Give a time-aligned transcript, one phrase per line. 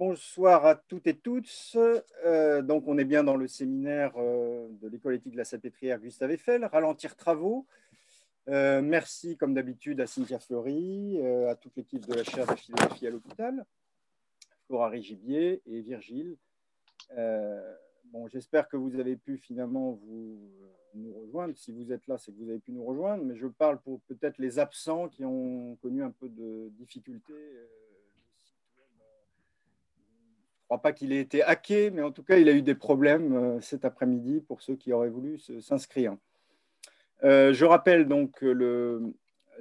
[0.00, 1.76] bonsoir à toutes et tous.
[2.24, 6.00] Euh, donc, on est bien dans le séminaire euh, de l'école éthique de la Salpêtrière
[6.00, 7.66] Gustave Eiffel, Ralentir travaux.
[8.48, 13.08] Euh, merci, comme d'habitude, à Cynthia Fleury, à toute l'équipe de la chaire de philosophie
[13.08, 13.66] à l'hôpital,
[14.66, 16.38] Flora Rigibier et Virgile.
[18.06, 20.38] bon, j'espère que vous avez pu finalement vous,
[20.94, 21.54] nous rejoindre.
[21.58, 24.00] Si vous êtes là, c'est que vous avez pu nous rejoindre, mais je parle pour
[24.08, 27.34] peut-être les absents qui ont connu un peu de difficultés
[30.70, 33.32] crois pas qu'il ait été hacké, mais en tout cas, il a eu des problèmes
[33.32, 36.16] euh, cet après-midi pour ceux qui auraient voulu s'inscrire.
[37.24, 39.12] Euh, je rappelle donc que le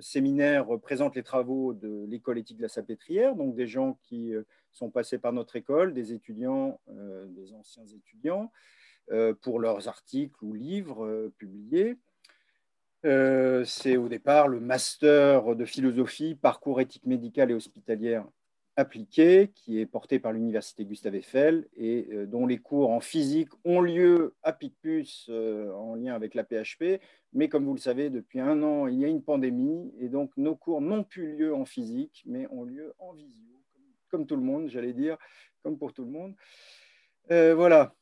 [0.01, 4.43] séminaire présente les travaux de l'école éthique de la Salpêtrière, donc des gens qui euh,
[4.71, 8.51] sont passés par notre école, des étudiants, des anciens étudiants,
[9.41, 11.97] pour leurs articles ou livres publiés.
[13.01, 18.25] C'est au départ le master de philosophie, parcours éthique médicale et hospitalière
[18.79, 23.49] appliqué qui est porté par l'Université Gustave Eiffel et euh, dont les cours en physique
[23.65, 27.01] ont lieu à Picpus euh, en lien avec la PHP.
[27.33, 30.31] Mais comme vous le savez, depuis un an, il y a une pandémie et donc
[30.37, 33.61] nos cours n'ont plus lieu en physique, mais ont lieu en visio,
[34.09, 35.17] comme, tout le monde, j'allais dire,
[35.61, 36.33] comme pour tout le monde.
[37.31, 37.93] Euh, voilà.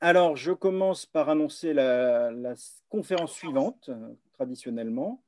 [0.00, 2.54] Alors, je commence par annoncer la
[2.88, 3.90] conférence suivante,
[4.34, 5.23] traditionnellement.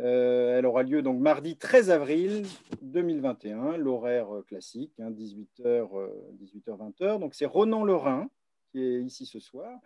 [0.00, 2.46] Euh, elle aura lieu donc mardi 13 avril
[2.80, 7.20] 2021, l'horaire euh, classique, 18h, hein, 18h, euh, 20h.
[7.20, 8.30] Donc c'est Ronan Lorrain
[8.70, 9.78] qui est ici ce soir,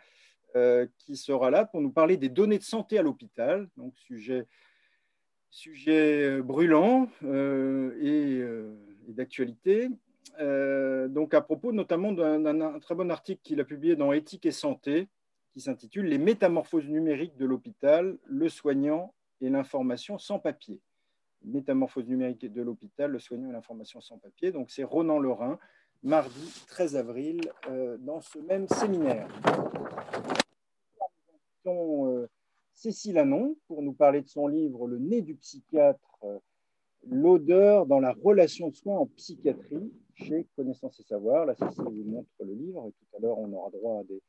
[0.98, 4.46] qui sera là pour nous parler des données de santé à l'hôpital, donc sujet,
[5.50, 7.08] sujet brûlant
[8.00, 8.44] et,
[9.08, 9.88] d'actualité.
[10.38, 15.08] donc à propos notamment d'un très bon article qu'il a publié dans Éthique et santé,
[15.52, 20.80] qui s'intitule Les métamorphoses numériques de l'hôpital, le soignant et l'information sans papier.
[21.44, 24.52] Métamorphose numérique de l'hôpital, le soignant et l'information sans papier.
[24.52, 25.58] Donc c'est Ronan Lorrain,
[26.02, 29.28] mardi 13 avril, euh, dans ce même séminaire.
[31.66, 32.26] Euh,
[32.72, 36.38] Cécile Anon pour nous parler de son livre Le nez du psychiatre, euh,
[37.08, 41.46] l'odeur dans la relation de soins en psychiatrie chez Connaissance et Savoir.
[41.46, 44.22] Là, Cécile vous montre le livre et tout à l'heure, on aura droit à des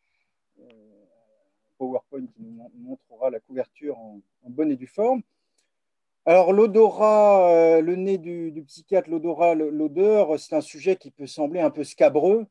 [1.78, 5.22] PowerPoint qui nous montrera la couverture en, bonne et due forme.
[6.26, 11.62] Alors, l'odorat, euh, le nez du, psychiatre, l'odorat, l'odeur, c'est un sujet qui peut sembler
[11.62, 12.46] un peu scabreux.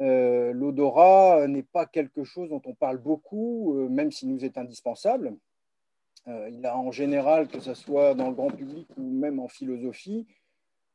[0.00, 4.56] Euh, l'odorat n'est pas quelque chose dont on parle beaucoup, euh, même s'il nous est
[4.58, 5.36] indispensable.
[6.26, 10.26] il a en général, que ce soit dans le grand public ou même en philosophie,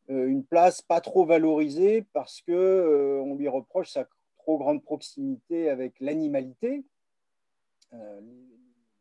[0.08, 4.08] une place pas trop valorisée parce que on lui reproche sa
[4.40, 6.84] trop grande proximité avec l'animalité,
[7.94, 8.22] euh,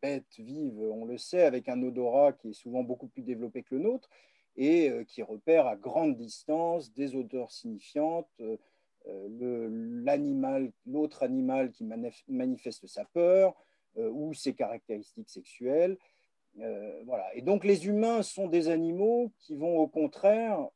[0.03, 3.75] bêtes vivent, on le sait, avec un odorat qui est souvent beaucoup plus développé que
[3.75, 4.09] le nôtre
[4.57, 8.57] et euh, qui repère à grande distance des odeurs signifiantes, euh,
[10.05, 11.85] l'animal, l'autre animal qui
[12.29, 13.55] manifeste sa peur
[13.97, 15.97] ou ses caractéristiques sexuelles.
[16.57, 17.35] voilà.
[17.35, 20.69] Et donc les humains sont des animaux qui vont au contraire,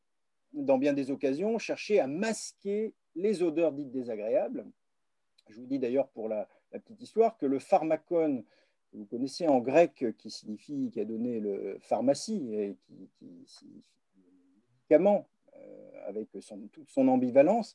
[0.55, 4.65] dans bien des occasions, chercher à masquer les odeurs dites désagréables.
[5.50, 8.43] Je vous dis d'ailleurs pour la, la petite histoire que le pharmacone,
[8.91, 13.09] que vous connaissez en grec, qui signifie, qui a donné le pharmacie, et qui,
[13.47, 13.93] signifie
[14.75, 17.75] médicament, euh, avec toute son ambivalence,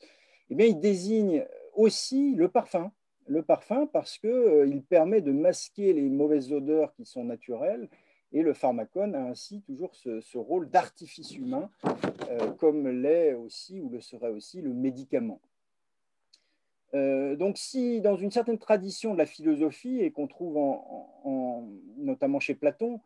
[0.49, 2.91] eh bien, il désigne aussi le parfum.
[3.27, 7.89] Le parfum parce qu'il euh, permet de masquer les mauvaises odeurs qui sont naturelles
[8.31, 11.69] et le pharmacone a ainsi toujours ce, rôle d'artifice humain,
[12.29, 15.41] euh, comme l'est aussi ou le serait aussi le médicament.
[16.97, 20.57] Euh, donc, si dans une certaine tradition de la philosophie, et qu'on trouve
[21.97, 22.99] notamment chez Platon,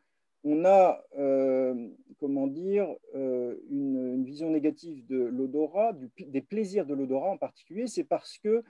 [0.43, 7.31] on a, euh, comment dire, euh, une, vision négative de l'odorat, des plaisirs de l'odorat
[7.31, 8.63] en particulier, c'est parce que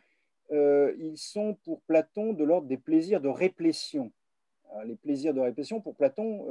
[0.54, 4.12] ils sont pour Platon de l'ordre des plaisirs de réplétion.
[4.86, 6.46] les plaisirs de réplétion, pour Platon,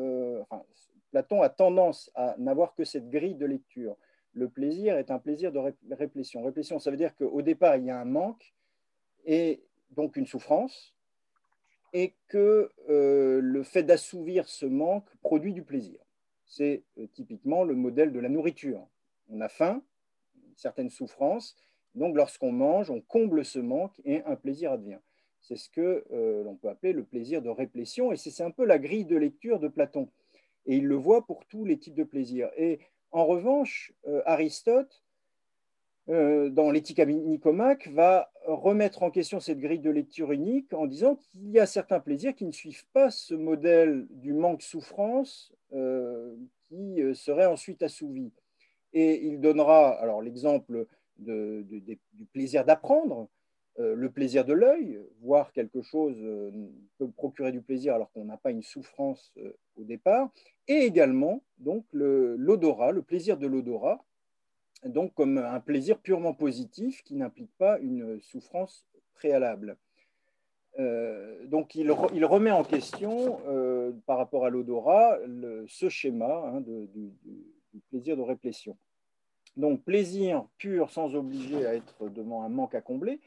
[1.11, 3.97] Platon a tendance à n'avoir que cette grille de lecture
[4.33, 5.59] le plaisir est un plaisir de
[5.95, 6.43] réplétion.
[6.43, 8.55] Réplétion, ça veut dire qu'au départ, il y a un manque
[9.25, 9.63] et
[9.93, 10.95] donc une souffrance,
[11.93, 15.99] et que euh, le fait d'assouvir ce manque produit du plaisir.
[16.47, 18.87] C'est euh, typiquement le modèle de la nourriture.
[19.29, 19.83] On a faim,
[20.47, 21.57] une certaine souffrance,
[21.95, 25.01] donc lorsqu'on mange, on comble ce manque et un plaisir advient.
[25.41, 28.65] C'est ce que euh, l'on peut appeler le plaisir de réplétion, et c'est un peu
[28.65, 30.09] la grille de lecture de Platon.
[30.67, 32.51] Et il le voit pour tous les types de plaisirs.
[32.57, 32.81] Et
[33.11, 33.93] en revanche,
[34.27, 35.03] Aristote
[36.11, 41.51] dans l'éthique Nicomaque, va remettre en question cette grille de lecture unique en disant qu'il
[41.51, 46.35] y a certains plaisirs qui ne suivent pas ce modèle du manque-souffrance euh,
[46.69, 48.33] qui euh, serait ensuite assouvi.
[48.93, 50.87] Et il donnera alors l'exemple
[51.19, 53.29] du plaisir d'apprendre,
[53.79, 56.51] euh, le plaisir de l'œil, voir quelque chose euh,
[56.99, 60.31] peut procurer du plaisir alors qu'on n'a pas une souffrance euh, au départ,
[60.67, 64.05] et également donc l'odorat, le, plaisir de l'odorat,
[64.85, 69.77] donc comme un plaisir purement positif qui n'implique pas une souffrance préalable.
[70.79, 73.39] donc il, remet en question
[74.07, 75.19] par rapport à l'odorat
[75.69, 77.13] ce schéma hein, du,
[77.91, 78.77] plaisir de réplétion.
[79.57, 83.21] Donc plaisir pur sans obliger à être devant un manque à combler,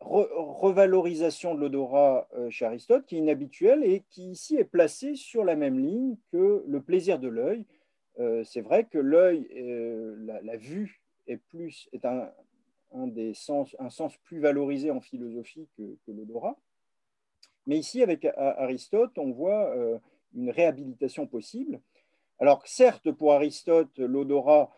[0.00, 5.44] revalorisation de l'odorat euh, chez Aristote qui est inhabituelle et qui ici est placée sur
[5.44, 7.64] la même ligne que le plaisir de l'œil.
[8.20, 12.30] Euh, c'est vrai que l'œil, euh, la, vue est, plus, est un,
[12.92, 16.56] des sens, un sens plus valorisé en philosophie que, l'odorat.
[17.66, 19.74] Mais ici, avec Aristote, on voit
[20.34, 21.80] une réhabilitation possible.
[22.38, 24.70] Alors certes, pour Aristote, l'odorat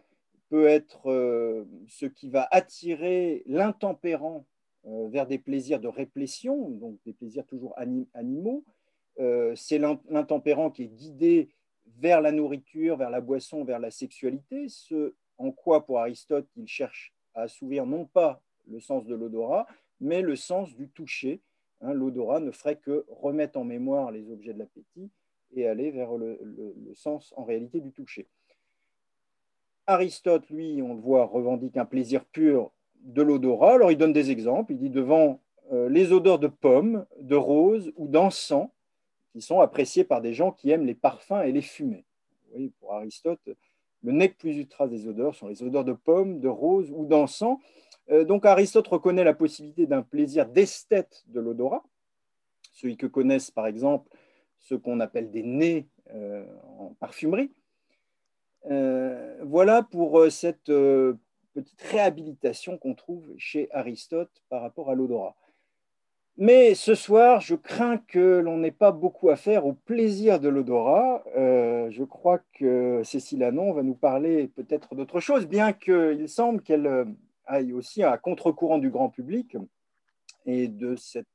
[0.51, 4.47] peut être ce qui va attirer l'intempérant
[4.89, 7.75] euh, vers des plaisirs de réplétion, donc des plaisirs toujours
[8.15, 8.65] animaux.
[9.19, 11.49] Euh, c'est l'intempérant qui est guidé
[11.99, 16.67] vers la nourriture, vers la boisson, vers la sexualité, ce en quoi pour Aristote il
[16.67, 19.67] cherche à assouvir non pas le sens de l'odorat,
[20.01, 21.41] mais le sens du toucher.
[21.83, 25.11] Hein, l'odorat ne ferait que remettre en mémoire les objets de l'appétit
[25.55, 26.39] et aller vers le,
[26.95, 28.27] sens en réalité du toucher.
[29.87, 32.73] Aristote, lui, on le voit, revendique un plaisir pur
[33.03, 33.75] de l'odorat.
[33.75, 34.73] Alors il donne des exemples.
[34.73, 35.41] Il dit devant
[35.73, 38.69] euh, les odeurs de pommes, de roses ou d'encens,
[39.43, 42.05] sont appréciées par des gens qui aiment les parfums et les fumées.
[42.81, 43.49] Pour Aristote,
[44.03, 47.59] le nec plus ultra des odeurs sont les odeurs de pommes, de roses ou d'encens.
[48.11, 51.85] Euh, donc Aristote reconnaît la possibilité d'un plaisir d'esthète de l'odorat,
[52.73, 54.09] celui que connaissent par exemple
[54.61, 56.45] ceux qu'on appelle des nez euh,
[56.79, 57.51] en parfumerie.
[59.43, 60.71] voilà pour cette
[61.57, 65.37] petite réhabilitation qu'on trouve chez Aristote par rapport à l'odorat.
[66.39, 70.51] Mais ce soir, je crains que l'on n'ait pas beaucoup à faire au plaisir de
[70.51, 71.25] l'odorat.
[71.35, 76.61] Euh, je crois que Cécile Anon va nous parler peut-être d'autre chose, bien qu'il semble
[76.61, 77.07] qu'elle euh,
[77.47, 79.57] aille aussi à contre-courant du grand public
[80.45, 81.27] et de cette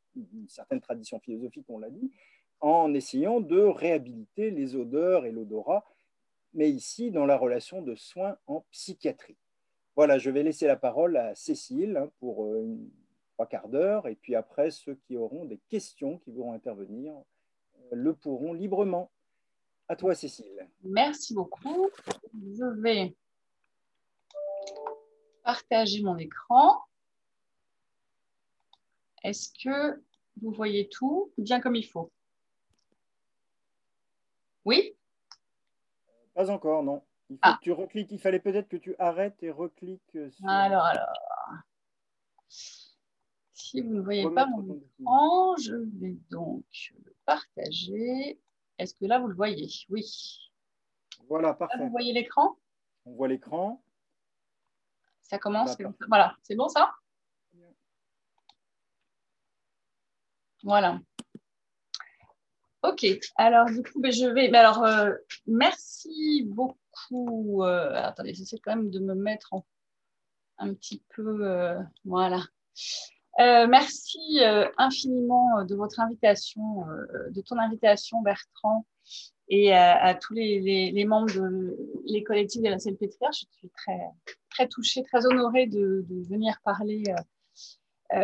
[0.48, 2.12] certaine tradition philosophique, on l'a dit,
[2.59, 5.83] en essayant de réhabiliter les odeurs et l'odorat,
[6.54, 9.38] mais ici dans la relation de soins en psychiatrie.
[9.95, 12.88] Voilà, je vais laisser la parole à Cécile hein, pour euh, une,
[13.41, 17.95] trois quarts d'heure, et puis après, ceux qui auront des questions, qui voudront intervenir, euh,
[17.95, 19.09] le pourront librement.
[19.88, 20.69] À toi, Cécile.
[20.83, 21.89] Merci beaucoup.
[22.35, 23.15] Je vais
[25.43, 26.83] partager mon écran.
[29.23, 29.99] Est-ce que
[30.41, 32.11] vous voyez tout bien comme il faut?
[34.65, 34.95] Oui?
[36.35, 37.01] Pas encore, non.
[37.31, 37.57] Il ah.
[37.61, 38.11] tu recliques.
[38.11, 40.11] Il fallait peut-être que tu arrêtes et recliques.
[40.11, 40.47] Sur...
[40.47, 41.07] Alors, alors.
[43.61, 46.65] Si vous ne voyez pas mon écran, je vais donc
[47.05, 48.39] le partager.
[48.77, 49.69] Est-ce que là, vous le voyez?
[49.89, 50.51] Oui.
[51.27, 51.77] Voilà, parfait.
[51.77, 52.57] vous voyez l'écran?
[53.05, 53.83] On voit l'écran.
[55.21, 55.77] Ça commence.
[56.07, 56.91] Voilà, c'est bon ça?
[60.63, 60.99] Voilà.
[62.83, 63.05] Ok,
[63.35, 64.49] alors du coup, ben, je vais.
[64.49, 65.13] Mais alors, euh,
[65.45, 69.53] merci beaucoup euh, attendez, j'essaie quand même de me mettre
[70.57, 71.45] un petit peu.
[71.47, 72.43] Euh, voilà.
[73.40, 74.40] Euh, merci
[74.78, 76.85] infiniment de votre invitation,
[77.30, 78.85] de ton invitation, Bertrand,
[79.47, 83.31] et à, tous les, membres de les collectifs de la CLPTR.
[83.31, 84.00] Je suis très,
[84.50, 87.04] très touchée, très honorée de, venir parler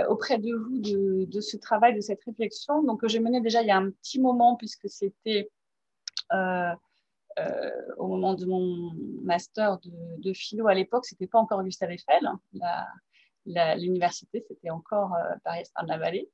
[0.10, 2.84] auprès de vous de, ce travail, de cette réflexion.
[2.84, 5.50] Donc, que j'ai mené déjà il y a un petit moment, puisque c'était
[7.40, 8.92] euh, au moment de mon
[9.24, 12.26] master de, philo à l'époque, c'était pas encore Gustave Eiffel.
[12.26, 12.40] Hein.
[13.78, 16.30] L'université, c'était encore euh, Paris-Estrin-de-la-Vallée.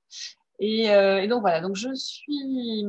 [0.60, 2.86] Et, euh, et, donc voilà, donc je suis,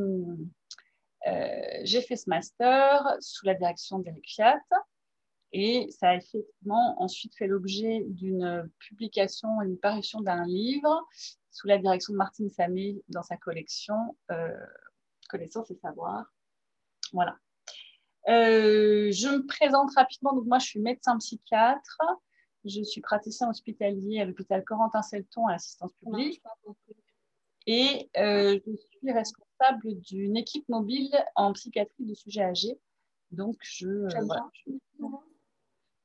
[1.83, 4.61] j'ai fait ce master sous la direction d'Eric Fiat.
[5.57, 11.07] Et ça a effectivement ensuite fait l'objet d'une publication, une parution d'un livre
[11.53, 14.17] sous la direction de Martine Samé dans sa collection
[15.29, 16.27] Connaissance et savoir.
[17.13, 17.39] Voilà.
[18.29, 20.35] Euh, je me présente rapidement.
[20.35, 21.99] Donc, moi, je suis médecin psychiatre.
[22.65, 26.43] Je suis praticien hospitalier à l'hôpital Corentin-Selton à l'assistance publique.
[27.67, 32.79] Et euh, je suis responsable d'une équipe mobile en psychiatrie de sujets âgés.
[33.31, 33.89] Donc, je.
[33.89, 34.09] Euh,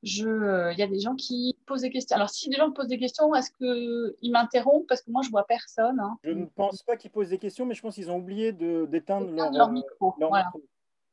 [0.02, 2.16] je, il y a des gens qui posent des questions.
[2.16, 4.86] Alors, si des gens posent des questions, est-ce qu'ils m'interrompent?
[4.88, 6.00] Parce que moi, je vois personne.
[6.00, 6.18] Hein.
[6.24, 9.30] Je ne pense pas qu'ils posent des questions, mais je pense qu'ils ont oublié d'éteindre
[9.30, 10.14] leur, micro.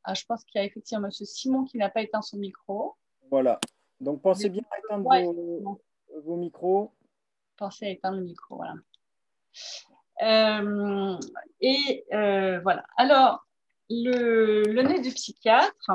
[0.03, 1.11] Ah, je pense qu'il y a effectivement M.
[1.11, 2.95] Simon qui n'a pas éteint son micro.
[3.29, 3.59] Voilà.
[3.99, 5.09] Donc pensez bien à éteindre
[6.37, 6.91] micro.
[7.57, 8.75] Pensez à éteindre le micro, voilà.
[10.23, 11.17] Euh,
[11.61, 12.83] et euh, voilà.
[12.97, 13.45] Alors,
[13.89, 15.91] le, le, nez du psychiatre,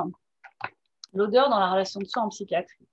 [1.13, 2.87] l'odeur dans la relation de soins en psychiatrie.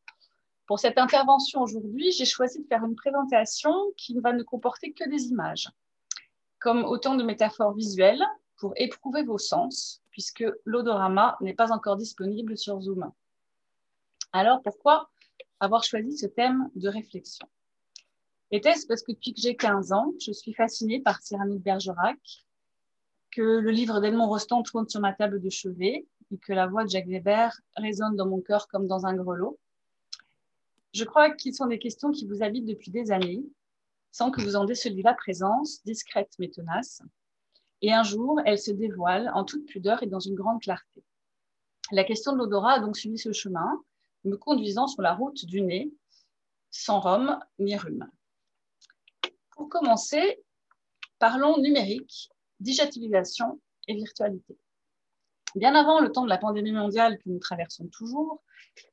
[0.66, 4.92] Pour cette intervention aujourd'hui, j'ai choisi de faire une présentation qui ne va ne comporter
[4.92, 5.68] que des images,
[6.60, 8.24] comme autant de métaphores visuelles
[8.56, 13.10] pour éprouver vos sens, puisque l'odorama n'est pas encore disponible sur Zoom.
[14.32, 15.10] Alors, pourquoi
[15.58, 17.48] avoir choisi ce thème de réflexion?
[18.52, 22.18] Était-ce parce que depuis que j'ai 15 ans, je suis fascinée par Cyrano de Bergerac,
[23.30, 26.84] que le livre d'Edmond Rostand tourne sur ma table de chevet et que la voix
[26.84, 29.58] de Jacques Weber résonne dans mon cœur comme dans un grelot?
[30.92, 33.44] Je crois qu'ils sont des questions qui vous habitent depuis des années,
[34.10, 37.02] sans que vous en déceliez la présence, discrète mais tenace.
[37.82, 41.04] Et un jour, elles se dévoilent en toute pudeur et dans une grande clarté.
[41.92, 43.80] La question de l'odorat a donc suivi ce chemin,
[44.24, 45.92] me conduisant sur la route du nez,
[46.70, 48.10] sans rhum ni rhume.
[49.50, 50.42] Pour commencer,
[51.18, 54.56] parlons numérique, digitalisation et virtualité.
[55.56, 58.42] Bien avant le temps de la pandémie mondiale que nous traversons toujours,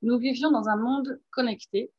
[0.02, 1.92] nous vivions dans un monde connecté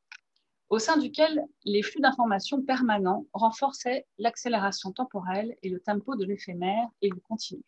[0.69, 6.89] au sein duquel les flux d'informations permanents renforçaient l'accélération temporelle et le tempo de l'éphémère
[7.01, 7.65] et du continu.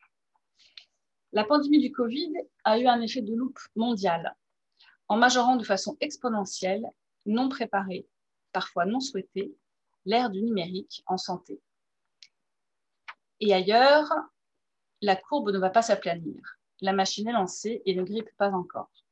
[1.32, 2.32] La pandémie du Covid
[2.64, 4.36] a eu un effet de loupe mondial
[5.10, 6.88] en majorant de façon exponentielle,
[7.26, 8.06] non préparée,
[8.52, 9.52] parfois non souhaitée,
[10.04, 11.60] l'ère du numérique en santé.
[13.40, 14.08] Et ailleurs,
[15.02, 16.40] la courbe ne va pas s'aplanir.
[16.80, 19.04] La machine est lancée et ne grippe pas encore.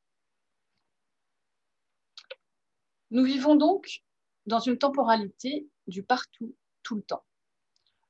[3.11, 4.05] Nous vivons donc
[4.47, 7.25] dans une temporalité du partout, tout le temps.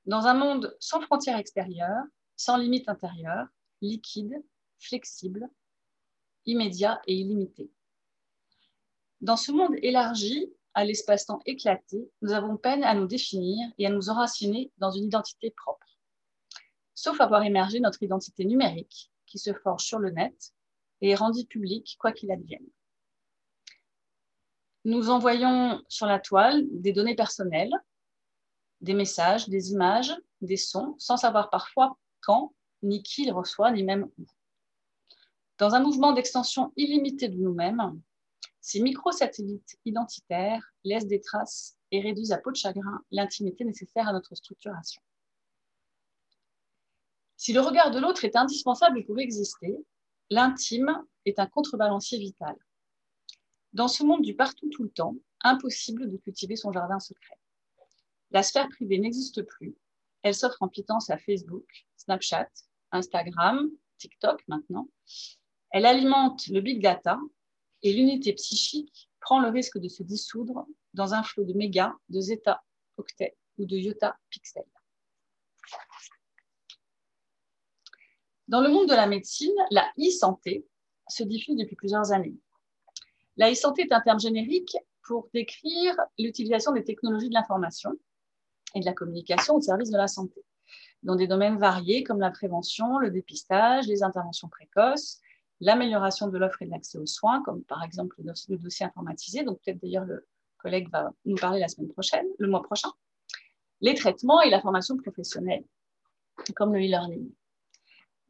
[0.05, 2.05] Dans un monde sans frontières extérieures,
[2.37, 3.47] sans limites intérieures,
[3.81, 4.45] liquide,
[4.79, 5.49] flexible,
[6.45, 7.71] immédiat et illimité.
[9.21, 13.91] Dans ce monde élargi, à l'espace-temps éclaté, nous avons peine à nous définir et à
[13.91, 15.87] nous enraciner dans une identité propre.
[16.95, 20.53] Sauf avoir émergé notre identité numérique, qui se forge sur le net
[21.01, 22.67] et est rendue publique quoi qu'il advienne.
[24.85, 27.75] Nous envoyons sur la toile des données personnelles,
[28.81, 33.83] des messages, des images, des sons, sans savoir parfois quand, ni qui les reçoit, ni
[33.83, 34.27] même où.
[35.59, 38.01] Dans un mouvement d'extension illimitée de nous-mêmes,
[38.69, 44.13] ces microsatellites identitaires laissent des traces et réduisent à peau de chagrin l'intimité nécessaire à
[44.13, 45.01] notre structuration.
[47.39, 49.75] Si le regard de l'autre est indispensable pour exister,
[50.29, 52.55] l'intime est un contrebalancier vital.
[53.73, 57.39] Dans ce monde du partout tout le temps, impossible de cultiver son jardin secret.
[58.33, 59.79] La sphère privée n'existe plus.
[60.21, 62.51] Elle s'offre en pitance à Facebook, Snapchat,
[62.93, 64.91] Instagram, TikTok maintenant.
[65.71, 67.19] Elle alimente le big data
[67.83, 72.21] et l'unité psychique prend le risque de se dissoudre dans un flot de mégas, de
[72.21, 72.63] zeta
[72.97, 74.65] octets ou de iota pixels.
[78.49, 80.67] Dans le monde de la médecine, la e-santé
[81.07, 82.37] se diffuse depuis plusieurs années.
[83.37, 87.93] La e-santé est un terme générique pour décrire l'utilisation des technologies de l'information
[88.75, 90.45] et de la communication au service de la santé,
[91.03, 95.21] dans des domaines variés comme la prévention, le dépistage, les interventions précoces,
[95.61, 99.61] l'amélioration de l'offre et de l'accès aux soins, comme par exemple le dossier informatisé, donc
[99.63, 100.27] peut-être d'ailleurs le
[100.59, 102.91] collègue va nous parler la semaine prochaine, le mois prochain,
[103.81, 105.65] les traitements et la formation professionnelle,
[106.57, 107.31] comme le e-learning.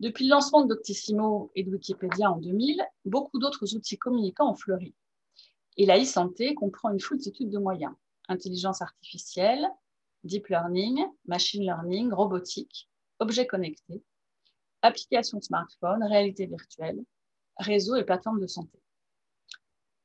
[0.00, 4.54] Depuis le lancement de Doctissimo et de Wikipédia en 2000, beaucoup d'autres outils communicants ont
[4.54, 4.94] fleuri.
[5.76, 7.94] Et la e-santé comprend une foultitude de moyens.
[8.28, 9.66] Intelligence artificielle,
[10.22, 14.02] deep learning, machine learning, robotique, objets connectés,
[14.82, 17.02] applications smartphone, réalité virtuelle,
[17.58, 18.78] réseaux et plateformes de santé.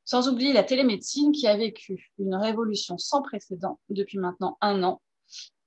[0.05, 5.01] Sans oublier la télémédecine qui a vécu une révolution sans précédent depuis maintenant un an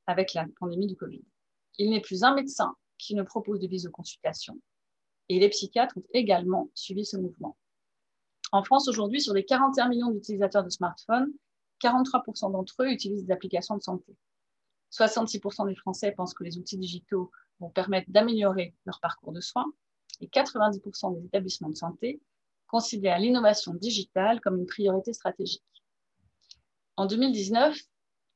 [0.06, 1.22] avec la pandémie du Covid.
[1.78, 4.60] Il n'est plus un médecin qui ne propose de visioconsultation
[5.28, 7.56] et les psychiatres ont également suivi ce mouvement.
[8.52, 11.32] En France, aujourd'hui, sur les 41 millions d'utilisateurs de smartphones,
[11.82, 14.16] 43% d'entre eux utilisent des applications de santé.
[14.92, 19.66] 66% des Français pensent que les outils digitaux vont permettre d'améliorer leur parcours de soins
[20.20, 22.20] et 90% des établissements de santé
[22.66, 25.62] considèrent l'innovation digitale comme une priorité stratégique.
[26.96, 27.78] En 2019,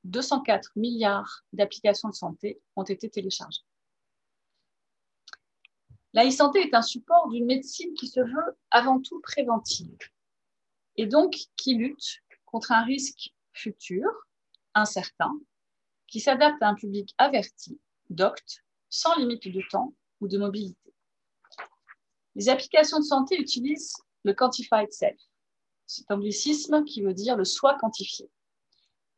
[0.05, 3.63] 204 milliards d'applications de santé ont été téléchargées.
[6.13, 9.97] La e-santé est un support d'une médecine qui se veut avant tout préventive
[10.97, 14.05] et donc qui lutte contre un risque futur,
[14.75, 15.33] incertain,
[16.09, 20.80] qui s'adapte à un public averti, docte, sans limite de temps ou de mobilité.
[22.37, 23.95] Les applications de santé utilisent
[24.25, 25.21] le quantified self,
[25.87, 28.31] cet anglicisme qui veut dire le soi quantifié.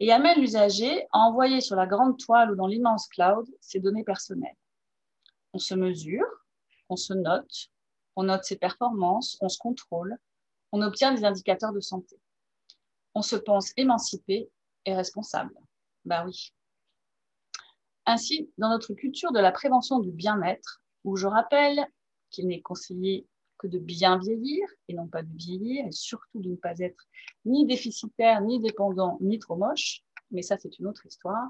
[0.00, 4.02] et amène l'usager à envoyer sur la grande toile ou dans l'immense cloud ses données
[4.02, 4.56] personnelles.
[5.52, 6.26] On se mesure,
[6.88, 7.68] on se note,
[8.16, 10.18] on note ses performances, on se contrôle,
[10.72, 12.18] on obtient des indicateurs de santé.
[13.14, 14.50] On se pense émancipé
[14.86, 15.54] et responsable.
[16.04, 16.52] Bah oui.
[18.06, 21.86] Ainsi, dans notre culture de la prévention du bien-être, où je rappelle
[22.32, 23.26] qu'il n'est conseillé
[23.58, 27.06] que de bien vieillir et non pas de vieillir, et surtout de ne pas être
[27.44, 31.48] ni déficitaire, ni dépendant, ni trop moche, mais ça c'est une autre histoire.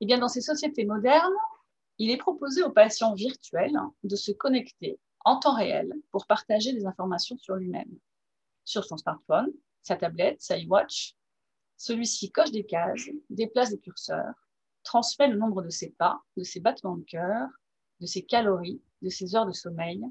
[0.00, 1.34] Et eh bien dans ces sociétés modernes,
[1.98, 6.86] il est proposé aux patients virtuels de se connecter en temps réel pour partager des
[6.86, 7.98] informations sur lui-même,
[8.64, 9.52] sur son smartphone,
[9.82, 11.16] sa tablette, sa e-watch.
[11.76, 14.34] Celui-ci coche des cases, déplace des curseurs,
[14.84, 17.48] transmet le nombre de ses pas, de ses battements de cœur,
[18.00, 20.02] de ses calories, de ses heures de sommeil,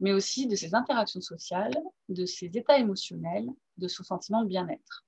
[0.00, 1.76] mais aussi de ses interactions sociales,
[2.08, 5.04] de ses états émotionnels, de son sentiment de bien-être.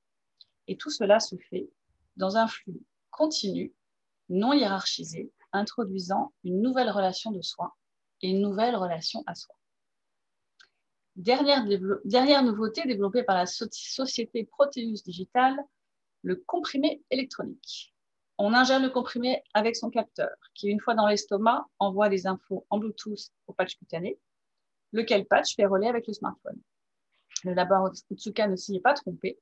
[0.69, 1.69] Et tout cela se fait
[2.17, 2.81] dans un flux
[3.11, 3.75] continu,
[4.29, 7.77] non hiérarchisé, introduisant une nouvelle relation de soi
[8.23, 9.55] et une nouvelle relation à soi.
[11.17, 11.65] Dernière,
[12.05, 15.57] dernière nouveauté développée par la société Proteus Digital,
[16.23, 17.95] le comprimé électronique.
[18.39, 22.67] On ingère le comprimé avec son capteur, qui une fois dans l'estomac envoie des infos
[22.71, 24.19] en Bluetooth au patch cutané
[24.93, 26.59] lequel patch fait relais avec le smartphone.
[27.45, 29.39] Le laboratoire Otsuka ne s'y est pas trompé.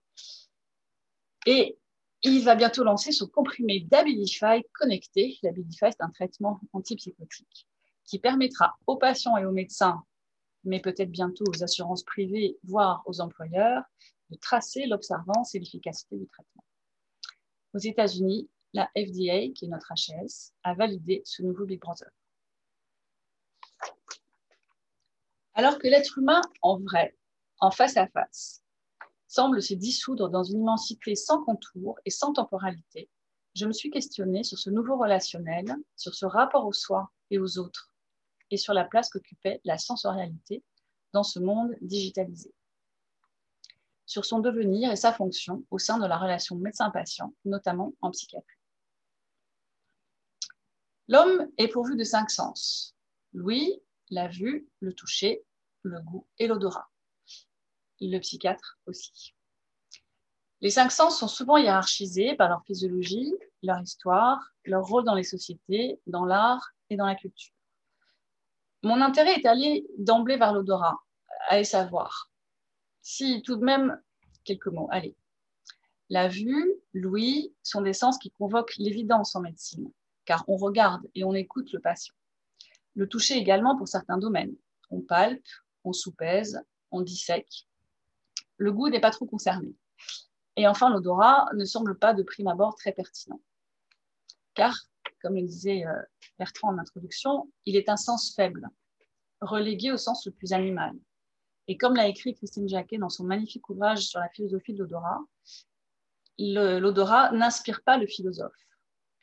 [1.47, 1.79] Et
[2.23, 5.39] il va bientôt lancer son comprimé d'Abilify connecté.
[5.43, 7.69] L'Abilify, c'est un traitement antipsychotique
[8.05, 10.03] qui permettra aux patients et aux médecins,
[10.65, 13.83] mais peut-être bientôt aux assurances privées, voire aux employeurs,
[14.31, 16.65] de tracer l'observance et l'efficacité du traitement.
[17.75, 22.11] Aux États-Unis, la FDA, qui est notre HS, a validé ce nouveau Big Brother.
[25.55, 27.17] Alors que l'être humain, en vrai,
[27.61, 28.65] en face à face,
[29.29, 33.09] semble se dissoudre dans une immensité sans contour et sans temporalité,
[33.55, 37.59] je me suis questionnée sur ce nouveau relationnel, sur ce rapport au soi et aux
[37.59, 37.93] autres,
[38.51, 40.65] et sur la place qu'occupait la sensorialité
[41.13, 42.53] dans ce monde digitalisé,
[44.07, 48.54] sur son devenir et sa fonction au sein de la relation médecin-patient, notamment en psychiatrie.
[51.09, 52.97] L'homme est pourvu de cinq sens.
[53.33, 55.45] Louis, la vue, le toucher,
[55.83, 56.91] le goût et l'odorat.
[58.01, 59.35] Le psychiatre aussi.
[60.61, 65.23] Les cinq sens sont souvent hiérarchisés par leur physiologie, leur histoire, leur rôle dans les
[65.23, 67.55] sociétés, dans l'art et dans la culture.
[68.83, 71.03] Mon intérêt est allé d'emblée vers l'odorat,
[71.49, 72.31] à savoir.
[73.03, 74.01] Si tout de même,
[74.45, 75.17] quelques mots, allez.
[76.09, 79.91] La vue, l'ouïe sont des sens qui convoquent l'évidence en médecine,
[80.25, 82.15] car on regarde et on écoute le patient
[82.95, 84.55] le toucher également pour certains domaines.
[84.91, 85.47] On palpe,
[85.85, 86.61] on soupèse,
[86.91, 87.67] on dissèque.
[88.57, 89.75] Le goût n'est pas trop concerné.
[90.57, 93.41] Et enfin, l'odorat ne semble pas de prime abord très pertinent.
[94.55, 94.77] Car,
[95.21, 96.01] comme le disait euh,
[96.39, 98.69] Bertrand en introduction, il est un sens faible,
[99.41, 100.93] relégué au sens le plus animal.
[101.67, 105.21] Et comme l'a écrit Christine Jacquet dans son magnifique ouvrage sur la philosophie de l'odorat,
[106.39, 108.53] l'odorat n'inspire pas le philosophe,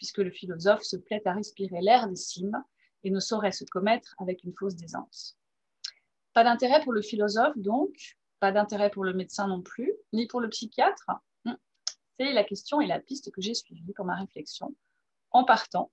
[0.02, 2.64] puisque le philosophe se plaît à respirer l'air des cimes
[3.04, 5.38] et ne saurait se commettre avec une fausse décence.
[6.34, 10.42] Pas d'intérêt pour le philosophe, donc, pas d'intérêt pour le médecin non plus, ni pour
[10.42, 11.06] le psychiatre.
[11.46, 11.54] Hmm.
[12.18, 14.76] C'est la question et la piste que j'ai suivie pour ma réflexion,
[15.30, 15.92] en partant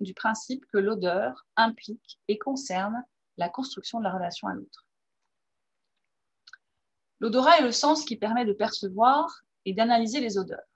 [0.00, 3.04] du principe que l'odeur implique et concerne
[3.36, 4.86] la construction de la relation à l'autre.
[7.18, 10.69] L'odorat est le sens qui permet de percevoir et d'analyser les odeurs.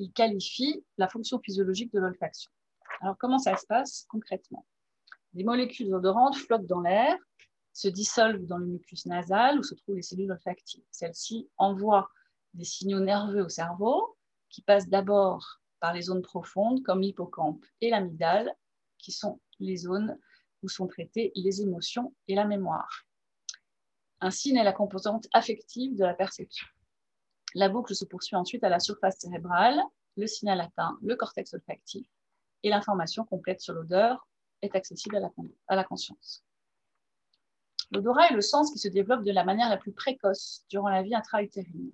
[0.00, 2.50] Il qualifie la fonction physiologique de l'olfaction.
[3.02, 4.66] Alors comment ça se passe concrètement?
[5.34, 7.14] Des molécules odorantes flottent dans l'air,
[7.74, 10.82] se dissolvent dans le mucus nasal où se trouvent les cellules olfactives.
[10.90, 12.08] Celles-ci envoient
[12.54, 14.16] des signaux nerveux au cerveau
[14.48, 18.50] qui passent d'abord par les zones profondes comme l'hippocampe et l'amygdale,
[18.96, 20.18] qui sont les zones
[20.62, 23.04] où sont traitées les émotions et la mémoire.
[24.22, 26.66] Ainsi naît la composante affective de la perception.
[27.54, 29.82] La boucle se poursuit ensuite à la surface cérébrale,
[30.16, 32.06] le signal atteint le cortex olfactif
[32.62, 34.28] et l'information complète sur l'odeur
[34.62, 35.16] est accessible
[35.68, 36.44] à la, conscience.
[37.90, 41.02] L'odorat est le sens qui se développe de la manière la plus précoce durant la
[41.02, 41.90] vie intra-utérine.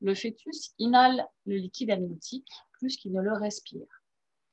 [0.00, 3.86] Le fœtus inhale le liquide amniotique plus qu'il ne le respire,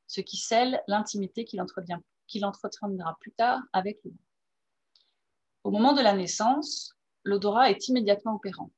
[0.07, 4.11] ce qui scelle l'intimité qu'il entretiendra plus tard avec le
[5.63, 8.69] Au moment de la naissance, l'odorat est immédiatement opérant.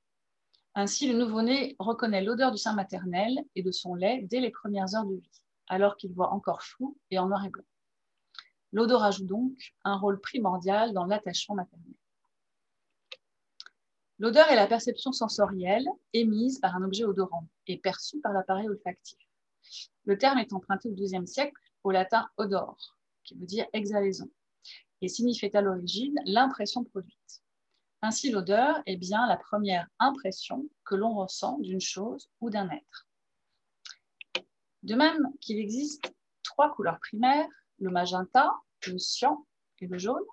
[0.73, 4.95] Ainsi, le nouveau-né reconnaît l'odeur du sein maternel et de son lait dès les premières
[4.95, 7.65] heures de vie, alors qu'il voit encore flou et en noir et blanc.
[8.71, 11.93] L'odorat joue donc un rôle primordial dans l'attachement maternel.
[14.17, 19.17] L'odeur est la perception sensorielle émise par un objet odorant et perçue par l'appareil olfactif.
[20.05, 22.77] Le terme est emprunté au XIIe siècle au latin odor,
[23.23, 24.29] qui veut dire exhalaison,
[25.01, 27.43] et signifiait à l'origine l'impression produite.
[28.03, 33.07] Ainsi, l'odeur est bien la première impression que l'on ressent d'une chose ou d'un être.
[34.83, 36.11] De même qu'il existe
[36.41, 37.47] trois couleurs primaires,
[37.79, 38.51] le magenta,
[38.87, 39.45] le cyan
[39.79, 40.23] et le jaune,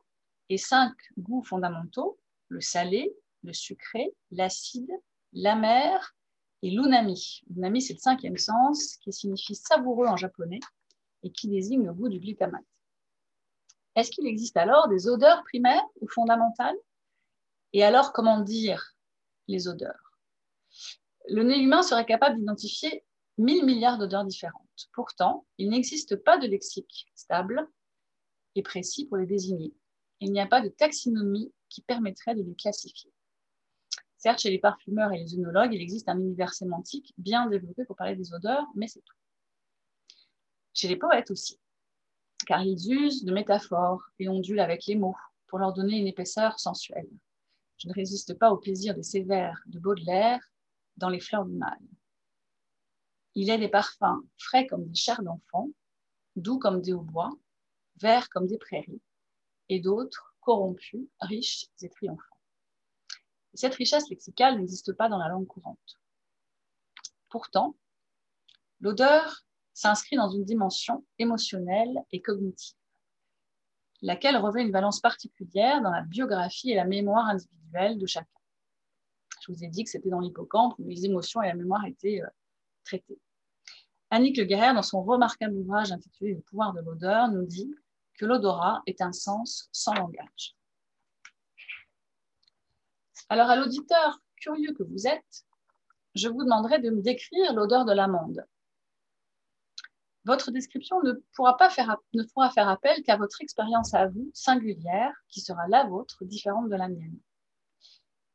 [0.48, 4.90] et cinq goûts fondamentaux, le salé, le sucré, l'acide,
[5.34, 6.14] l'amer
[6.62, 7.42] et l'unami.
[7.50, 10.60] L'unami, c'est le cinquième sens qui signifie savoureux en japonais
[11.22, 12.64] et qui désigne le goût du glutamate.
[13.94, 16.76] Est-ce qu'il existe alors des odeurs primaires ou fondamentales?
[17.72, 18.96] Et alors, comment dire
[19.46, 20.18] les odeurs?
[21.28, 23.04] Le nez humain serait capable d'identifier
[23.38, 24.88] 1000 milliards d'odeurs différentes.
[24.92, 27.68] Pourtant, il n'existe pas de lexique stable
[28.54, 29.74] et précis pour les désigner.
[30.20, 33.12] Il n'y a pas de taxinomie qui permettrait de les classifier.
[34.16, 37.94] Certes, chez les parfumeurs et les œnologues, il existe un univers sémantique bien développé pour
[37.94, 39.14] parler des odeurs, mais c'est tout.
[40.74, 41.60] Chez les poètes aussi,
[42.46, 46.58] car ils usent de métaphores et ondulent avec les mots pour leur donner une épaisseur
[46.58, 47.08] sensuelle.
[47.78, 50.40] Je ne résiste pas au plaisir de ces vers de Baudelaire
[50.96, 51.78] dans Les fleurs du mal.
[53.34, 55.70] Il est des parfums frais comme des chairs d'enfants,
[56.34, 57.30] doux comme des hautbois,
[57.96, 59.00] verts comme des prairies,
[59.68, 62.24] et d'autres corrompus, riches et triomphants.
[63.54, 66.00] Cette richesse lexicale n'existe pas dans la langue courante.
[67.28, 67.76] Pourtant,
[68.80, 72.76] l'odeur s'inscrit dans une dimension émotionnelle et cognitive,
[74.02, 78.26] laquelle revêt une valence particulière dans la biographie et la mémoire individuelle de chacun.
[79.42, 82.22] Je vous ai dit que c'était dans l'hippocampe où les émotions et la mémoire étaient
[82.22, 82.28] euh,
[82.84, 83.20] traitées.
[84.10, 87.74] Annick Le Guerrière, dans son remarquable ouvrage intitulé Le pouvoir de l'odeur, nous dit
[88.14, 90.56] que l'odorat est un sens sans langage.
[93.28, 95.44] Alors, à l'auditeur curieux que vous êtes,
[96.14, 98.44] je vous demanderai de me décrire l'odeur de l'amande.
[100.24, 105.84] Votre description ne pourra, faire, appel qu'à votre expérience à vous, singulière, qui sera la
[105.84, 107.18] vôtre, différente de la mienne.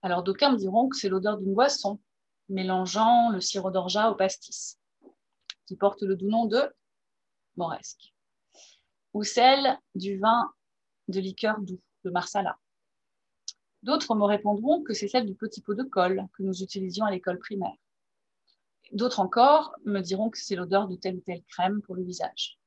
[0.02, 2.00] Alors, d'aucuns me diront que c'est l'odeur d'une boisson,
[2.50, 4.80] mélangeant le sirop d'orgeat au pastis,
[5.65, 6.62] qui porte le doux nom de
[7.56, 8.13] moresque,
[9.13, 10.52] ou celle du vin
[11.08, 12.58] de liqueur doux, le marsala.
[13.84, 17.12] D'autres me répondront que c'est celle du petit pot de colle que nous utilisions à
[17.12, 17.76] l'école primaire.
[18.93, 22.60] D'autres encore me diront que c'est l'odeur de telle ou telle crème pour le visage.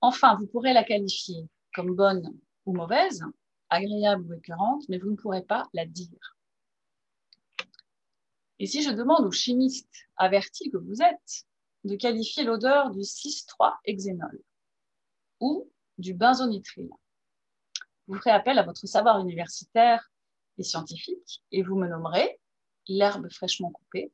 [0.00, 3.22] Enfin, vous pourrez la qualifier comme bonne ou mauvaise,
[3.70, 6.36] agréable ou écœurante, mais vous ne pourrez pas la dire.
[8.58, 11.46] Et si je demande au chimiste averti que vous êtes
[11.84, 14.40] de qualifier l'odeur du 6,3-hexénol
[15.38, 16.90] ou du benzonitrile,
[18.08, 20.10] vous ferez appel à votre savoir universitaire
[20.60, 22.40] scientifique, et vous me nommerez
[22.88, 24.10] l'herbe fraîchement coupée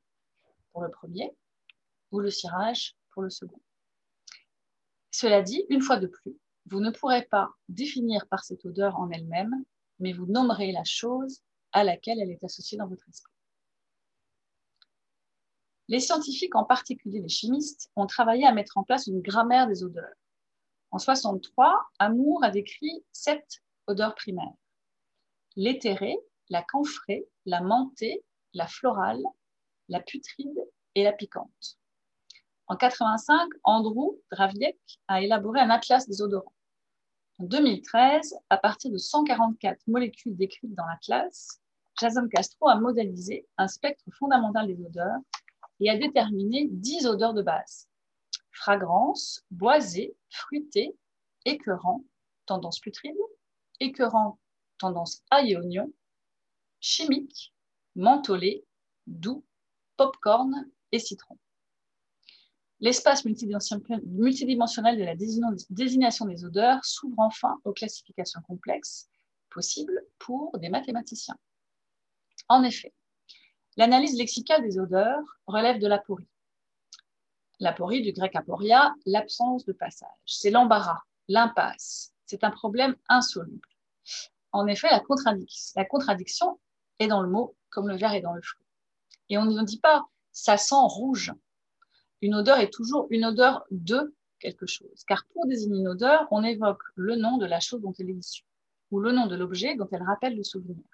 [0.75, 1.31] pour le premier
[2.11, 3.61] ou le cirage pour le second.
[5.13, 9.09] Cela dit, une fois de plus, vous ne pourrez pas définir par cette odeur en
[9.11, 9.65] elle-même,
[10.01, 13.33] mais vous nommerez la chose à laquelle elle est associée dans votre esprit.
[15.87, 19.85] Les scientifiques, en particulier les chimistes, ont travaillé à mettre en place une grammaire des
[19.85, 20.17] odeurs.
[20.91, 24.55] En 63, Amour a décrit sept odeurs primaires.
[25.55, 29.23] L'éthéré, la camphrée, la mentée, la florale,
[29.89, 30.59] la putride
[30.95, 31.79] et la piquante.
[32.67, 36.55] En 85, Andrew Draviek a élaboré un atlas des odorants.
[37.39, 41.61] En 2013, à partir de 144 molécules décrites dans l'atlas,
[42.01, 45.21] Jason Castro a modélisé un spectre fondamental des odeurs
[45.81, 47.89] et a déterminé 10 odeurs de base.
[48.53, 50.97] Fragrance, boisé, fruité,
[51.45, 52.05] écœurant,
[52.47, 53.17] tendance putride,
[53.81, 54.39] écœurant,
[54.79, 55.93] tendance ail et oignon,
[56.81, 57.53] chimique,
[57.97, 58.65] mentholé,
[59.07, 59.45] doux,
[59.97, 61.39] popcorn et citron.
[62.81, 65.15] L'espace multidimensionnel de la
[65.71, 69.09] désignation des odeurs s'ouvre enfin aux classifications complexes
[69.51, 71.39] possibles pour des mathématiciens.
[72.49, 72.93] En effet,
[73.77, 76.29] l'analyse lexicale des odeurs relève de l'aporie.
[77.61, 80.11] L'aporie du grec aporia, l'absence de passage.
[80.27, 82.13] C'est l'embarras, l'impasse.
[82.27, 83.69] C'est un problème insoluble.
[84.53, 85.01] En effet, la,
[85.85, 86.61] contradiction
[86.99, 88.64] est dans le mot comme le verre est dans le fruit.
[89.29, 91.33] Et on ne dit pas ça sent rouge.
[92.21, 95.05] Une odeur est toujours une odeur de quelque chose.
[95.07, 98.15] Car pour désigner une odeur, on évoque le nom de la chose dont elle est
[98.15, 98.45] issue
[98.91, 100.85] ou le nom de l'objet dont elle rappelle le souvenir.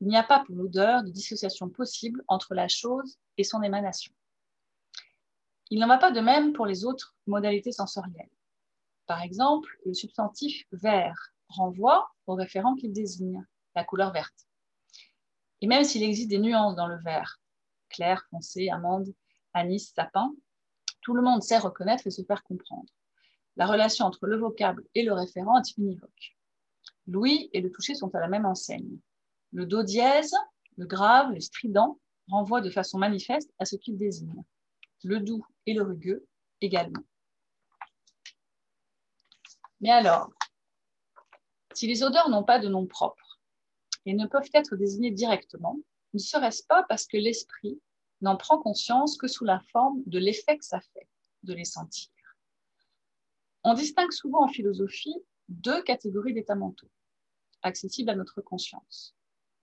[0.00, 4.12] Il n'y a pas pour l'odeur de dissociation possible entre la chose et son émanation.
[5.70, 8.30] Il n'en va pas de même pour les autres modalités sensorielles.
[9.06, 14.46] Par exemple, le substantif vert renvoie au référent qu'il désigne, la couleur verte.
[15.60, 17.40] Et même s'il existe des nuances dans le vert,
[17.88, 19.12] clair, foncé, amande,
[19.54, 20.34] anis, sapin,
[21.02, 22.88] Tout le monde sait reconnaître et se faire comprendre.
[23.56, 26.36] La relation entre le vocable et le référent est univoque.
[27.06, 28.98] L'ouïe et le toucher sont à la même enseigne.
[29.52, 30.34] Le do dièse,
[30.76, 34.42] le grave, le strident renvoient de façon manifeste à ce qu'il désigne.
[35.04, 36.26] Le doux et le rugueux
[36.60, 37.02] également.
[39.80, 40.30] Mais alors,
[41.74, 43.40] si les odeurs n'ont pas de nom propre
[44.04, 45.78] et ne peuvent être désignées directement,
[46.16, 47.80] ne serait-ce pas parce que l'esprit
[48.22, 51.08] n'en prend conscience que sous la forme de l'effet que ça fait
[51.42, 52.10] de les sentir
[53.62, 55.16] On distingue souvent en philosophie
[55.48, 56.90] deux catégories d'états mentaux
[57.62, 59.14] accessibles à notre conscience.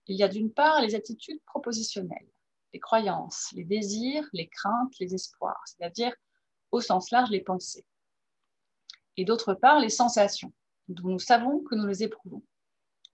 [0.06, 2.28] Il y a d'une part les attitudes propositionnelles,
[2.72, 6.14] les croyances, les désirs, les craintes, les espoirs, c'est-à-dire
[6.70, 7.86] au sens large les pensées.
[9.16, 10.52] Et d'autre part les sensations,
[10.88, 12.42] dont nous savons que nous les éprouvons.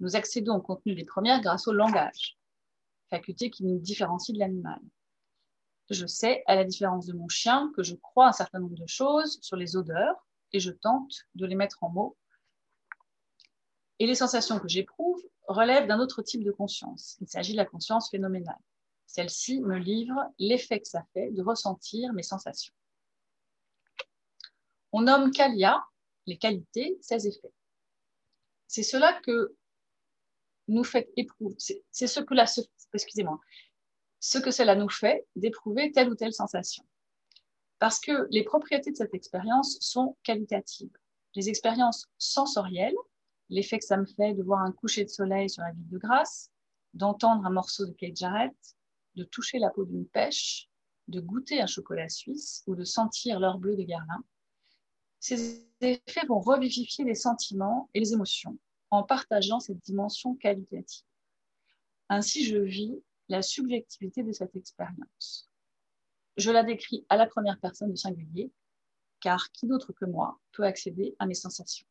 [0.01, 2.40] Nous accédons au contenu des premières grâce au langage,
[3.11, 4.81] faculté qui nous différencie de l'animal.
[5.91, 8.87] Je sais, à la différence de mon chien, que je crois un certain nombre de
[8.87, 12.17] choses sur les odeurs et je tente de les mettre en mots.
[13.99, 17.19] Et les sensations que j'éprouve relèvent d'un autre type de conscience.
[17.21, 18.59] Il s'agit de la conscience phénoménale.
[19.07, 22.73] Celle-ci me livre l'effet que ça fait de ressentir mes sensations.
[24.93, 25.85] On nomme Kalia
[26.27, 27.53] les qualités, ses effets.
[28.69, 29.57] C'est cela que
[30.69, 32.47] nous fait éprouver, c'est ce que la,
[32.95, 33.41] excusez-moi,
[34.21, 36.85] ce que cela nous fait d'éprouver telle ou telle sensation.
[37.79, 40.97] Parce que les propriétés de cette expérience sont qualitatives.
[41.35, 42.97] Les expériences sensorielles,
[43.49, 45.99] l'effet que ça me fait de voir un coucher de soleil sur la ville de
[45.99, 46.51] Grasse,
[46.93, 48.57] d'entendre un morceau de Kate Jarrett,
[49.15, 50.69] de toucher la peau d'une pêche,
[51.09, 54.25] de goûter un chocolat suisse ou de sentir l'heure bleue de Guerlain,
[55.19, 58.59] ces effets vont revivifier les sentiments et les émotions
[58.91, 61.05] en partageant cette dimension qualitative.
[62.13, 65.49] Ainsi, je vis la subjectivité de cette expérience.
[66.37, 68.51] Je la décris à la première personne du singulier,
[69.21, 71.87] car qui d'autre que moi peut accéder à mes sensations?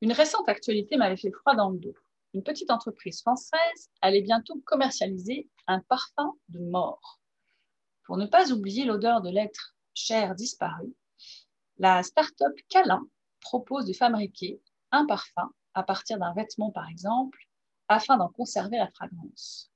[0.00, 1.94] Une récente actualité m'avait fait froid dans le dos.
[2.34, 7.20] Une petite entreprise française allait bientôt commercialiser un parfum de mort.
[8.04, 10.92] Pour ne pas oublier l'odeur de l'être cher disparu,
[11.78, 13.06] la start-up Calin
[13.40, 14.60] propose de fabriquer
[14.90, 17.38] un parfum à partir d'un vêtement, par exemple,
[17.92, 19.70] afin d'en conserver la fragrance.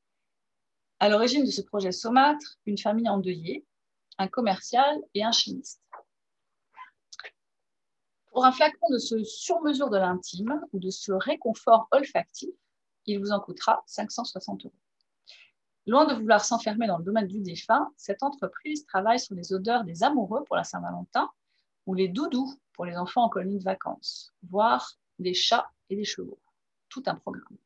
[0.98, 3.66] À l'origine de ce projet saumâtre, une famille endeuillée,
[4.18, 5.83] un commercial et un chimiste.
[8.31, 12.50] Pour un flacon de ce sur-mesure de l'intime ou de ce réconfort olfactif,
[13.07, 14.74] il vous en coûtera 560 euros.
[15.87, 19.85] Loin de vouloir s'enfermer dans le domaine du défunt, cette entreprise travaille sur les odeurs
[19.85, 21.31] des amoureux pour la Saint-Valentin
[21.87, 26.05] ou les doudous pour les enfants en colonie de vacances, voire des chats et des
[26.05, 26.40] chevaux.
[26.88, 27.57] Tout un programme.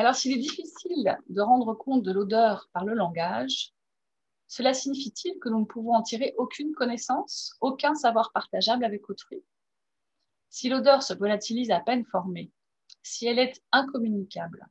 [0.00, 3.74] Alors, s'il est difficile de rendre compte de l'odeur par le langage,
[4.46, 9.44] cela signifie-t-il que nous ne pouvons en tirer aucune connaissance, aucun savoir partageable avec autrui?
[10.48, 12.50] Si l'odeur se volatilise à peine formée,
[13.02, 14.66] si elle est incommunicable,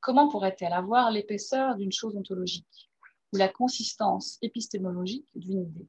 [0.00, 2.90] comment pourrait-elle avoir l'épaisseur d'une chose ontologique
[3.32, 5.88] ou la consistance épistémologique d'une idée?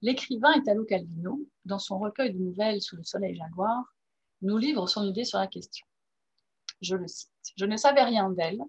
[0.00, 3.94] L'écrivain Italo Calvino, dans son recueil de nouvelles Sous le soleil jaguar,
[4.40, 5.86] nous livre son idée sur la question.
[6.84, 7.30] Je le cite.
[7.56, 8.62] Je ne savais rien d'elle,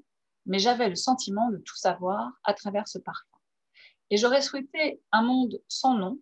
[0.45, 3.38] mais j'avais le sentiment de tout savoir à travers ce parfum.
[4.10, 6.19] Et j'aurais souhaité un monde sans nom,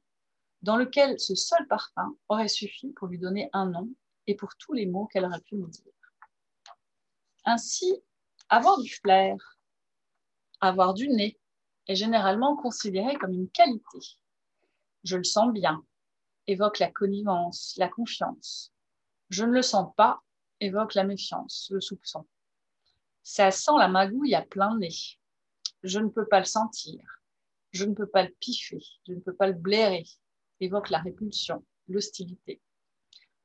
[0.62, 3.89] dans lequel ce seul parfum aurait suffi pour lui donner un nom
[4.27, 5.91] et pour tous les mots qu'elle aurait pu nous dire.
[7.45, 8.01] Ainsi,
[8.49, 9.36] avoir du flair,
[10.62, 11.39] avoir du nez
[11.88, 14.17] est généralement considéré comme une qualité
[15.03, 15.84] je le sens bien,
[16.47, 18.73] évoque la connivence, la confiance.
[19.29, 20.21] Je ne le sens pas,
[20.63, 22.26] évoque la méfiance, le soupçon.
[23.21, 25.19] Ça sent la magouille à plein nez.
[25.84, 27.02] Je ne peux pas le sentir.
[27.71, 28.84] Je ne peux pas le piffer.
[29.08, 30.06] Je ne peux pas le blairer,
[30.60, 32.62] évoque la répulsion, l'hostilité.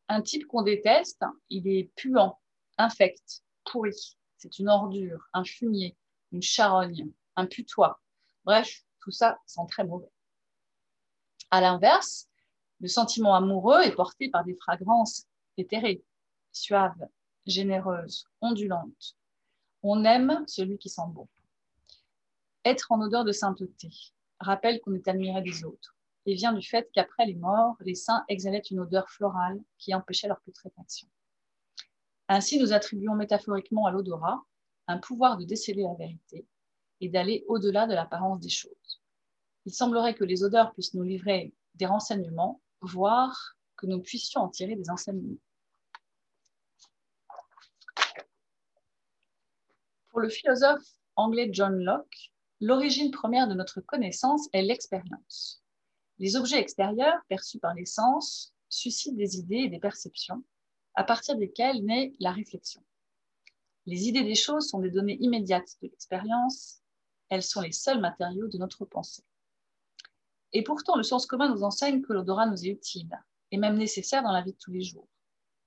[0.09, 2.39] Un type qu'on déteste, il est puant,
[2.79, 4.17] infect, pourri.
[4.37, 5.97] C'est une ordure, un fumier,
[6.33, 8.01] une charogne, un putois.
[8.45, 10.11] Bref, tout ça sent très mauvais.
[11.51, 12.29] À l'inverse,
[12.81, 15.27] le sentiment amoureux est porté par des fragrances
[15.57, 16.05] éthérées,
[16.53, 17.09] suaves,
[17.47, 19.17] généreuses, ondulantes.
[19.83, 21.29] On aime celui qui sent bon.
[22.65, 23.91] Être en odeur de sainteté
[24.41, 28.25] rappelle qu'on est admiré des autres et vient du fait qu'après les morts, les saints
[28.29, 31.09] exhalaient une odeur florale qui empêchait leur putréfaction.
[32.29, 34.45] Ainsi, nous attribuons métaphoriquement à l'odorat
[34.87, 36.47] un pouvoir de déceler la vérité
[37.01, 39.01] et d'aller au-delà de l'apparence des choses
[39.69, 44.49] il semblerait que les odeurs puissent nous livrer des renseignements, voire que nous puissions en
[44.49, 45.37] tirer des enseignements.
[50.11, 55.63] Pour le philosophe anglais John Locke, l'origine première de notre connaissance est l'expérience.
[56.19, 60.43] Les objets extérieurs perçus par les sens suscitent des idées et des perceptions,
[60.95, 62.83] à partir desquelles naît la réflexion.
[63.87, 66.81] Les idées des choses sont des données immédiates de l'expérience,
[67.29, 69.25] elles sont les seuls matériaux de notre pensée.
[70.53, 73.11] Et pourtant, le sens commun nous enseigne que l'odorat nous est utile,
[73.51, 75.09] et même nécessaire dans la vie de tous les jours.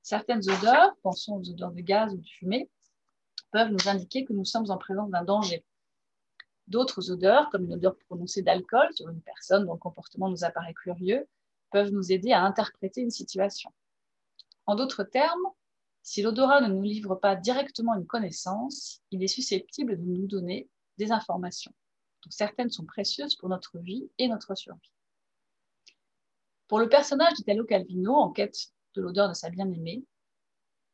[0.01, 2.69] Certaines odeurs, pensons aux odeurs de gaz ou de fumée,
[3.51, 5.63] peuvent nous indiquer que nous sommes en présence d'un danger.
[6.67, 10.73] D'autres odeurs, comme une odeur prononcée d'alcool sur une personne dont le comportement nous apparaît
[10.73, 11.27] curieux,
[11.71, 13.71] peuvent nous aider à interpréter une situation.
[14.65, 15.47] En d'autres termes,
[16.03, 20.69] si l'odorat ne nous livre pas directement une connaissance, il est susceptible de nous donner
[20.97, 21.73] des informations.
[22.23, 24.91] Donc, certaines sont précieuses pour notre vie et notre survie.
[26.67, 30.05] Pour le personnage d'Italo Calvino, en quête de l'odeur de sa bien-aimée,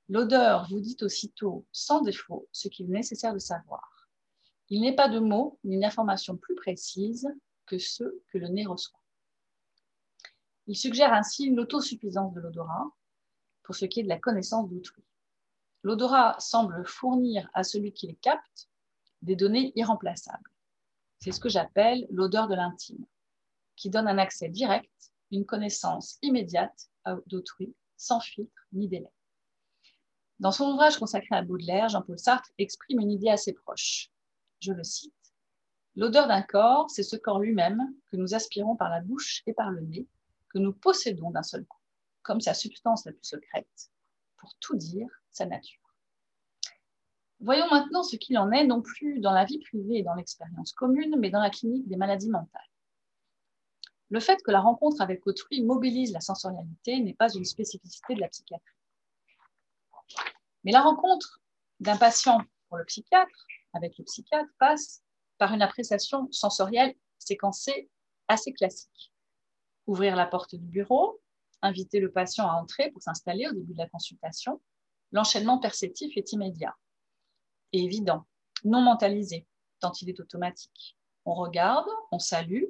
[0.09, 4.09] l'odeur vous dit aussitôt, sans défaut, ce qu'il est nécessaire de savoir.
[4.69, 7.27] Il n'est pas de mots ni d'informations plus précises
[7.65, 8.99] que ceux que le nez reçoit.
[10.67, 12.91] Il suggère ainsi une autosuffisance de l'odorat
[13.63, 15.03] pour ce qui est de la connaissance d'autrui.
[15.83, 18.69] L'odorat semble fournir à celui qui les capte
[19.21, 20.51] des données irremplaçables.
[21.19, 23.05] C'est ce que j'appelle l'odeur de l'intime,
[23.75, 24.91] qui donne un accès direct
[25.31, 26.89] une connaissance immédiate
[27.27, 29.11] d'autrui, sans filtre ni délai.
[30.39, 34.11] Dans son ouvrage consacré à Baudelaire, Jean-Paul Sartre exprime une idée assez proche.
[34.59, 35.13] Je le cite.
[35.95, 39.71] L'odeur d'un corps, c'est ce corps lui-même que nous aspirons par la bouche et par
[39.71, 40.07] le nez,
[40.49, 41.81] que nous possédons d'un seul coup,
[42.21, 43.89] comme sa substance la plus secrète,
[44.37, 45.81] pour tout dire, sa nature.
[47.39, 50.71] Voyons maintenant ce qu'il en est, non plus dans la vie privée et dans l'expérience
[50.73, 52.61] commune, mais dans la clinique des maladies mentales.
[54.09, 58.21] Le fait que la rencontre avec autrui mobilise la sensorialité n'est pas une spécificité de
[58.21, 58.76] la psychiatrie.
[60.67, 61.39] Mais la rencontre
[61.79, 65.01] d'un patient pour le psychiatre, avec le psychiatre, passe
[65.37, 67.89] par une appréciation sensorielle séquencée
[68.27, 69.13] assez classique.
[69.85, 71.21] Ouvrir la porte du bureau,
[71.61, 74.61] inviter le patient à entrer pour s'installer au début de la consultation.
[75.13, 76.75] L'enchaînement perceptif est immédiat
[77.71, 78.25] et évident,
[78.65, 79.47] non mentalisé,
[79.79, 80.97] tant il est automatique.
[81.23, 82.65] On regarde, on salue,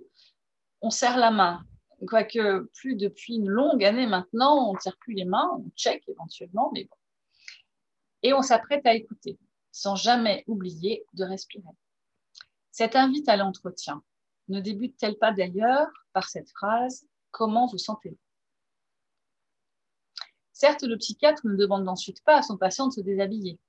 [0.82, 1.66] on serre la main.
[2.08, 6.08] Quoique plus depuis une longue année maintenant, on ne tire plus les mains, on check
[6.08, 6.96] éventuellement, mais bon.
[8.24, 9.38] Et on s'apprête à écouter,
[9.72, 11.64] sans jamais oublier de respirer.
[12.72, 14.04] Cette invite à l'entretien
[14.48, 18.18] ne débute-t-elle pas d'ailleurs par cette phrase Comment vous sentez-vous?
[20.54, 23.60] Certes, le psychiatre ne demande ensuite pas à son patient de se déshabiller.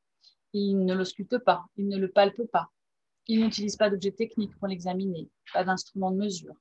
[0.55, 2.71] Il ne l'ausculte pas, il ne le palpe pas.
[3.27, 6.55] Il n'utilise pas d'objet technique pour l'examiner, pas d'instrument de mesure.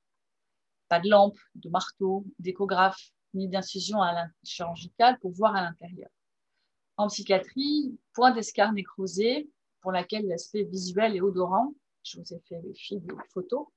[0.88, 4.00] Pas de lampe, de marteau, d'échographe, ni d'incision
[4.44, 6.10] chirurgicale pour voir à l'intérieur.
[6.98, 9.48] En psychiatrie, point d'escar nécrosé,
[9.80, 13.68] pour laquelle l'aspect visuel et odorant, je vous ai fait des photos,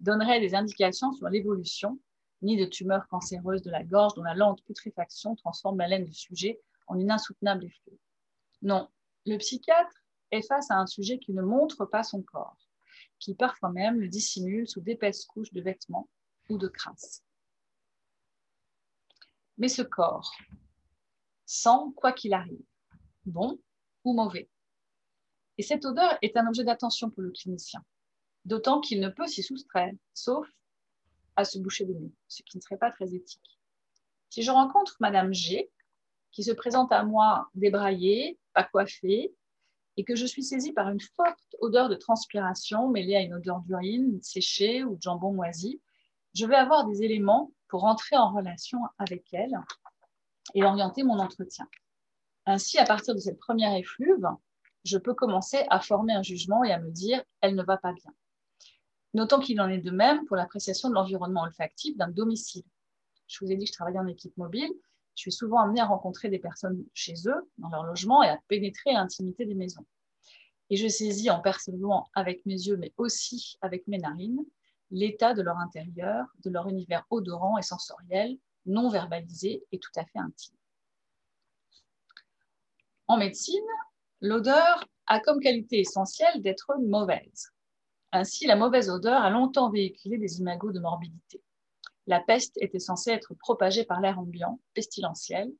[0.00, 2.00] donnerait des indications sur l'évolution,
[2.42, 6.12] ni de tumeurs cancéreuses de la gorge dont la lente putréfaction transforme la laine du
[6.12, 7.98] sujet en une insoutenable effluve.
[8.60, 8.88] Non,
[9.24, 12.58] le psychiatre est face à un sujet qui ne montre pas son corps,
[13.20, 16.08] qui parfois même le dissimule sous d'épaisses couches de vêtements
[16.48, 17.22] ou de crasse.
[19.58, 20.34] Mais ce corps
[21.46, 22.64] sent quoi qu'il arrive,
[23.26, 23.58] bon
[24.04, 24.48] ou mauvais.
[25.58, 27.84] Et cette odeur est un objet d'attention pour le clinicien,
[28.44, 30.48] d'autant qu'il ne peut s'y soustraire, sauf
[31.36, 33.60] à se boucher le nez, ce qui ne serait pas très éthique.
[34.30, 35.70] Si je rencontre Madame G,
[36.32, 39.34] qui se présente à moi débraillée, pas coiffée,
[39.96, 43.60] et que je suis saisie par une forte odeur de transpiration mêlée à une odeur
[43.60, 45.80] d'urine séchée ou de jambon moisi,
[46.34, 49.56] je vais avoir des éléments pour entrer en relation avec elle
[50.54, 51.68] et orienter mon entretien.
[52.46, 54.26] Ainsi, à partir de cette première effluve,
[54.84, 57.92] je peux commencer à former un jugement et à me dire elle ne va pas
[57.92, 58.12] bien.
[59.14, 62.64] Notons qu'il en est de même pour l'appréciation de l'environnement olfactif d'un domicile.
[63.26, 64.70] Je vous ai dit que je travaillais en équipe mobile.
[65.14, 68.38] Je suis souvent amenée à rencontrer des personnes chez eux, dans leur logement, et à
[68.48, 69.86] pénétrer l'intimité des maisons.
[70.70, 74.44] Et je saisis en percevant avec mes yeux, mais aussi avec mes narines,
[74.90, 78.36] l'état de leur intérieur, de leur univers odorant et sensoriel,
[78.66, 80.56] non verbalisé et tout à fait intime.
[83.06, 83.64] En médecine,
[84.20, 87.52] l'odeur a comme qualité essentielle d'être mauvaise.
[88.12, 91.42] Ainsi, la mauvaise odeur a longtemps véhiculé des imagos de morbidité.
[92.06, 95.52] La peste était censée être propagée par l'air ambiant, pestilentiel,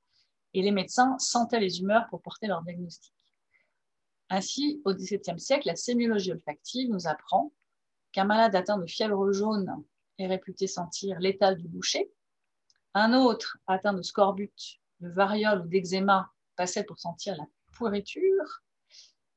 [0.55, 3.13] et les médecins sentaient les humeurs pour porter leur diagnostic.
[4.31, 7.53] Ainsi, au XVIIe siècle, la sémiologie olfactive nous apprend
[8.13, 9.85] qu'un malade atteint de fièvre jaune
[10.19, 12.11] est réputé sentir l'étal du boucher,
[12.95, 18.63] un autre atteint de scorbut, de variole ou d'eczéma passait pour sentir la pourriture,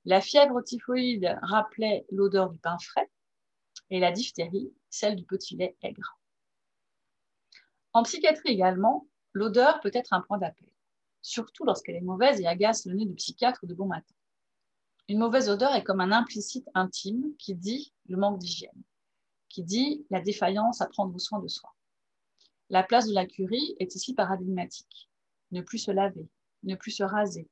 [0.05, 3.11] La fièvre typhoïde rappelait l'odeur du pain frais
[3.89, 6.17] et la diphtérie, celle du petit lait aigre.
[7.91, 10.69] En psychiatrie également, l'odeur peut être un point d'appel,
[11.21, 14.15] surtout lorsqu'elle est mauvaise et agace le nez du psychiatre de bon matin.
[15.09, 18.83] Une mauvaise odeur est comme un implicite intime qui dit le manque d'hygiène,
[19.49, 21.73] qui dit la défaillance à prendre soin de soi.
[22.69, 25.09] La place de la curie est ici paradigmatique.
[25.51, 26.27] Ne plus se laver,
[26.63, 27.49] ne plus se raser,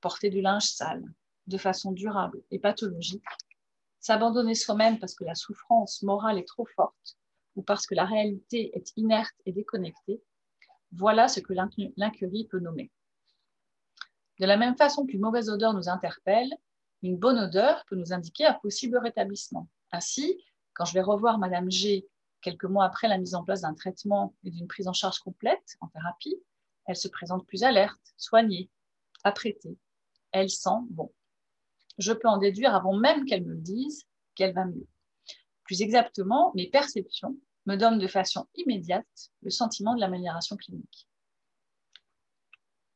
[0.00, 1.04] porter du linge sale,
[1.46, 3.24] de façon durable et pathologique,
[3.98, 7.16] s'abandonner soi-même parce que la souffrance morale est trop forte
[7.56, 10.22] ou parce que la réalité est inerte et déconnectée,
[10.92, 11.54] voilà ce que
[11.96, 12.90] l'incurie peut nommer.
[14.38, 16.50] De la même façon qu'une mauvaise odeur nous interpelle,
[17.02, 19.68] une bonne odeur peut nous indiquer un possible rétablissement.
[19.92, 20.40] Ainsi,
[20.74, 22.06] quand je vais revoir Madame G
[22.40, 25.76] quelques mois après la mise en place d'un traitement et d'une prise en charge complète
[25.80, 26.36] en thérapie,
[26.86, 28.70] elle se présente plus alerte, soignée,
[29.24, 29.76] apprêtée.
[30.32, 31.12] Elle sent bon
[31.98, 34.86] je peux en déduire avant même qu'elle me le dise qu'elle va mieux.
[35.64, 37.36] Plus exactement, mes perceptions
[37.66, 39.06] me donnent de façon immédiate
[39.42, 41.08] le sentiment de l'amélioration clinique.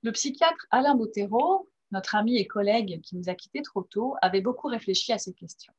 [0.02, 4.40] Le psychiatre Alain Bottero, notre ami et collègue qui nous a quittés trop tôt, avait
[4.40, 5.74] beaucoup réfléchi à ces questions.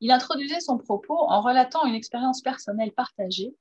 [0.00, 3.54] Il introduisait son propos en relatant une expérience personnelle partagée,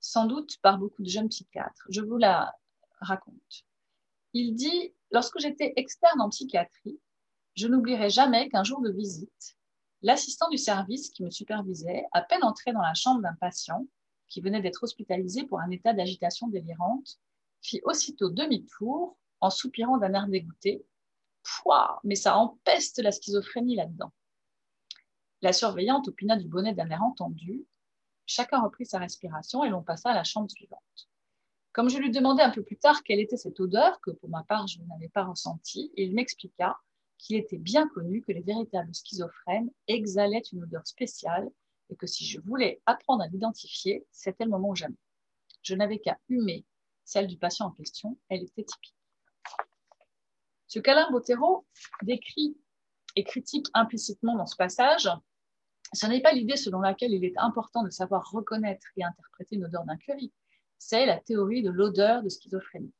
[0.00, 1.86] sans doute par beaucoup de jeunes psychiatres.
[1.90, 2.54] Je vous la
[3.00, 3.64] raconte.
[4.32, 7.00] Il dit Lorsque j'étais externe en psychiatrie,
[7.54, 9.56] je n'oublierai jamais qu'un jour de visite,
[10.02, 13.86] l'assistant du service qui me supervisait, à peine entré dans la chambre d'un patient
[14.28, 17.18] qui venait d'être hospitalisé pour un état d'agitation délirante,
[17.62, 20.84] fit aussitôt demi-tour en soupirant d'un air dégoûté.
[21.42, 24.12] Pouah, mais ça empeste la schizophrénie là-dedans.
[25.40, 27.64] La surveillante opina du bonnet d'un air entendu.
[28.26, 31.08] Chacun reprit sa respiration et l'on passa à la chambre suivante.
[31.72, 34.42] Comme je lui demandai un peu plus tard quelle était cette odeur, que pour ma
[34.42, 36.80] part je n'avais pas ressentie, il m'expliqua
[37.18, 41.48] qu'il était bien connu que les véritables schizophrènes exhalaient une odeur spéciale
[41.90, 44.98] et que si je voulais apprendre à l'identifier, c'était le moment ou jamais.
[45.62, 46.64] Je n'avais qu'à humer
[47.04, 48.94] celle du patient en question, elle était typique.
[50.66, 51.66] Ce qu'Alain Bottero
[52.02, 52.56] décrit
[53.16, 55.08] et critique implicitement dans ce passage,
[55.92, 59.64] ce n'est pas l'idée selon laquelle il est important de savoir reconnaître et interpréter une
[59.64, 60.32] odeur d'incurie,
[60.78, 62.92] c'est la théorie de l'odeur de schizophrénie.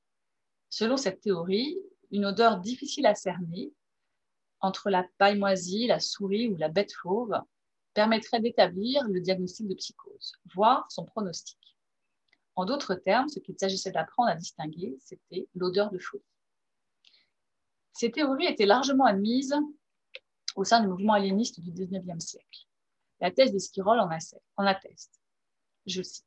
[0.71, 1.79] Selon cette théorie,
[2.11, 3.73] une odeur difficile à cerner
[4.61, 7.35] entre la paille moisie, la souris ou la bête fauve
[7.95, 11.59] permettrait d'établir le diagnostic de psychose, voire son pronostic.
[12.57, 16.25] En d'autres termes, ce qu'il s'agissait d'apprendre à distinguer, c'était l'odeur de folie.
[17.93, 19.55] Ces théories étaient largement admises
[20.57, 22.68] au sein du mouvement aliéniste du XIXe siècle.
[23.21, 25.21] La thèse d'Esquirol en atteste.
[25.87, 26.25] Je cite.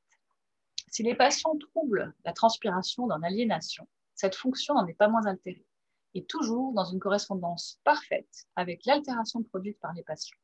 [0.88, 5.66] Si les patients troublent la transpiration dans l'aliénation, cette fonction n'en est pas moins altérée
[6.14, 10.38] est toujours dans une correspondance parfaite avec l'altération produite par les patients.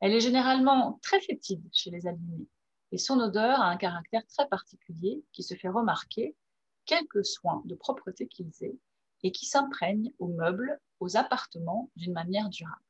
[0.00, 2.48] Elle est généralement très fétide chez les alignés
[2.92, 6.36] et son odeur a un caractère très particulier qui se fait remarquer,
[6.84, 8.78] quelques soins de propreté qu'ils aient,
[9.22, 12.85] et qui s'imprègne aux meubles, aux appartements d'une manière durable.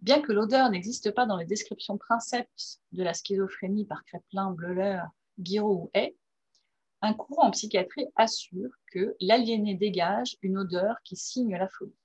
[0.00, 5.02] Bien que l'odeur n'existe pas dans les descriptions princeps de la schizophrénie par Kreplin, Bleuler,
[5.38, 6.16] Guiraud ou Hay,
[7.02, 11.96] un courant en psychiatrie assure que l'aliéné dégage une odeur qui signe la folie.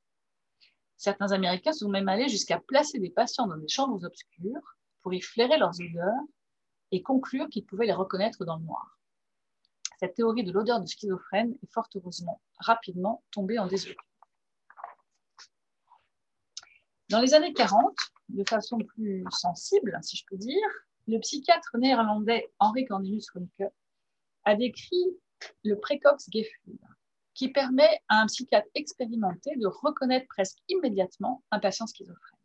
[0.98, 5.22] Certains Américains sont même allés jusqu'à placer des patients dans des chambres obscures pour y
[5.22, 6.24] flairer leurs odeurs
[6.92, 9.00] et conclure qu'ils pouvaient les reconnaître dans le noir.
[10.00, 13.98] Cette théorie de l'odeur de schizophrène est fort heureusement rapidement tombée en désuétude.
[17.12, 17.93] Dans les années 40,
[18.30, 20.68] de façon plus sensible, si je peux dire,
[21.09, 23.70] le psychiatre néerlandais Henri Cornelius Runke
[24.45, 25.18] a décrit
[25.66, 26.80] le précox-gefühl,
[27.34, 32.39] qui permet à un psychiatre expérimenté de reconnaître presque immédiatement un patient schizophrène.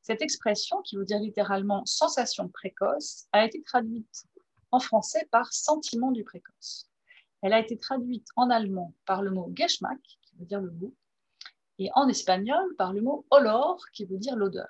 [0.00, 4.26] Cette expression, qui veut dire littéralement sensation précoce, a été traduite
[4.70, 6.88] en français par sentiment du précoce.
[7.42, 10.94] Elle a été traduite en allemand par le mot Geschmack, qui veut dire le goût,
[11.78, 14.68] et en espagnol par le mot olor, qui veut dire l'odeur.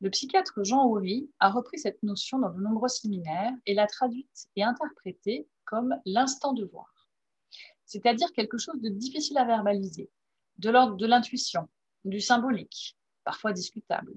[0.00, 4.48] Le psychiatre Jean Houry a repris cette notion dans de nombreux séminaires et l'a traduite
[4.54, 7.08] et interprétée comme l'instant de voir,
[7.84, 10.10] c'est-à-dire quelque chose de difficile à verbaliser,
[10.58, 11.68] de l'ordre de l'intuition,
[12.04, 14.14] du symbolique, parfois discutable,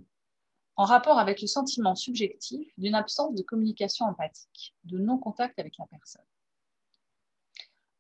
[0.75, 5.87] en rapport avec le sentiment subjectif d'une absence de communication empathique, de non-contact avec la
[5.87, 6.25] personne.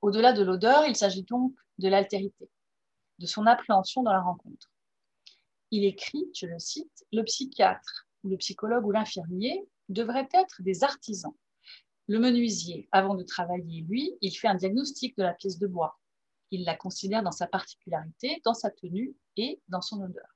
[0.01, 2.49] Au-delà de l'odeur, il s'agit donc de l'altérité,
[3.19, 4.71] de son appréhension dans la rencontre
[5.71, 11.33] il écrit, je le cite, Le psychiatre, le psychologue ou l'infirmier devraient être des artisans.
[12.07, 15.97] Le menuisier, avant de travailler, lui, il fait un diagnostic de la pièce de bois.
[16.51, 20.27] Il la considère dans sa particularité, dans sa tenue et dans son odeur.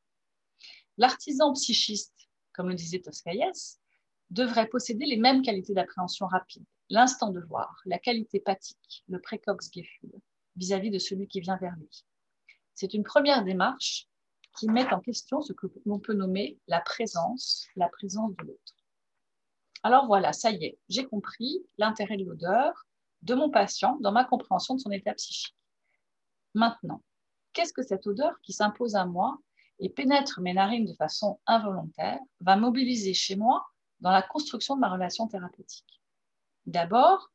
[0.97, 3.81] L'artisan psychiste, comme le disait Toscaïès,
[4.29, 10.13] devrait posséder les mêmes qualités d'appréhension rapide, l'instant de voir, la qualité pathique, le précox-gefühl,
[10.55, 12.05] vis-à-vis de celui qui vient vers lui.
[12.75, 14.07] C'est une première démarche
[14.57, 18.73] qui met en question ce que l'on peut nommer la présence, la présence de l'autre.
[19.83, 22.85] Alors voilà, ça y est, j'ai compris l'intérêt de l'odeur
[23.21, 25.55] de mon patient dans ma compréhension de son état psychique.
[26.53, 27.01] Maintenant,
[27.53, 29.37] qu'est-ce que cette odeur qui s'impose à moi
[29.79, 33.65] et pénètre mes narines de façon involontaire va mobiliser chez moi
[33.99, 36.01] dans la construction de ma relation thérapeutique?
[36.65, 37.31] D'abord,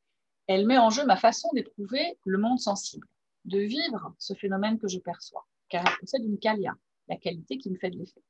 [0.47, 3.07] elle met en jeu ma façon d'éprouver le monde sensible,
[3.45, 6.75] de vivre ce phénomène que je perçois, car elle possède une qualia,
[7.09, 8.23] la qualité qui me fait de l'effet.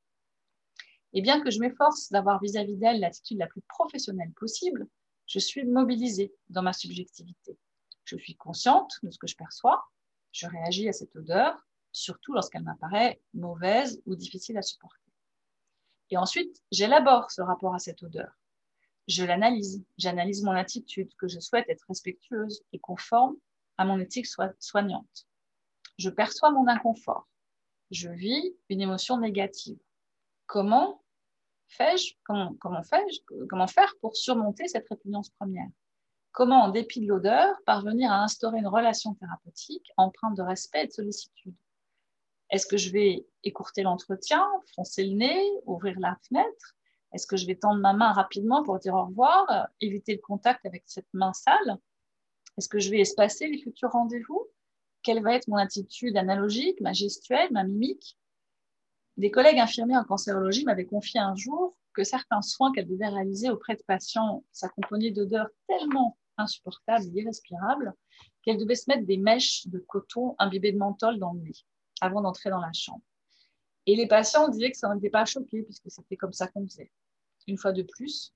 [1.13, 4.87] Et bien que je m'efforce d'avoir vis-à-vis d'elle l'attitude la plus professionnelle possible,
[5.27, 7.57] je suis mobilisée dans ma subjectivité.
[8.05, 9.83] Je suis consciente de ce que je perçois,
[10.31, 15.11] je réagis à cette odeur, surtout lorsqu'elle m'apparaît mauvaise ou difficile à supporter.
[16.09, 18.31] Et ensuite, j'élabore ce rapport à cette odeur.
[19.07, 23.35] Je l'analyse, j'analyse mon attitude, que je souhaite être respectueuse et conforme
[23.77, 24.27] à mon éthique
[24.59, 25.27] soignante.
[25.97, 27.27] Je perçois mon inconfort.
[27.91, 29.79] Je vis une émotion négative.
[30.45, 31.01] Comment
[31.67, 35.69] fais-je comment, comment, faire pour surmonter cette répugnance première?
[36.31, 40.87] Comment, en dépit de l'odeur, parvenir à instaurer une relation thérapeutique empreinte de respect et
[40.87, 41.55] de sollicitude?
[42.49, 46.75] Est-ce que je vais écourter l'entretien, froncer le nez, ouvrir la fenêtre?
[47.13, 50.65] Est-ce que je vais tendre ma main rapidement pour dire au revoir, éviter le contact
[50.65, 51.77] avec cette main sale?
[52.57, 54.47] Est-ce que je vais espacer les futurs rendez-vous?
[55.03, 58.17] Quelle va être mon attitude analogique, ma gestuelle, ma mimique?
[59.17, 63.49] Des collègues infirmiers en cancérologie m'avaient confié un jour que certains soins qu'elles devaient réaliser
[63.49, 67.93] auprès de patients s'accompagnaient d'odeurs tellement insupportable, irrespirable,
[68.43, 71.55] qu'elle devait se mettre des mèches de coton imbibées de menthol dans le nez
[71.99, 73.03] avant d'entrer dans la chambre.
[73.85, 76.91] Et les patients disaient que ça n'était pas choqué puisque c'était comme ça qu'on faisait.
[77.47, 78.33] Une fois de plus,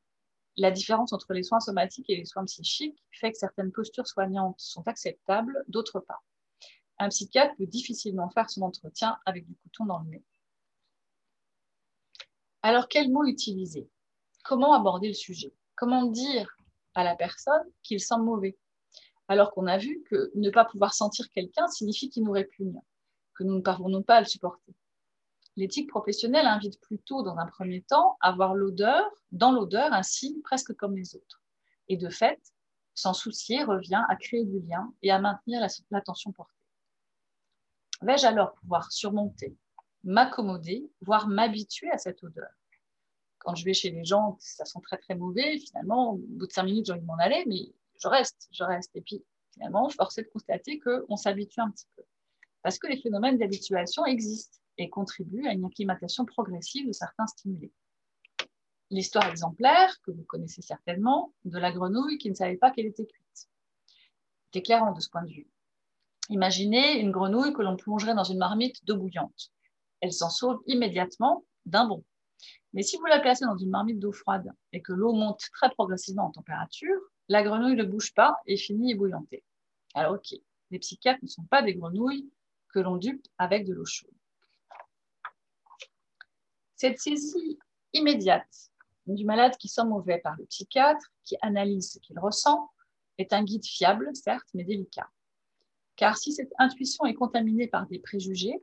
[0.58, 4.60] la différence entre les soins somatiques et les soins psychiques fait que certaines postures soignantes
[4.60, 6.22] sont acceptables, d'autres pas.
[6.97, 10.24] Un psychiatre peut difficilement faire son entretien avec du coton dans le nez.
[12.62, 13.89] Alors, quel mot utiliser?
[14.43, 15.53] Comment aborder le sujet?
[15.76, 16.56] Comment dire
[16.93, 18.58] à la personne qu'il sent mauvais?
[19.28, 22.80] Alors qu'on a vu que ne pas pouvoir sentir quelqu'un signifie qu'il nous répugne,
[23.34, 24.74] que nous ne parvenons pas à le supporter.
[25.58, 30.41] L'éthique professionnelle invite plutôt, dans un premier temps, à voir l'odeur, dans l'odeur, un signe
[30.41, 31.41] presque comme les autres.
[31.88, 32.41] Et de fait,
[32.93, 36.53] s'en soucier revient à créer du lien et à maintenir l'attention portée.
[38.01, 39.56] Vais-je alors pouvoir surmonter,
[40.03, 42.49] m'accommoder, voire m'habituer à cette odeur?
[43.39, 46.51] Quand je vais chez les gens, ça sent très très mauvais, finalement, au bout de
[46.51, 48.93] cinq minutes, j'ai envie de m'en aller, mais je reste, je reste.
[48.95, 52.03] Et puis, finalement, force est de constater qu'on s'habitue un petit peu.
[52.62, 57.71] Parce que les phénomènes d'habituation existent et contribuent à une acclimatation progressive de certains stimulés.
[58.91, 63.05] L'histoire exemplaire, que vous connaissez certainement, de la grenouille qui ne savait pas qu'elle était
[63.05, 63.49] cuite.
[64.51, 65.49] C'est éclairant de ce point de vue.
[66.30, 69.51] Imaginez une grenouille que l'on plongerait dans une marmite d'eau bouillante.
[70.01, 72.03] Elle s'en sauve immédiatement d'un bond.
[72.73, 75.69] Mais si vous la placez dans une marmite d'eau froide et que l'eau monte très
[75.71, 79.43] progressivement en température, la grenouille ne bouge pas et finit ébouillantée.
[79.93, 80.38] Alors ok,
[80.71, 82.30] les psychiatres ne sont pas des grenouilles
[82.69, 84.11] que l'on dupe avec de l'eau chaude.
[86.76, 87.57] Cette saisie
[87.93, 88.71] immédiate
[89.07, 92.69] du malade qui sent mauvais par le psychiatre, qui analyse ce qu'il ressent,
[93.17, 95.09] est un guide fiable, certes, mais délicat.
[95.95, 98.61] Car si cette intuition est contaminée par des préjugés,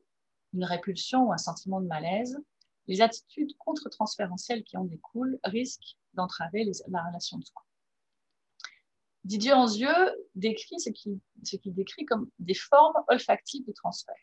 [0.52, 2.38] une répulsion ou un sentiment de malaise,
[2.86, 7.62] les attitudes contre-transférentielles qui en découlent risquent d'entraver la relation de soins.
[9.24, 9.88] Didier Anzieux
[10.34, 11.20] décrit ce qu'il
[11.74, 14.14] décrit comme des formes olfactives de transfert.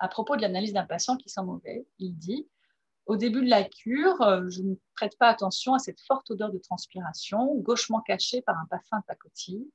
[0.00, 2.46] À propos de l'analyse d'un patient qui sent mauvais, il dit
[3.08, 6.52] Au début de la cure, euh, je ne prête pas attention à cette forte odeur
[6.52, 9.66] de transpiration, gauchement cachée par un parfum de pacotille,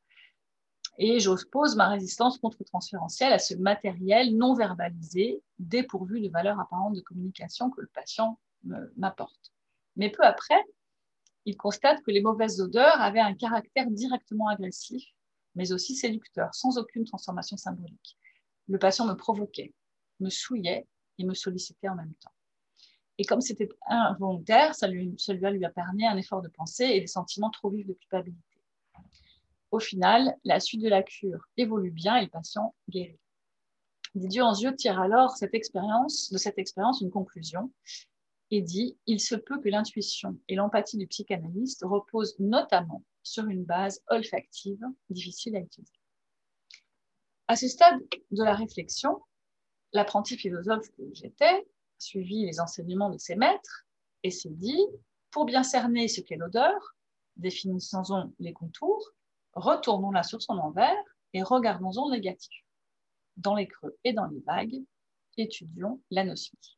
[0.99, 7.01] et j'oppose ma résistance contre-transférentielle à ce matériel non verbalisé, dépourvu de valeur apparente de
[7.01, 8.39] communication que le patient
[8.97, 9.51] m'apporte.
[9.95, 10.63] Mais peu après,
[11.45, 15.03] il constate que les mauvaises odeurs avaient un caractère directement agressif,
[15.55, 18.15] mais aussi séducteur, sans aucune transformation symbolique.
[18.67, 19.73] Le patient me provoquait,
[20.19, 22.32] me souillait et me sollicitait en même temps.
[23.17, 26.99] Et comme c'était involontaire, ça lui, celui lui a permis un effort de pensée et
[26.99, 28.41] des sentiments trop vifs de culpabilité.
[29.71, 33.19] Au final, la suite de la cure évolue bien et le patient guérit.
[34.15, 37.71] Didier Anzieux tire alors cette expérience, de cette expérience une conclusion
[38.51, 43.63] et dit Il se peut que l'intuition et l'empathie du psychanalyste reposent notamment sur une
[43.63, 45.99] base olfactive difficile à utiliser.
[47.47, 47.99] À ce stade
[48.31, 49.19] de la réflexion,
[49.91, 51.65] l'apprenti philosophe que j'étais
[52.03, 53.85] suivi les enseignements de ses maîtres
[54.23, 54.85] et s'est dit,
[55.31, 56.95] pour bien cerner ce qu'est l'odeur,
[57.37, 59.11] définissons-en les contours,
[59.53, 62.63] retournons-la sur son envers et regardons-en le négatif.
[63.37, 64.83] Dans les creux et dans les vagues,
[65.37, 66.77] étudions l'anosmie.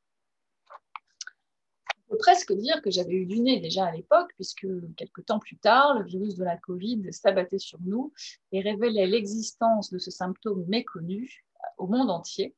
[2.08, 5.40] On peut presque dire que j'avais eu du nez déjà à l'époque, puisque quelques temps
[5.40, 8.14] plus tard, le virus de la Covid s'abattait sur nous
[8.52, 11.46] et révélait l'existence de ce symptôme méconnu
[11.78, 12.56] au monde entier,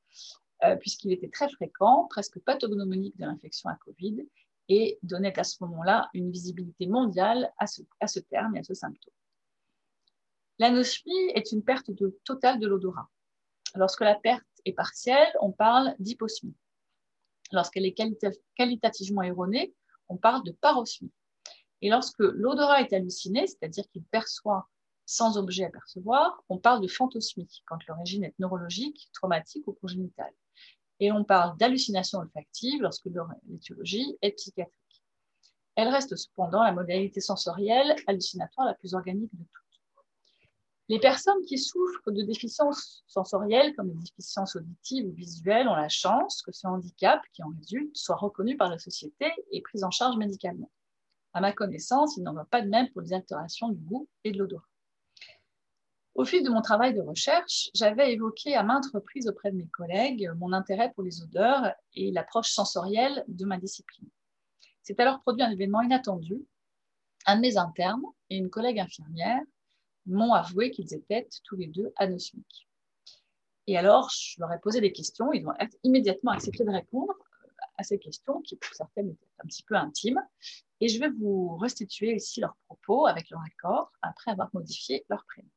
[0.79, 4.25] puisqu'il était très fréquent, presque pathognomonique de l'infection à Covid,
[4.69, 9.13] et donnait à ce moment-là une visibilité mondiale à ce, terme et à ce symptôme.
[10.59, 11.91] L'anosmie est une perte
[12.23, 13.09] totale de l'odorat.
[13.75, 16.55] Lorsque la perte est partielle, on parle d'hyposmie.
[17.51, 17.95] Lorsqu'elle est
[18.55, 19.73] qualitativement erronée,
[20.09, 21.11] on parle de parosmie.
[21.81, 24.67] Et lorsque l'odorat est halluciné, c'est-à-dire qu'il perçoit
[25.07, 30.33] sans objet à percevoir, on parle de phantosmie, quand l'origine est neurologique, traumatique ou congénitale.
[30.99, 33.07] Et on parle d'hallucination olfactive lorsque
[33.47, 35.03] l'étiologie est psychiatrique.
[35.75, 39.63] Elle reste cependant la modalité sensorielle hallucinatoire la plus organique de toutes.
[40.89, 45.89] Les personnes qui souffrent de déficiences sensorielles, comme les déficiences auditives ou visuelles, ont la
[45.89, 49.91] chance que ce handicap qui en résulte soit reconnu par la société et pris en
[49.91, 50.71] charge médicalement.
[51.33, 54.31] À ma connaissance, il n'en va pas de même pour les altérations du goût et
[54.31, 54.65] de l'odorat.
[56.17, 59.67] Au fil de mon travail de recherche, j'avais évoqué à maintes reprises auprès de mes
[59.67, 64.09] collègues mon intérêt pour les odeurs et l'approche sensorielle de ma discipline.
[64.81, 66.43] C'est alors produit un événement inattendu.
[67.27, 68.01] Un de mes internes
[68.31, 69.39] et une collègue infirmière
[70.07, 72.67] m'ont avoué qu'ils étaient tous les deux anosmiques.
[73.67, 75.31] Et alors, je leur ai posé des questions.
[75.33, 75.53] Ils ont
[75.83, 77.13] immédiatement accepté de répondre
[77.77, 80.23] à ces questions, qui pour certaines étaient un petit peu intimes.
[80.81, 85.23] Et je vais vous restituer ici leurs propos avec leur accord, après avoir modifié leur
[85.25, 85.49] prénom.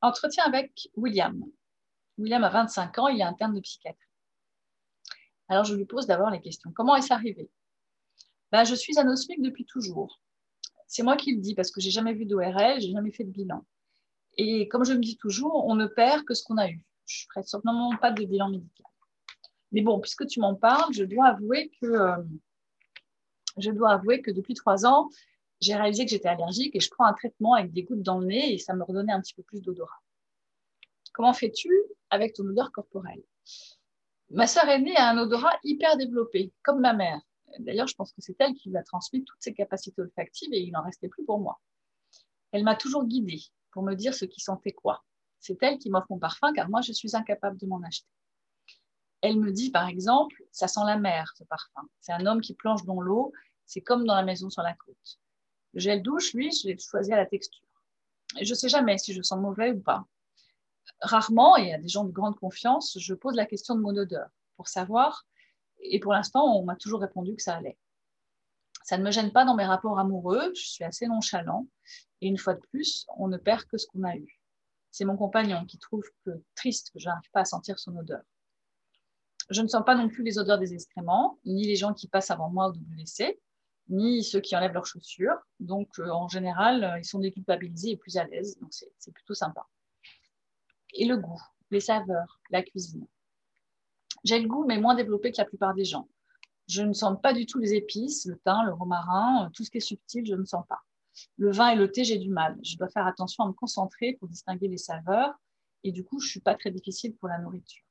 [0.00, 1.44] Entretien avec William.
[2.18, 4.04] William a 25 ans, il est interne de psychiatrie.
[5.48, 6.70] Alors, je lui pose d'abord les questions.
[6.74, 7.50] Comment est-ce arrivé?
[8.52, 10.20] Ben, Je suis anosmique depuis toujours.
[10.86, 13.30] C'est moi qui le dis parce que j'ai jamais vu d'ORL, j'ai jamais fait de
[13.30, 13.64] bilan.
[14.36, 16.80] Et comme je me dis toujours, on ne perd que ce qu'on a eu.
[17.06, 18.86] Je ne ferai certainement pas de bilan médical.
[19.72, 22.16] Mais bon, puisque tu m'en parles, je dois avouer que euh,
[23.58, 25.10] je dois avouer que depuis trois ans,
[25.60, 28.26] j'ai réalisé que j'étais allergique et je prends un traitement avec des gouttes dans le
[28.26, 30.00] nez et ça me redonnait un petit peu plus d'odorat.
[31.12, 31.70] Comment fais-tu
[32.10, 33.22] avec ton odeur corporelle?
[34.30, 37.20] Ma sœur aînée a un odorat hyper développé, comme ma mère.
[37.60, 40.60] D'ailleurs, je pense que c'est elle qui lui a transmis toutes ses capacités olfactives et
[40.60, 41.60] il n'en restait plus pour moi.
[42.52, 43.40] Elle m'a toujours guidée
[43.72, 45.04] pour me dire ce qui sentait quoi.
[45.40, 48.08] C'est elle qui m'offre mon parfum car moi, je suis incapable de m'en acheter.
[49.20, 51.88] Elle me dit, par exemple, ça sent la mer, ce parfum.
[52.00, 53.32] C'est un homme qui plonge dans l'eau,
[53.64, 55.18] c'est comme dans la maison sur la côte.
[55.74, 57.66] Le gel douche, lui, je l'ai choisi à la texture.
[58.40, 60.06] Je ne sais jamais si je sens mauvais ou pas.
[61.00, 64.28] Rarement, et à des gens de grande confiance, je pose la question de mon odeur
[64.56, 65.26] pour savoir
[65.80, 67.78] et pour l'instant, on m'a toujours répondu que ça allait.
[68.84, 71.66] Ça ne me gêne pas dans mes rapports amoureux, je suis assez nonchalant.
[72.20, 74.40] Et une fois de plus, on ne perd que ce qu'on a eu.
[74.90, 78.22] C'est mon compagnon qui trouve que triste que je n'arrive pas à sentir son odeur.
[79.50, 82.30] Je ne sens pas non plus les odeurs des excréments, ni les gens qui passent
[82.30, 83.38] avant moi au WC,
[83.88, 85.36] ni ceux qui enlèvent leurs chaussures.
[85.60, 88.58] Donc, euh, en général, euh, ils sont déculpabilisés et plus à l'aise.
[88.60, 89.66] Donc, c'est plutôt sympa.
[90.94, 93.06] Et le goût, les saveurs, la cuisine.
[94.24, 96.08] J'ai le goût, mais moins développé que la plupart des gens.
[96.66, 99.70] Je ne sens pas du tout les épices, le thym, le romarin, euh, tout ce
[99.70, 100.80] qui est subtil, je ne sens pas.
[101.36, 102.58] Le vin et le thé, j'ai du mal.
[102.62, 105.34] Je dois faire attention à me concentrer pour distinguer les saveurs.
[105.84, 107.84] Et du coup, je ne suis pas très difficile pour la nourriture.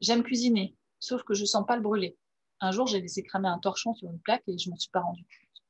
[0.00, 2.16] J'aime cuisiner, sauf que je ne sens pas le brûler.
[2.60, 4.90] Un jour, j'ai laissé cramer un torchon sur une plaque et je ne m'en suis
[4.90, 5.64] pas rendu compte.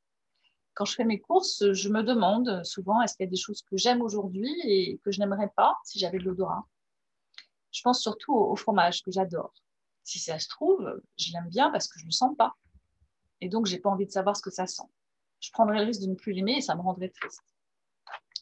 [0.75, 3.63] Quand je fais mes courses, je me demande souvent est-ce qu'il y a des choses
[3.63, 6.67] que j'aime aujourd'hui et que je n'aimerais pas si j'avais de l'odorat?
[7.73, 9.53] Je pense surtout au, fromage que j'adore.
[10.05, 12.55] Si ça se trouve, je l'aime bien parce que je ne le sens pas.
[13.41, 14.89] Et donc, je n'ai pas envie de savoir ce que ça sent.
[15.41, 17.43] Je prendrais le risque de ne plus l'aimer et ça me rendrait triste.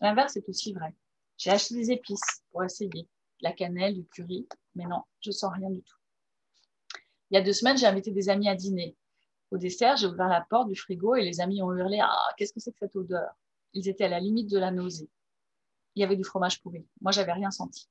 [0.01, 0.95] L'inverse est aussi vrai.
[1.39, 3.09] J'ai acheté des épices pour essayer,
[3.41, 5.97] la cannelle, du curry, mais non, je sens rien du tout.
[7.31, 8.97] Il y a deux semaines, j'ai invité des amis à dîner.
[9.51, 12.53] Au dessert, j'ai ouvert la porte du frigo et les amis ont hurlé Ah, qu'est-ce
[12.53, 13.31] que c'est que cette odeur?
[13.73, 15.11] Ils étaient à la limite de la nausée.
[15.95, 16.87] Il y avait du fromage pourri.
[17.01, 17.89] Moi, j'avais rien senti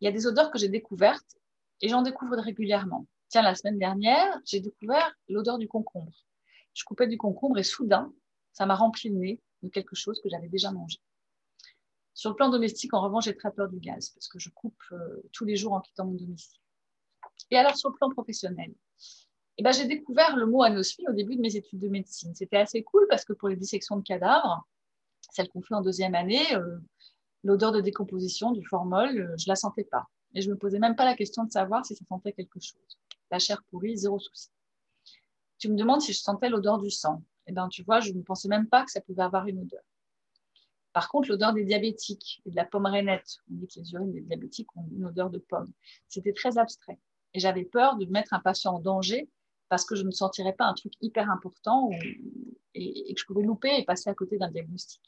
[0.00, 1.36] il y a des odeurs que j'ai découvertes
[1.80, 3.06] et j'en découvre régulièrement.
[3.28, 6.12] Tiens, la semaine dernière, j'ai découvert l'odeur du concombre.
[6.74, 8.12] Je coupais du concombre et soudain,
[8.52, 10.98] ça m'a rempli le nez de quelque chose que j'avais déjà mangé.
[12.14, 14.80] Sur le plan domestique, en revanche, j'ai très peur du gaz parce que je coupe
[14.92, 16.60] euh, tous les jours en quittant mon domicile.
[17.50, 18.72] Et alors, sur le plan professionnel,
[19.58, 22.34] eh ben, j'ai découvert le mot anosmie au début de mes études de médecine.
[22.34, 24.66] C'était assez cool parce que pour les dissections de cadavres,
[25.32, 26.78] celles qu'on fait en deuxième année, euh,
[27.42, 30.08] l'odeur de décomposition du formol, euh, je la sentais pas.
[30.34, 32.60] Et je ne me posais même pas la question de savoir si ça sentait quelque
[32.60, 32.98] chose.
[33.30, 34.50] La chair pourrie, zéro souci.
[35.58, 37.22] Tu me demandes si je sentais l'odeur du sang.
[37.46, 39.82] Eh bien, tu vois, je ne pensais même pas que ça pouvait avoir une odeur.
[40.92, 44.12] Par contre, l'odeur des diabétiques et de la pomme rainette, on dit que les urines
[44.12, 45.70] des diabétiques ont une odeur de pomme,
[46.08, 46.98] c'était très abstrait.
[47.36, 49.28] Et j'avais peur de mettre un patient en danger
[49.68, 51.90] parce que je ne sentirais pas un truc hyper important
[52.72, 55.02] et, que je pouvais louper et passer à côté d'un diagnostic.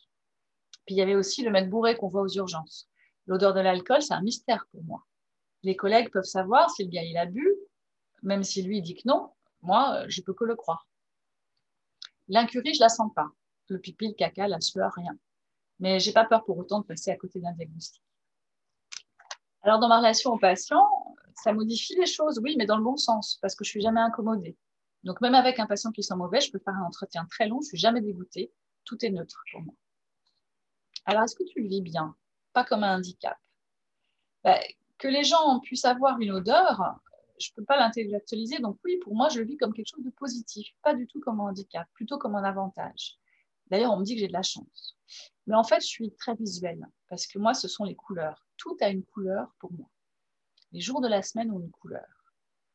[0.84, 2.90] Puis il y avait aussi le maître bourré qu'on voit aux urgences.
[3.26, 5.06] L'odeur de l'alcool, c'est un mystère pour moi.
[5.62, 7.48] Les collègues peuvent savoir si le gars il a bu,
[8.22, 9.30] même si lui dit que non,
[9.62, 10.86] moi, je peux que le croire.
[12.28, 13.30] L'incurie, je la sens pas.
[13.68, 15.16] Le pipi, le caca, la sueur, rien.
[15.78, 18.02] Mais j'ai pas peur pour autant de passer à côté d'un diagnostic.
[19.62, 20.86] Alors, dans ma relation au patient,
[21.42, 24.00] ça modifie les choses, oui, mais dans le bon sens, parce que je suis jamais
[24.00, 24.56] incommodée.
[25.04, 27.60] Donc, même avec un patient qui sent mauvais, je peux faire un entretien très long,
[27.60, 28.52] je suis jamais dégoûtée.
[28.84, 29.74] Tout est neutre pour moi.
[31.04, 32.16] Alors, est-ce que tu le vis bien?
[32.52, 33.38] Pas comme un handicap.
[34.42, 34.58] Ben,
[34.98, 36.98] que les gens puissent avoir une odeur,
[37.38, 38.58] je ne peux pas l'intellectualiser.
[38.58, 41.20] Donc oui, pour moi, je le vis comme quelque chose de positif, pas du tout
[41.20, 43.16] comme un handicap, plutôt comme un avantage.
[43.68, 44.96] D'ailleurs, on me dit que j'ai de la chance.
[45.46, 48.44] Mais en fait, je suis très visuelle parce que moi, ce sont les couleurs.
[48.56, 49.88] Tout a une couleur pour moi.
[50.72, 52.06] Les jours de la semaine ont une couleur.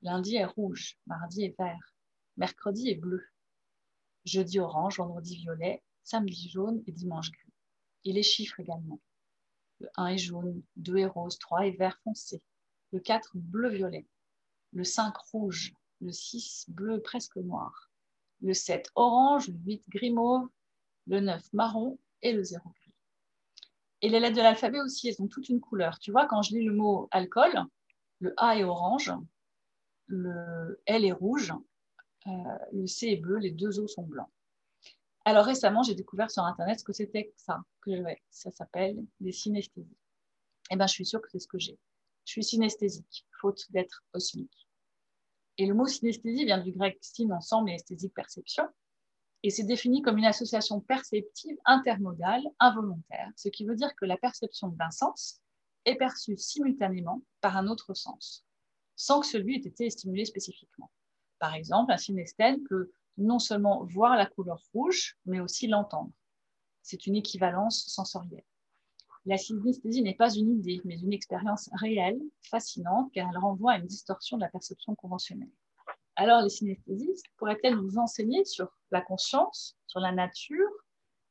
[0.02, 1.96] Lundi est rouge, mardi est vert,
[2.38, 3.24] mercredi est bleu,
[4.26, 7.54] jeudi orange, vendredi violet, samedi jaune et dimanche gris.
[8.06, 9.00] Et les chiffres également.
[9.80, 12.42] Le 1 est jaune, 2 est rose, 3 est vert foncé,
[12.92, 14.08] le 4 bleu-violet,
[14.72, 17.92] le 5 rouge, le 6 bleu presque noir,
[18.42, 20.50] le 7 orange, le 8 gris mauve,
[21.06, 22.94] le 9 marron et le 0 gris.
[24.02, 26.00] Et les lettres de l'alphabet aussi, elles ont toute une couleur.
[26.00, 27.54] Tu vois, quand je lis le mot alcool,
[28.24, 29.12] le A est orange,
[30.08, 31.54] le L est rouge,
[32.28, 32.32] euh,
[32.72, 34.30] le C est bleu, les deux O sont blancs.
[35.26, 37.92] Alors récemment, j'ai découvert sur Internet ce que c'était ça, que
[38.30, 39.98] ça s'appelle des synesthésies.
[40.72, 41.78] Eh bien, je suis sûre que c'est ce que j'ai.
[42.24, 44.70] Je suis synesthésique, faute d'être osmique.
[45.58, 48.64] Et le mot synesthésie vient du grec syn, ensemble, et esthésique, perception.
[49.44, 54.16] Et c'est défini comme une association perceptive intermodale involontaire, ce qui veut dire que la
[54.16, 55.43] perception d'un sens
[55.86, 58.46] est perçue simultanément par un autre sens,
[58.96, 60.92] sans que celui ait été stimulé spécifiquement.
[61.40, 66.12] Par exemple, un synestène peut non seulement voir la couleur rouge, mais aussi l'entendre.
[66.82, 68.46] C'est une équivalence sensorielle.
[69.26, 73.78] La synesthésie n'est pas une idée, mais une expérience réelle, fascinante, car elle renvoie à
[73.78, 75.52] une distorsion de la perception conventionnelle.
[76.16, 80.70] Alors, les synesthésistes pourraient-elles nous enseigner sur la conscience, sur la nature,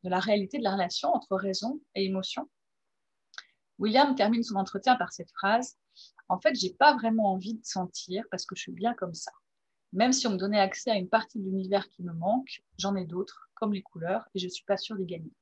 [0.04, 2.48] de la réalité de la relation entre raison et émotion?
[3.82, 5.76] William termine son entretien par cette phrase
[6.28, 9.32] En fait, j'ai pas vraiment envie de sentir parce que je suis bien comme ça.
[9.92, 12.94] Même si on me donnait accès à une partie de l'univers qui me manque, j'en
[12.94, 15.32] ai d'autres, comme les couleurs, et je suis pas sûre d'y gagner.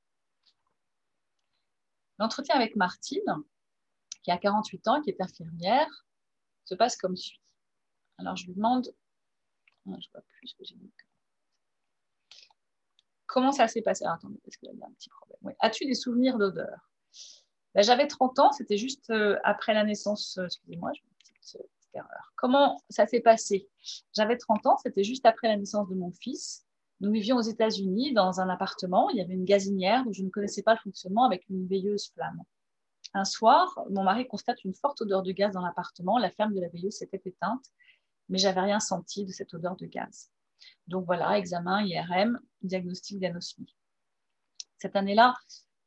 [2.18, 3.44] L'entretien avec Martine,
[4.22, 6.06] qui a 48 ans, qui est infirmière,
[6.64, 7.42] se passe comme suit.
[8.16, 8.90] Alors, je lui demande,
[9.86, 10.92] ah, je vois plus ce que j'ai dit.
[13.26, 14.06] Comment ça s'est passé?
[14.06, 15.54] Ah, Attendez, parce qu'il y a un petit problème.
[15.60, 16.90] As-tu des souvenirs d'odeur?
[17.74, 21.94] Ben, J'avais 30 ans, c'était juste euh, après la naissance, euh, excusez-moi, je une petite
[21.94, 22.32] erreur.
[22.36, 23.68] Comment ça s'est passé?
[24.14, 26.64] J'avais 30 ans, c'était juste après la naissance de mon fils.
[27.00, 29.08] Nous vivions aux États-Unis dans un appartement.
[29.10, 32.10] Il y avait une gazinière où je ne connaissais pas le fonctionnement avec une veilleuse
[32.12, 32.42] flamme.
[33.14, 36.18] Un soir, mon mari constate une forte odeur de gaz dans l'appartement.
[36.18, 37.64] La flamme de la veilleuse s'était éteinte,
[38.28, 40.30] mais j'avais rien senti de cette odeur de gaz.
[40.86, 43.74] Donc voilà, examen, IRM, diagnostic d'anosmie.
[44.78, 45.34] Cette année-là,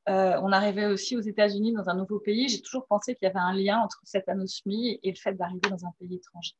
[0.09, 2.49] euh, on arrivait aussi aux États-Unis, dans un nouveau pays.
[2.49, 5.69] J'ai toujours pensé qu'il y avait un lien entre cette anosmie et le fait d'arriver
[5.69, 6.55] dans un pays étranger.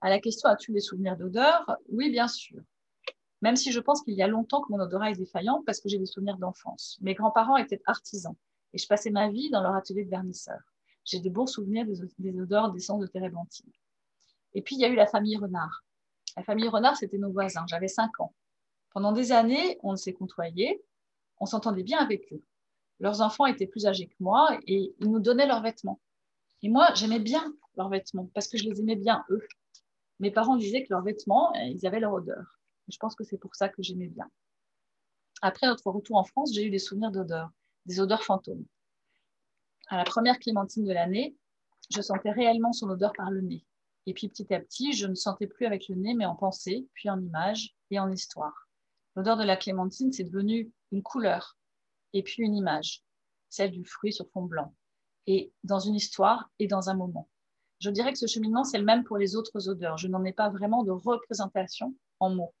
[0.00, 1.76] À la question as-tu des souvenirs d'odeur?
[1.88, 2.60] Oui, bien sûr.
[3.42, 5.88] Même si je pense qu'il y a longtemps que mon odorat est défaillant parce que
[5.88, 6.98] j'ai des souvenirs d'enfance.
[7.00, 8.34] Mes grands-parents étaient artisans
[8.72, 10.58] et je passais ma vie dans leur atelier de vernisseur.
[11.04, 13.70] J'ai de bons souvenirs des, odeurs d'essence de térébenthine.
[14.52, 15.84] Et puis, il y a eu la famille Renard.
[16.36, 17.64] La famille Renard, c'était nos voisins.
[17.68, 18.34] J'avais 5 ans.
[18.90, 20.82] Pendant des années, on s'est côtoyés.
[21.40, 22.42] On s'entendait bien avec eux.
[23.00, 26.00] Leurs enfants étaient plus âgés que moi et ils nous donnaient leurs vêtements.
[26.62, 29.46] Et moi, j'aimais bien leurs vêtements parce que je les aimais bien, eux.
[30.18, 32.60] Mes parents disaient que leurs vêtements, ils avaient leur odeur.
[32.88, 34.30] Je pense que c'est pour ça que j'aimais bien.
[35.40, 37.50] Après notre retour en France, j'ai eu des souvenirs d'odeurs,
[37.86, 38.66] des odeurs fantômes.
[39.88, 41.36] À la première clémentine de l'année,
[41.90, 43.64] je sentais réellement son odeur par le nez.
[44.06, 46.86] Et puis petit à petit, je ne sentais plus avec le nez, mais en pensée,
[46.92, 48.68] puis en image et en histoire.
[49.20, 51.58] L'odeur de la clémentine, c'est devenu une couleur
[52.14, 53.04] et puis une image,
[53.50, 54.74] celle du fruit sur fond blanc,
[55.26, 57.28] et dans une histoire et dans un moment.
[57.80, 59.98] Je dirais que ce cheminement, c'est le même pour les autres odeurs.
[59.98, 62.54] Je n'en ai pas vraiment de représentation en mots.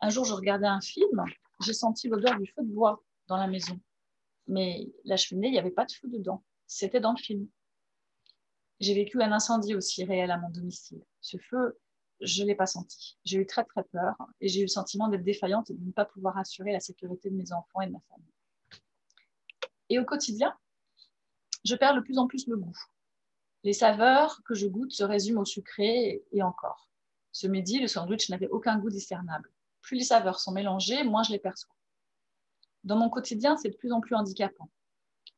[0.00, 1.22] Un jour, je regardais un film,
[1.62, 3.78] j'ai senti l'odeur du feu de bois dans la maison.
[4.46, 6.42] Mais la cheminée, il n'y avait pas de feu dedans.
[6.68, 7.46] C'était dans le film.
[8.78, 11.04] J'ai vécu un incendie aussi réel à mon domicile.
[11.20, 11.78] Ce feu,
[12.20, 13.18] je ne l'ai pas senti.
[13.24, 15.92] J'ai eu très très peur et j'ai eu le sentiment d'être défaillante et de ne
[15.92, 18.32] pas pouvoir assurer la sécurité de mes enfants et de ma famille.
[19.88, 20.56] Et au quotidien,
[21.64, 22.76] je perds de plus en plus le goût.
[23.64, 26.88] Les saveurs que je goûte se résument au sucré et encore.
[27.32, 29.50] Ce midi, le sandwich n'avait aucun goût discernable.
[29.82, 31.74] Plus les saveurs sont mélangées, moins je les perçois.
[32.84, 34.70] Dans mon quotidien, c'est de plus en plus handicapant.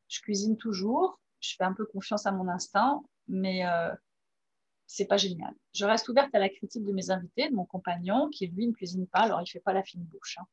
[0.09, 3.93] Je cuisine toujours, je fais un peu confiance à mon instinct, mais euh,
[4.87, 5.55] c'est pas génial.
[5.75, 8.73] Je reste ouverte à la critique de mes invités, de mon compagnon, qui lui ne
[8.73, 10.39] cuisine pas, alors il fait pas la fine bouche.
[10.39, 10.47] Hein.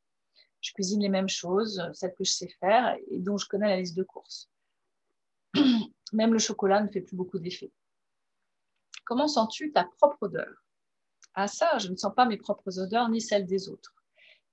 [0.62, 3.78] Je cuisine les mêmes choses, celles que je sais faire et dont je connais la
[3.78, 4.50] liste de courses.
[6.14, 7.72] Même le chocolat ne fait plus beaucoup d'effet.
[9.06, 10.64] Comment sens-tu ta propre odeur?
[11.34, 13.94] Ah ça, je ne sens pas mes propres odeurs ni celles des autres.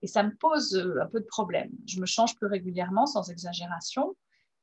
[0.03, 1.71] Et ça me pose euh, un peu de problème.
[1.87, 4.17] Je me change plus régulièrement, sans exagération.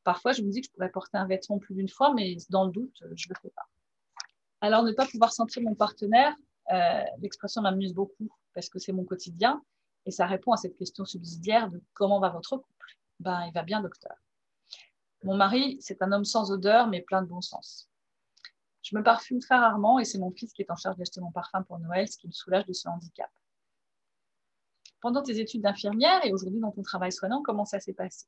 [0.03, 2.65] Parfois, je me dis que je pourrais porter un vêtement plus d'une fois, mais dans
[2.65, 3.67] le doute, je ne le fais pas.
[4.63, 6.33] Alors, ne pas pouvoir sentir mon partenaire,
[6.71, 9.61] euh, l'expression m'amuse beaucoup parce que c'est mon quotidien
[10.05, 13.63] et ça répond à cette question subsidiaire de comment va votre couple Ben, il va
[13.63, 14.15] bien, docteur.
[15.25, 17.89] Mon mari, c'est un homme sans odeur, mais plein de bon sens.
[18.83, 21.31] Je me parfume très rarement et c'est mon fils qui est en charge d'acheter mon
[21.33, 23.29] parfum pour Noël, ce qui me soulage de ce handicap.
[25.01, 28.27] Pendant tes études d'infirmière et aujourd'hui dans ton travail soignant, comment ça s'est passé?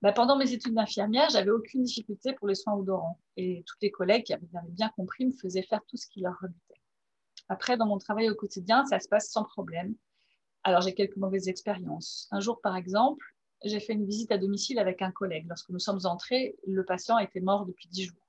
[0.00, 3.20] Bah, pendant mes études d'infirmière, j'avais aucune difficulté pour les soins odorants.
[3.36, 6.38] Et toutes les collègues qui avaient bien compris me faisaient faire tout ce qui leur
[6.40, 6.80] rebutait.
[7.48, 9.94] Après, dans mon travail au quotidien, ça se passe sans problème.
[10.62, 12.28] Alors, j'ai quelques mauvaises expériences.
[12.30, 13.24] Un jour, par exemple,
[13.64, 15.46] j'ai fait une visite à domicile avec un collègue.
[15.48, 18.22] Lorsque nous sommes entrés, le patient était mort depuis dix jours.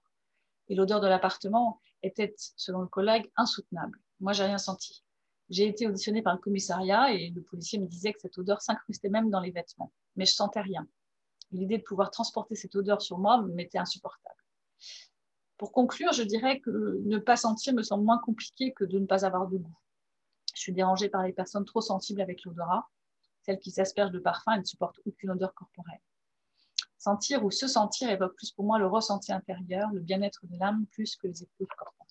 [0.69, 3.99] Et l'odeur de l'appartement était, selon le collègue, insoutenable.
[4.21, 5.03] Moi, j'ai rien senti.
[5.49, 9.09] J'ai été auditionnée par le commissariat et le policier me disait que cette odeur s'incrustait
[9.09, 9.91] même dans les vêtements.
[10.15, 10.87] Mais je sentais rien
[11.51, 14.35] l'idée de pouvoir transporter cette odeur sur moi m'était insupportable.
[15.57, 19.05] Pour conclure, je dirais que ne pas sentir me semble moins compliqué que de ne
[19.05, 19.77] pas avoir de goût.
[20.55, 22.89] Je suis dérangée par les personnes trop sensibles avec l'odorat,
[23.41, 26.01] celles qui s'aspergent de parfum et ne supportent aucune odeur corporelle.
[26.97, 30.85] Sentir ou se sentir évoque plus pour moi le ressenti intérieur, le bien-être de l'âme,
[30.91, 32.07] plus que les épreuves corporelles.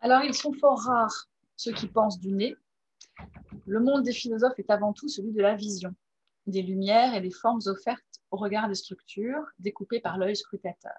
[0.00, 1.28] Alors, ils sont fort rares
[1.62, 2.56] ceux qui pensent du nez.
[3.66, 5.94] Le monde des philosophes est avant tout celui de la vision,
[6.48, 10.96] des lumières et des formes offertes au regard des structures, découpées par l'œil scrutateur.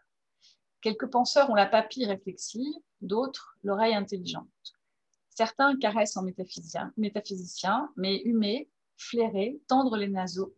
[0.79, 4.47] Quelques penseurs ont la papille réflexive, d'autres l'oreille intelligente.
[5.29, 10.55] Certains caressent en métaphysicien, mais humer, flairer, tendre les naseaux,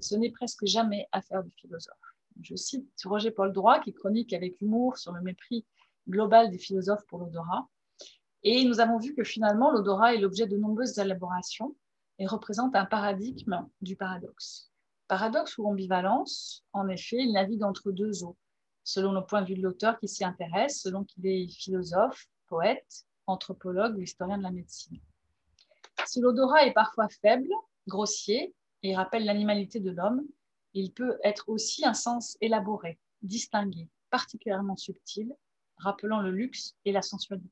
[0.00, 1.94] ce n'est presque jamais affaire du philosophe.
[2.42, 5.64] Je cite Roger-Paul Droit qui chronique avec humour sur le mépris
[6.06, 7.66] global des philosophes pour l'odorat.
[8.42, 11.74] Et nous avons vu que finalement, l'odorat est l'objet de nombreuses élaborations
[12.18, 14.70] et représente un paradigme du paradoxe.
[15.08, 18.36] Paradoxe ou ambivalence, en effet, il navigue entre deux eaux,
[18.84, 23.04] selon le point de vue de l'auteur qui s'y intéresse, selon qu'il est philosophe, poète,
[23.26, 25.00] anthropologue ou historien de la médecine.
[26.04, 27.48] Si l'odorat est parfois faible,
[27.86, 30.22] grossier et rappelle l'animalité de l'homme,
[30.74, 35.34] il peut être aussi un sens élaboré, distingué, particulièrement subtil,
[35.78, 37.50] rappelant le luxe et la sensualité.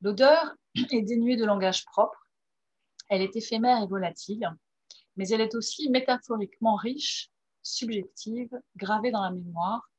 [0.00, 0.54] L'odeur
[0.92, 2.28] est dénuée de langage propre,
[3.08, 4.48] elle est éphémère et volatile,
[5.16, 7.30] mais elle est aussi métaphoriquement riche,
[7.62, 9.90] subjective, gravée dans la mémoire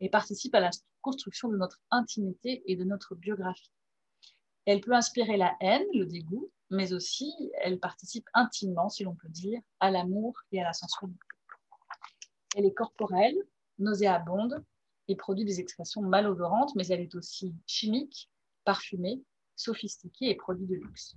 [0.00, 3.72] et participe à la construction de notre intimité et de notre biographie.
[4.66, 7.32] Elle peut inspirer la haine, le dégoût, mais aussi
[7.62, 11.18] elle participe intimement, si l'on peut dire, à l'amour et à la sensualité.
[12.56, 13.36] Elle est corporelle,
[13.78, 14.62] nauséabonde
[15.08, 18.30] et produit des expressions malodorantes, mais elle est aussi chimique,
[18.64, 19.22] parfumée
[19.56, 21.16] sophistiqué et produit de luxe.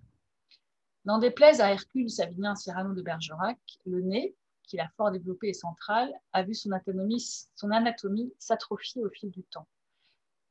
[1.05, 5.53] N'en déplaise à Hercule Savinien Cyrano de Bergerac, le nez, qu'il a fort développé et
[5.53, 7.21] central, a vu son anatomie,
[7.55, 9.67] son anatomie s'atrophier au fil du temps.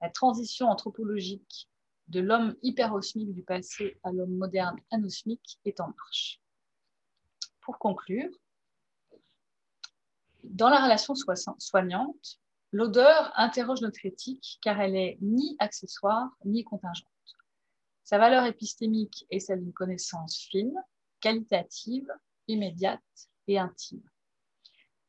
[0.01, 1.68] La transition anthropologique
[2.09, 6.41] de l'homme hyperosmique du passé à l'homme moderne anosmique est en marche.
[7.61, 8.30] Pour conclure,
[10.45, 11.14] dans la relation
[11.59, 12.41] soignante,
[12.72, 17.07] l'odeur interroge notre éthique car elle est ni accessoire ni contingente.
[18.09, 20.82] Sa valeur épistémique est celle d'une connaissance fine,
[21.20, 22.11] qualitative,
[22.46, 23.02] immédiate
[23.46, 24.02] et intime.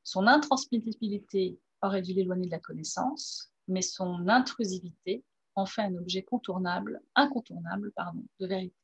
[0.04, 5.24] Son intransmissibilité aurait dû l'éloigner de la connaissance, mais son intrusivité
[5.56, 8.76] en fait un objet contournable, incontournable pardon, de vérité.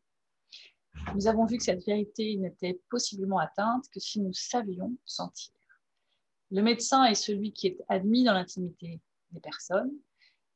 [1.13, 5.51] Nous avons vu que cette vérité n'était possiblement atteinte que si nous savions sentir.
[6.51, 9.01] Le médecin est celui qui est admis dans l'intimité
[9.32, 9.91] des personnes,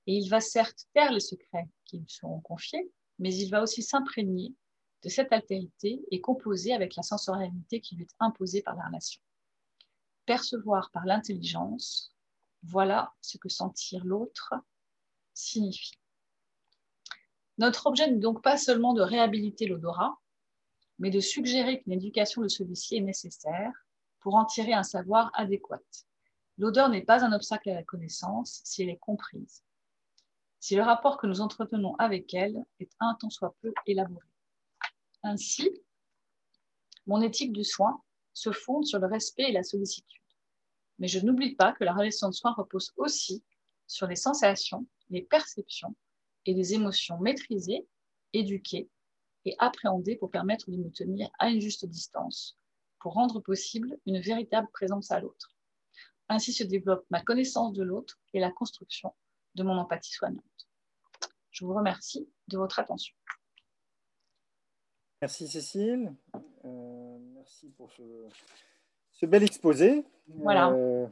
[0.08, 2.90] et il va certes taire les secrets qui lui seront confiés,
[3.20, 4.56] mais il va aussi s'imprégner
[5.04, 9.22] de cette altérité et composer avec la sensorialité qui lui est imposée par la relation.
[10.26, 12.14] percevoir par l'intelligence,
[12.62, 14.54] voilà ce que sentir l'autre
[15.34, 15.98] signifie.
[17.58, 20.20] Notre objet n'est donc pas seulement de réhabiliter l'odorat,
[21.00, 23.72] mais de suggérer qu'une éducation de celui-ci est nécessaire
[24.20, 25.82] pour en tirer un savoir adéquat.
[26.58, 29.64] L'odeur n'est pas un obstacle à la connaissance si elle est comprise,
[30.60, 34.26] si le rapport que nous entretenons avec elle est un tant soit peu élaboré.
[35.24, 35.70] Ainsi,
[37.06, 38.02] mon éthique du soin
[38.34, 40.22] se fonde sur le respect et la sollicitude.
[41.00, 43.44] Mais je n'oublie pas que la relation de soin repose aussi
[43.88, 45.96] sur les sensations, les perceptions
[46.46, 47.88] et les émotions maîtrisées,
[48.34, 48.90] éduquées
[49.46, 52.58] et appréhendées pour permettre de me tenir à une juste distance,
[53.00, 55.56] pour rendre possible une véritable présence à l'autre.
[56.28, 59.14] Ainsi se développe ma connaissance de l'autre et la construction
[59.56, 60.44] de mon empathie soignante.
[61.52, 63.14] Je vous remercie de votre attention.
[65.22, 66.14] Merci Cécile.
[66.64, 70.06] Euh, merci pour ce, bel exposé.
[70.28, 70.70] Voilà.
[70.70, 71.08] Euh,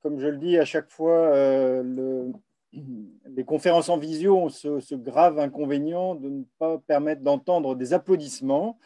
[0.00, 2.32] comme je le dis à chaque fois, euh, le,
[3.26, 8.78] les conférences en visio ont ce, grave inconvénient de ne pas permettre d'entendre des applaudissements.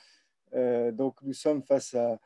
[0.52, 2.18] donc nous sommes face à...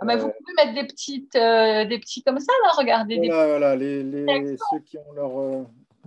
[0.00, 3.16] Ah, mais vous pouvez mettre des, petites, des petits comme ça, là, regardez.
[3.16, 5.66] Voilà, voilà les, les, ceux qui ont leur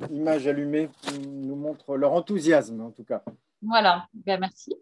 [0.09, 0.89] image allumée
[1.27, 3.21] nous montrent leur enthousiasme en tout cas.
[3.61, 4.75] Voilà, ben, merci.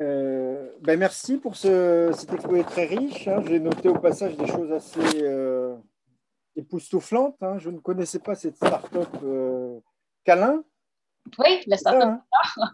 [0.00, 3.26] Euh, ben merci pour ce, cet exposé très riche.
[3.28, 3.42] Hein.
[3.46, 5.76] J'ai noté au passage des choses assez euh,
[6.56, 7.42] époustouflantes.
[7.42, 7.58] Hein.
[7.58, 9.78] Je ne connaissais pas cette start-up euh,
[10.24, 10.62] Câlin.
[11.38, 12.22] Oui, la start-up hein.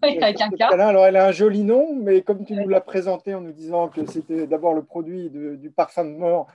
[0.02, 0.88] avec un Câlin.
[0.88, 3.88] Alors, elle a un joli nom, mais comme tu nous l'as présenté en nous disant
[3.88, 6.46] que c'était d'abord le produit du parfum de mort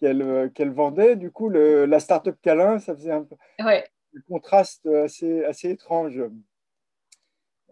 [0.00, 3.36] qu'elle qu'elle vendait, du coup, le, la start-up Câlin, ça faisait un peu.
[3.64, 3.84] Ouais
[4.16, 6.22] un contraste assez, assez étrange.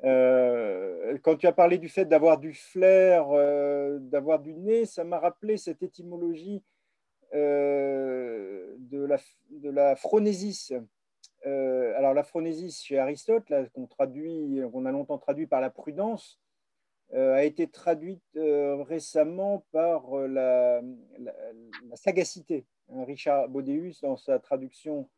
[0.05, 5.05] Euh, quand tu as parlé du fait d'avoir du flair, euh, d'avoir du nez, ça
[5.05, 6.63] m'a rappelé cette étymologie
[7.35, 9.19] euh, de, la,
[9.51, 10.73] de la phronésis.
[11.45, 16.41] Alors la phronésis chez Aristote, qu'on traduit, qu'on a longtemps traduit par la prudence,
[17.13, 20.81] a été traduite récemment par la,
[21.95, 22.67] sagacité.
[22.89, 25.09] Richard Baudéus, dans sa traduction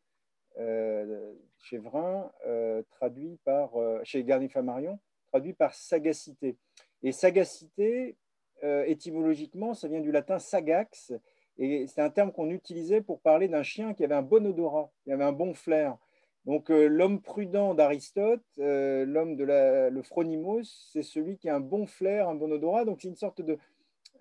[0.57, 6.57] euh, chez Vrin, euh, traduit par, euh, chez Garnier Flammarion, traduit par sagacité.
[7.03, 8.17] Et sagacité,
[8.87, 11.13] étymologiquement, ça vient du latin sagax,
[11.59, 14.91] et c'est un terme qu'on utilisait pour parler d'un chien qui avait un bon odorat,
[15.03, 15.97] qui avait un bon flair.
[16.45, 21.87] Donc l'homme prudent d'Aristote, l'homme de la, le phronimos, c'est celui qui a un bon
[21.87, 22.85] flair, un bon odorat.
[22.85, 23.57] Donc c'est une sorte de...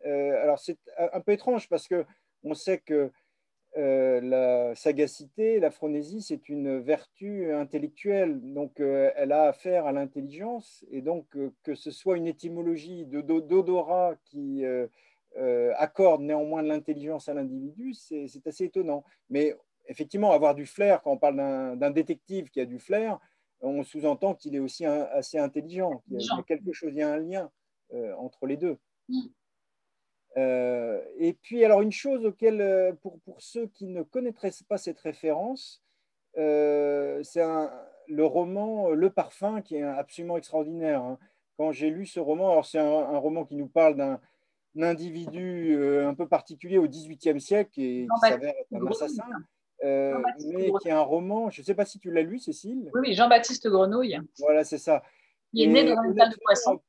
[0.04, 2.04] alors c'est un peu étrange parce que
[2.42, 3.10] on sait que
[3.76, 9.92] euh, la sagacité, la phronésie, c'est une vertu intellectuelle, donc euh, elle a affaire à
[9.92, 14.64] l'intelligence, et donc euh, que ce soit une étymologie d'odorat qui
[15.76, 19.02] accorde néanmoins de l'intelligence à l'individu, c'est assez étonnant.
[19.30, 19.56] Mais
[19.86, 23.18] effectivement, avoir du flair, quand on parle d'un détective qui a du flair,
[23.60, 27.12] on sous-entend qu'il est aussi assez intelligent, qu'il y, a quelque chose, il y a
[27.12, 27.50] un lien
[28.18, 28.78] entre les deux.
[29.08, 29.20] Mm.
[30.36, 34.78] Euh, et puis, alors, une chose auquel, euh, pour, pour, ceux qui ne connaîtraient pas
[34.78, 35.82] cette référence,
[36.36, 37.42] euh, c'est
[38.08, 41.02] le roman Le Parfum qui est absolument extraordinaire.
[41.02, 41.18] Hein.
[41.56, 44.20] Quand j'ai lu ce roman, alors c'est un, roman qui nous parle d'un
[44.76, 49.22] individu un peu particulier au XVIIIe siècle et qui s'avère être un assassin.
[49.82, 52.90] Mais qui est un roman, je ne sais pas si tu l'as lu, Cécile.
[52.94, 54.18] Oui, Jean-Baptiste Grenouille.
[54.38, 55.02] Voilà, c'est ça.
[55.52, 56.80] Il est né dans une salle de poisson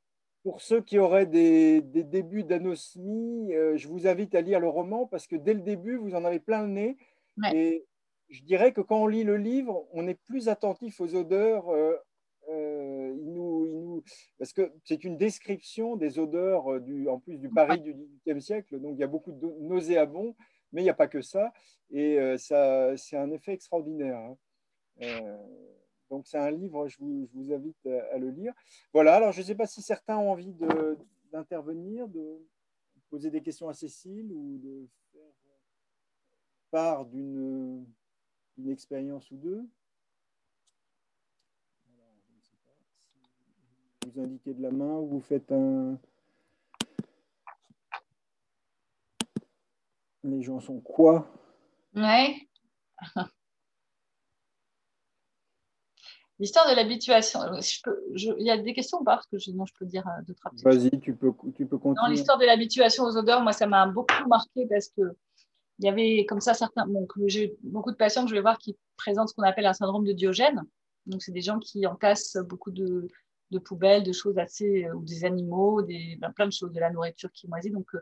[0.46, 5.04] pour ceux qui auraient des, débuts d'anosmie, euh, je vous invite à lire le roman
[5.04, 6.96] parce que dès le début, vous en avez plein le nez.
[7.52, 7.84] Et
[8.28, 11.68] je dirais que quand on lit le livre, on est plus attentif aux odeurs.
[11.70, 11.96] Euh,
[12.48, 14.04] euh, il nous,
[14.38, 18.78] parce que c'est une description des odeurs, du, en plus du Paris du XVIIIe siècle.
[18.78, 20.36] Donc il y a beaucoup de nauséabonds,
[20.76, 21.54] mais il n'y a pas que ça.
[21.90, 24.18] Et ça, c'est un effet extraordinaire.
[25.00, 25.38] Hein.
[26.10, 28.52] Donc c'est un livre, je vous, invite à le lire.
[28.92, 30.54] Voilà, alors je ne sais pas si certains ont envie
[31.32, 32.38] d'intervenir, de,
[33.08, 35.32] poser des questions à Cécile ou de faire
[36.70, 37.86] part d'une
[38.68, 39.66] expérience ou deux.
[44.14, 45.98] vous indiquez de la main ou vous faites un...
[50.26, 51.32] Les gens sont quoi?
[51.94, 52.36] Ouais.
[56.38, 57.40] L'histoire de l'habituation.
[58.14, 59.14] Il y a des questions ou pas?
[59.14, 62.06] Parce que sinon, je peux dire euh, d'autres Vas-y, tu peux, tu peux continuer.
[62.06, 65.16] Dans l'histoire de l'habituation aux odeurs, moi, ça m'a beaucoup marqué parce que
[65.78, 66.86] il y avait comme ça certains.
[66.86, 69.72] Bon, j'ai beaucoup de patients que je vais voir qui présentent ce qu'on appelle un
[69.72, 70.62] syndrome de Diogène.
[71.06, 73.08] Donc, c'est des gens qui entassent beaucoup de,
[73.50, 74.84] de, poubelles, de choses assez.
[74.84, 77.70] Euh, ou des animaux, des, ben, plein de choses, de la nourriture qui moisit.
[77.70, 78.00] Donc, euh,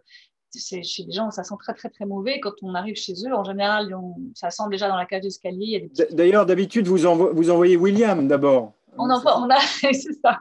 [0.58, 2.40] chez les gens, ça sent très très très mauvais.
[2.40, 3.94] Quand on arrive chez eux, en général,
[4.34, 5.90] ça sent déjà dans la cage d'escalier.
[6.10, 6.98] D'ailleurs, d'habitude, vous,
[7.32, 8.72] vous envoyez William d'abord.
[8.96, 10.40] On envoie, on a, c'est ça.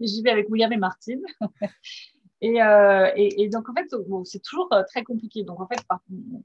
[0.00, 1.22] J'y vais avec William et Martine.
[2.42, 3.86] Euh, et, et, donc, en fait,
[4.24, 5.44] c'est toujours euh, très compliqué.
[5.44, 5.80] Donc, en fait,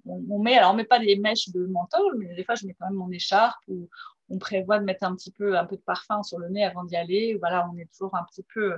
[0.05, 2.73] on, met, alors on met pas des mèches de menthol, mais des fois, je mets
[2.79, 3.89] quand même mon écharpe ou
[4.29, 6.83] on prévoit de mettre un petit peu, un peu de parfum sur le nez avant
[6.85, 7.35] d'y aller.
[7.39, 8.75] Voilà, on est toujours un petit peu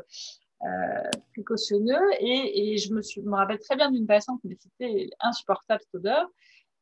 [0.64, 2.10] euh, précautionneux.
[2.20, 6.28] Et, je me, rappelle très bien d'une patiente, mais c'était insupportable cette odeur.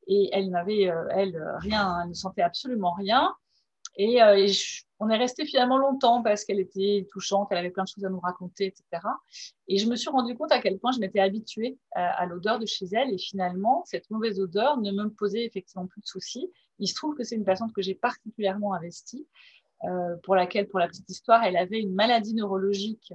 [0.08, 3.34] Et elle n'avait, elle, rien, elle ne sentait absolument rien.
[3.96, 4.18] Et,
[4.48, 8.04] je, on est resté finalement longtemps parce qu'elle était touchante, elle avait plein de choses
[8.04, 8.84] à nous raconter, etc.
[9.68, 12.66] Et je me suis rendu compte à quel point je m'étais habituée à, l'odeur de
[12.66, 13.14] chez elle.
[13.14, 16.52] Et finalement, cette mauvaise odeur ne me posait effectivement plus de soucis.
[16.80, 19.26] Il se trouve que c'est une patiente que j'ai particulièrement investie,
[19.86, 23.14] euh, pour laquelle, pour la petite histoire, elle avait une maladie neurologique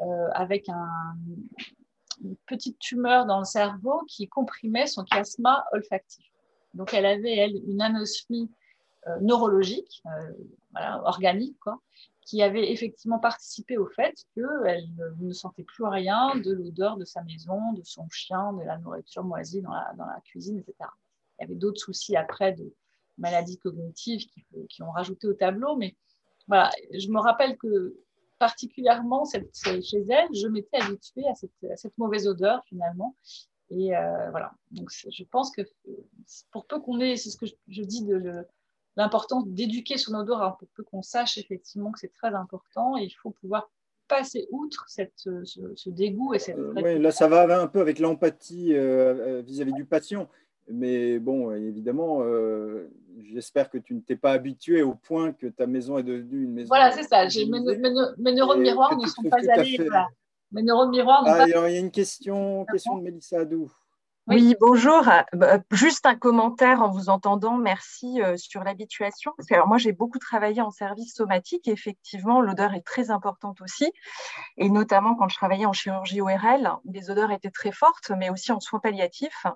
[0.00, 6.24] euh, avec une petite tumeur dans le cerveau qui comprimait son chiasma olfactif.
[6.74, 8.50] Donc, elle avait, elle, une anosmie
[9.06, 11.80] euh, neurologique, euh, organique, quoi,
[12.22, 14.88] qui avait effectivement participé au fait qu'elle
[15.20, 19.24] ne sentait plus rien de l'odeur de sa maison, de son chien, de la nourriture
[19.24, 20.74] moisie dans la, dans la cuisine, etc.
[21.38, 22.72] Il y avait d'autres soucis après de
[23.18, 25.96] maladies cognitives qui, qui, ont rajouté au tableau, mais
[26.46, 27.96] voilà, je me rappelle que
[28.40, 33.14] particulièrement cette, chez elle, je m'étais habituée à cette, à cette, mauvaise odeur finalement.
[33.68, 35.62] Et euh, voilà, donc je pense que
[36.50, 38.44] pour peu qu'on ait, c'est ce que je, je dis de
[38.96, 43.10] l'importance d'éduquer son odorat pour peu qu'on sache effectivement que c'est très important et il
[43.10, 43.70] faut pouvoir
[44.08, 46.58] passer outre cette, ce, dégoût et cette.
[46.58, 50.28] Euh, oui, là, ça va un peu avec l'empathie euh, vis-à-vis du patient.
[50.72, 52.22] Mais bon, évidemment,
[53.32, 56.52] j'espère que tu ne t'es pas habitué au point que ta maison est devenue une
[56.52, 56.68] maison.
[56.68, 57.24] Voilà, c'est ça.
[57.24, 59.78] Mes, neurones miroirs ne sont pas allés.
[60.52, 61.22] Mes neurones miroirs.
[61.26, 63.70] Ah, il y a une question, question de Mélissa Adou.
[64.26, 65.08] Oui, bonjour.
[65.08, 67.56] Euh, juste un commentaire en vous entendant.
[67.56, 69.32] Merci euh, sur l'habituation.
[69.50, 73.92] alors moi, j'ai beaucoup travaillé en service somatique et effectivement, l'odeur est très importante aussi.
[74.56, 78.52] Et notamment quand je travaillais en chirurgie ORL, les odeurs étaient très fortes, mais aussi
[78.52, 79.46] en soins palliatifs.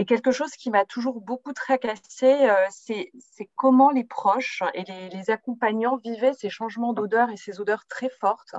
[0.00, 3.10] Et quelque chose qui m'a toujours beaucoup tracassé, euh, c'est
[3.54, 8.08] comment les proches et les, les accompagnants vivaient ces changements d'odeur et ces odeurs très
[8.08, 8.54] fortes.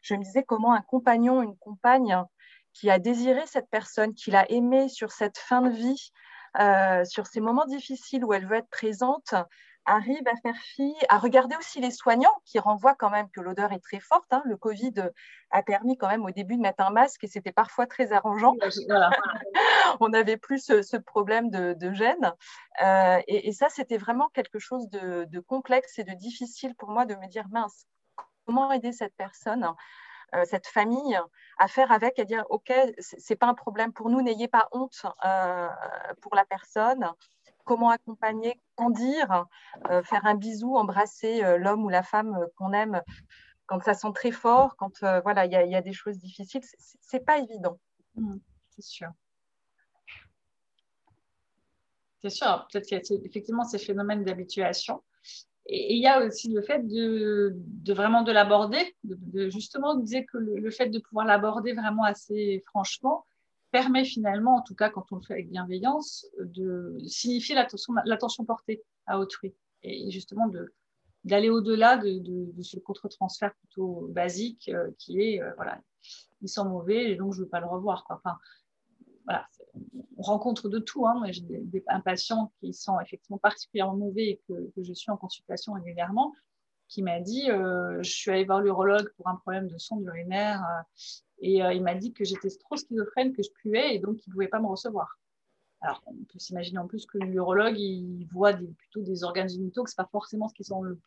[0.00, 2.24] Je me disais comment un compagnon, une compagne
[2.72, 6.12] qui a désiré cette personne, qui l'a aimée sur cette fin de vie,
[6.58, 9.34] euh, sur ces moments difficiles où elle veut être présente,
[9.90, 13.72] arrive à faire fi, à regarder aussi les soignants qui renvoient quand même que l'odeur
[13.72, 14.32] est très forte.
[14.32, 14.42] Hein.
[14.44, 14.94] Le Covid
[15.50, 18.54] a permis quand même au début de mettre un masque et c'était parfois très arrangeant.
[20.00, 22.32] On n'avait plus ce, problème de, gêne.
[22.82, 27.04] Euh, et, ça, c'était vraiment quelque chose de, de complexe et de difficile pour moi
[27.04, 27.86] de me dire, mince,
[28.46, 29.74] comment aider cette personne
[30.34, 31.18] euh, cette famille
[31.58, 35.02] à faire avec et dire ok c'est pas un problème pour nous n'ayez pas honte
[35.24, 35.68] euh,
[36.22, 37.10] pour la personne
[37.64, 39.46] comment accompagner quand dire
[39.90, 43.02] euh, faire un bisou embrasser l'homme ou la femme qu'on aime
[43.66, 46.62] quand ça sent très fort quand voilà il y, a des choses difficiles.
[47.00, 47.78] C'est pas évident.
[48.16, 48.36] Mmh,
[48.70, 49.08] c'est sûr.
[52.22, 55.02] C'est sûr peut-être qu'il y a effectivement ces phénomènes d'habituation.
[55.66, 57.54] Et il y a aussi le fait de,
[57.92, 63.24] vraiment de l'aborder, de, justement, disait que le, fait de pouvoir l'aborder vraiment assez franchement
[63.70, 68.82] permet finalement, en tout cas quand on le fait avec bienveillance, de signifier l'attention portée
[69.06, 70.50] à autrui et justement
[71.24, 75.80] d'aller au-delà de, ce contre-transfert plutôt basique euh, qui est, euh, voilà,
[76.42, 78.06] il sent mauvais et donc je ne veux pas le revoir.
[78.10, 78.36] Enfin,
[79.24, 79.46] voilà,
[80.16, 81.06] on rencontre de tout.
[81.06, 81.22] Hein.
[81.30, 81.44] J'ai
[81.88, 86.34] un patient qui sent effectivement particulièrement mauvais et que, je suis en consultation régulièrement,
[86.88, 90.64] qui m'a dit euh, Je suis allée voir l'urologue pour un problème de sonde urinaire
[91.40, 94.30] et euh, il m'a dit que j'étais trop schizophrène, que je puais et donc il
[94.30, 95.18] ne pouvait pas me recevoir.
[95.82, 99.90] Alors, on peut s'imaginer en plus que l'urologue, il voit plutôt des organes génitaux, que
[99.90, 100.98] ce n'est pas forcément ce qui sont le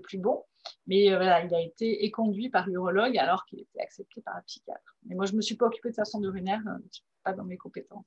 [0.00, 0.42] plus, bon.
[0.88, 4.96] Mais voilà, il a été éconduit par l'urologue alors qu'il était accepté par un psychiatre.
[5.06, 6.62] Mais moi, je ne me suis pas occupée de sa sonde urinaire,
[7.22, 8.04] pas dans mes compétences.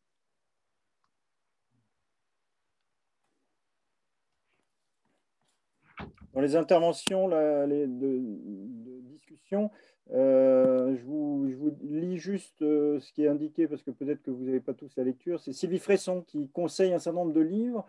[6.33, 9.71] Dans les interventions de, discussion,
[10.11, 11.47] euh, je, vous,
[11.81, 14.91] lis juste euh, ce qui est indiqué parce que peut-être que vous n'avez pas tous
[14.97, 15.39] la lecture.
[15.39, 17.85] C'est Sylvie Fresson qui conseille un certain nombre de livres.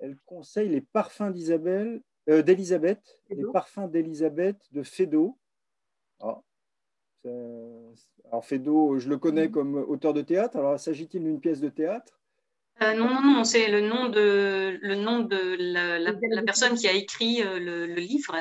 [0.00, 5.38] Elle conseille les parfums d'Isabelle, euh, d'Elisabeth, les parfums d'Elisabeth de Fédo.
[6.20, 6.40] Ah,
[8.26, 9.52] alors Fédo, je le connais mhm.
[9.52, 10.56] comme auteur de théâtre.
[10.56, 12.20] Alors s'agit-il d'une pièce de théâtre?
[12.82, 16.92] Euh, non, non, non, c'est le nom de, le nom de la, personne qui a
[16.92, 18.34] écrit le, livre,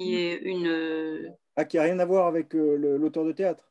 [0.00, 1.34] qui est une.
[1.56, 3.70] Ah, qui n'a rien à voir avec euh, l'auteur de théâtre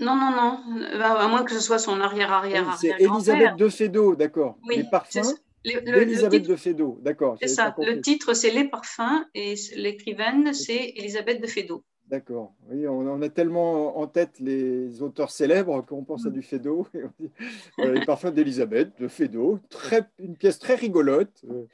[0.00, 0.60] Non, non, non,
[1.00, 2.76] à moins que ce soit son arrière-arrière.
[2.78, 4.58] c'est Elisabeth de Fédot, d'accord.
[4.68, 5.34] Oui, les parfums
[5.64, 7.36] Elisabeth de Fédot, d'accord.
[7.40, 11.84] C'est ça, le titre c'est Les parfums et l'écrivaine c'est Elisabeth de Fédot.
[12.08, 12.52] D'accord.
[12.68, 16.32] Oui, on, a tellement en tête les auteurs célèbres qu'on pense à mm.
[16.32, 16.86] du Fédot.
[17.78, 21.42] les parfums d'Elisabeth, de Fédot, très, une pièce très rigolote.
[21.48, 21.64] Euh,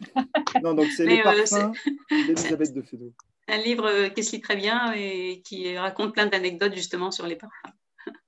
[0.63, 1.73] non, donc c'est les euh, parfums
[2.11, 3.13] d'Elisabeth de Fédot.
[3.49, 7.37] Un livre qui se lit très bien et qui raconte plein d'anecdotes justement sur les
[7.37, 7.73] parfums.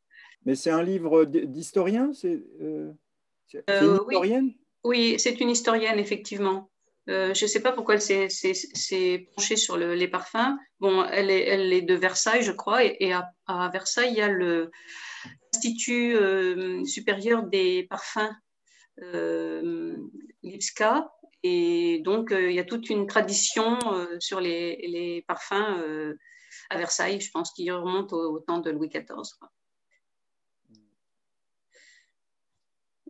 [0.47, 2.93] Mais c'est un livre d'historien C'est euh,
[3.69, 4.55] une historienne?
[4.83, 6.71] Oui, c'est une historienne, effectivement.
[7.09, 10.57] Euh, je ne sais pas pourquoi elle s'est penchée sur les parfums.
[10.79, 14.29] Bon, elle est, elle est, de Versailles, je crois, et, à, Versailles, il y a
[14.29, 18.35] l'Institut euh, supérieur des parfums,
[19.03, 19.97] euh,
[20.43, 21.11] l'IPSCA,
[21.43, 23.79] et donc il y a toute une tradition
[24.19, 26.15] sur les, les parfums
[26.69, 29.39] à Versailles, je pense, qui remonte au, au temps de Louis XIV.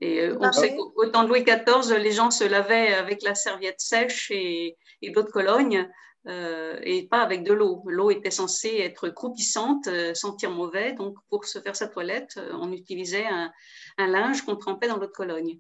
[0.01, 3.35] Et euh, on sait qu'au temps de Louis XIV, les gens se lavaient avec la
[3.35, 5.91] serviette sèche et, et l'eau de Cologne,
[6.27, 7.83] euh, et pas avec de l'eau.
[7.87, 12.73] L'eau était censée être croupissante, euh, sentir mauvais, donc pour se faire sa toilette, on
[12.73, 13.53] utilisait un,
[13.99, 15.59] linge qu'on trempait dans l'eau de Cologne.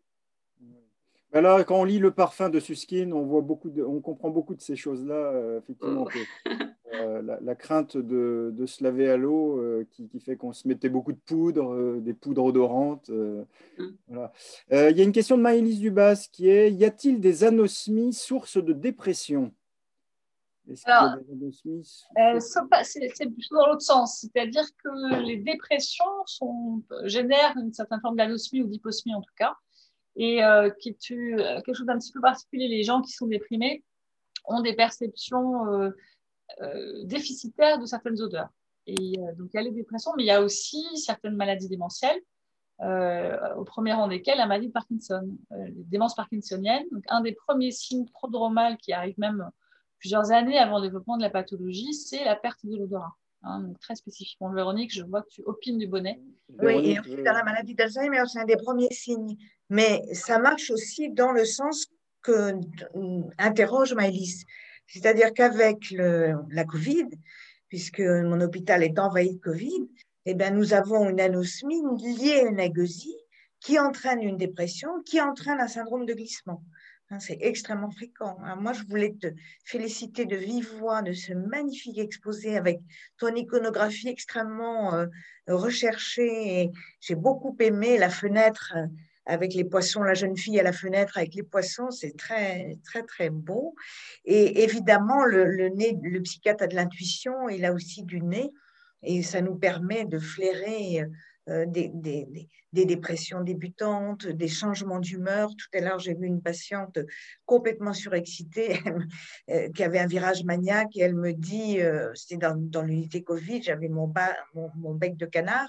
[1.32, 4.54] Ben là, quand on lit le parfum de Suskin, on, voit beaucoup on comprend beaucoup
[4.54, 6.06] de ces choses-là, effectivement.
[6.46, 6.50] Oh.
[6.92, 11.12] Euh, la, crainte de, se laver à l'eau euh, qui, fait qu'on se mettait beaucoup
[11.12, 13.08] de poudre, euh, des poudres odorantes.
[13.10, 13.44] Mm.
[14.72, 18.56] Il y a une question de Maëlys Dubas qui est Y a-t-il des anosmies sources
[18.56, 19.52] de dépression?
[20.72, 20.84] C'est
[23.26, 28.66] plutôt dans l'autre sens, c'est-à-dire que les dépressions sont, génèrent une certaine forme d'anosmie ou
[28.66, 29.56] d'hyposmie en tout cas,
[30.16, 30.40] et
[30.80, 32.68] qui est quelque chose d'un petit peu particulier.
[32.68, 33.84] Les gens qui sont déprimés
[34.44, 35.92] ont des perceptions
[36.60, 38.48] euh, déficitaire de certaines odeurs.
[38.86, 41.68] Et euh, donc, il y a les dépressions, mais il y a aussi certaines maladies
[41.68, 42.20] démentielles,
[42.80, 46.86] euh, au premier rang desquelles la maladie de Parkinson, les démences parkinsoniennes.
[46.90, 49.48] Donc, un des premiers signes prodromales qui arrive même
[49.98, 53.16] plusieurs années avant le développement de la pathologie, c'est la perte de l'odorat.
[53.42, 54.52] Hein, donc très spécifiquement.
[54.52, 56.20] Véronique, je vois que tu opines du bonnet.
[56.58, 59.36] Oui, et ensuite, dans la maladie d'Alzheimer, c'est un des premiers signes.
[59.68, 61.86] Mais ça marche aussi dans le sens
[62.22, 62.52] que
[63.38, 64.44] interroge Maëlys.
[64.86, 67.08] C'est-à-dire qu'avec la Covid,
[67.68, 69.88] puisque mon hôpital est envahi de Covid,
[70.26, 73.16] eh bien, nous avons une anosmie liée à une agueusie
[73.60, 76.62] qui entraîne une dépression, qui entraîne un syndrome de glissement.
[77.10, 78.38] Hein, c'est extrêmement fréquent.
[78.44, 78.56] Hein.
[78.56, 79.26] Moi, je voulais te
[79.64, 82.80] féliciter de vive voix de ce magnifique exposé avec
[83.18, 85.06] ton iconographie extrêmement euh,
[85.48, 86.70] recherchée.
[87.00, 88.74] J'ai beaucoup aimé la fenêtre
[89.26, 93.02] avec les poissons, la jeune fille à la fenêtre avec les poissons, c'est très, très,
[93.02, 93.74] très beau.
[94.24, 98.50] Et évidemment, le, nez, le psychiatre a de l'intuition, il a aussi du nez,
[99.02, 101.06] et ça nous permet de flairer euh,
[101.46, 105.50] des, des, des, dépressions débutantes, des changements d'humeur.
[105.50, 106.98] Tout à l'heure, j'ai vu une patiente
[107.46, 108.78] complètement surexcitée
[109.50, 113.22] euh, qui avait un virage maniaque et elle me dit, euh, c'était dans, dans l'unité
[113.22, 114.12] Covid, j'avais mon,
[114.54, 115.68] mon, bec de canard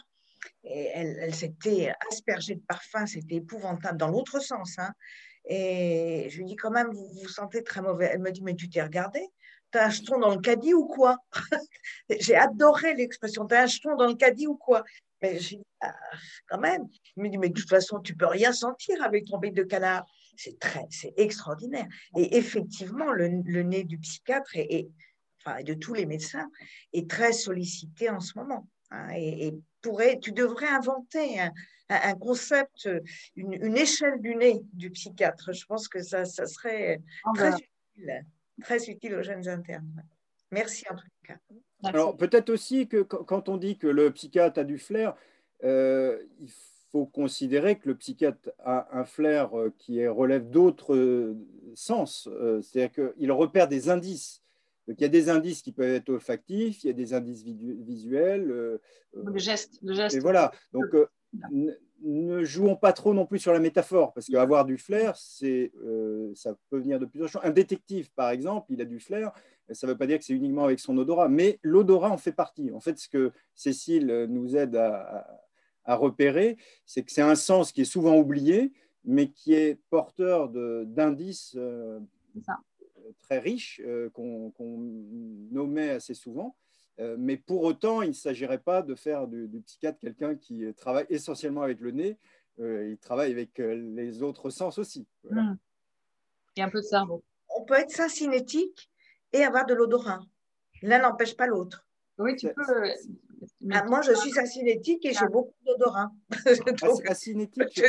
[0.63, 4.77] et elle, s'était aspergée de parfum, c'était épouvantable dans l'autre sens.
[4.77, 4.91] Hein.
[5.45, 8.09] Et je lui dis quand même, vous vous sentez très mauvais.
[8.11, 9.21] Elle me dit, mais tu t'es regardé
[9.71, 11.17] T'as un jeton dans le caddie ou quoi?
[12.19, 14.83] J'ai adoré l'expression, t'as un jeton dans le caddie ou quoi?
[15.21, 15.93] Mais j'ai dit, ah,
[16.47, 16.87] quand même.
[17.15, 19.63] Il me dit, mais de toute façon, tu peux rien sentir avec ton bec de
[19.63, 20.05] canard.
[20.35, 21.87] C'est très, c'est extraordinaire.
[22.17, 24.89] Et effectivement, le, nez du psychiatre et,
[25.39, 26.49] enfin, de tous les médecins
[26.93, 28.67] est très sollicité en ce moment.
[28.91, 31.39] Hein, et, pourrais, tu devrais inventer
[31.89, 32.89] un, concept,
[33.35, 35.53] une, échelle du nez du psychiatre.
[35.53, 37.57] Je pense que ça, ça serait ah très, ben.
[37.57, 38.25] utile,
[38.61, 40.03] très utile aux jeunes internes.
[40.51, 41.35] Merci en tout cas.
[41.83, 45.15] Alors peut-être aussi que quand on dit que le psychiatre a du flair,
[45.63, 46.49] euh, il
[46.91, 51.37] faut considérer que le psychiatre a un flair euh, qui relève d'autres euh,
[51.73, 52.29] sens.
[52.61, 54.41] C'est-à-dire qu'il repère des indices
[54.87, 57.43] donc, il y a des indices qui peuvent être olfactifs, il y a des indices
[57.43, 58.49] visuels.
[58.51, 58.81] Euh,
[59.13, 60.15] le geste, le geste.
[60.15, 60.51] Et voilà.
[60.73, 61.07] Donc, euh,
[62.03, 66.31] ne jouons pas trop non plus sur la métaphore, parce qu'avoir du flair, c'est, euh,
[66.35, 67.41] ça peut venir de plusieurs choses.
[67.45, 69.31] Un détective, par exemple, il a du flair,
[69.71, 72.31] ça ne veut pas dire que c'est uniquement avec son odorat, mais l'odorat en fait
[72.31, 72.71] partie.
[72.71, 75.41] En fait, ce que Cécile nous aide à,
[75.85, 78.71] à repérer, c'est que c'est un sens qui est souvent oublié,
[79.05, 81.57] mais qui est porteur d'indices
[83.21, 84.51] très riche euh, qu'on
[85.51, 86.55] nommait assez souvent.
[86.99, 91.05] Euh, mais pour autant, il ne s'agirait pas de faire du, psychiatre quelqu'un qui travaille
[91.09, 92.17] essentiellement avec le nez.
[92.59, 95.07] Euh, il travaille avec les autres sens aussi.
[95.29, 95.55] Hmm.
[96.57, 97.23] Et un peu de cerveau.
[97.55, 98.90] On peut être cinétique
[99.33, 100.21] et avoir de l'odorat.
[100.81, 101.85] L'un n'empêche pas l'autre.
[102.17, 102.69] Oui, tu peux.
[102.69, 102.93] Euh,
[103.71, 106.11] ah, moi, je suis acinétique et j'ai beaucoup d'odorat.
[107.07, 107.81] acinétique,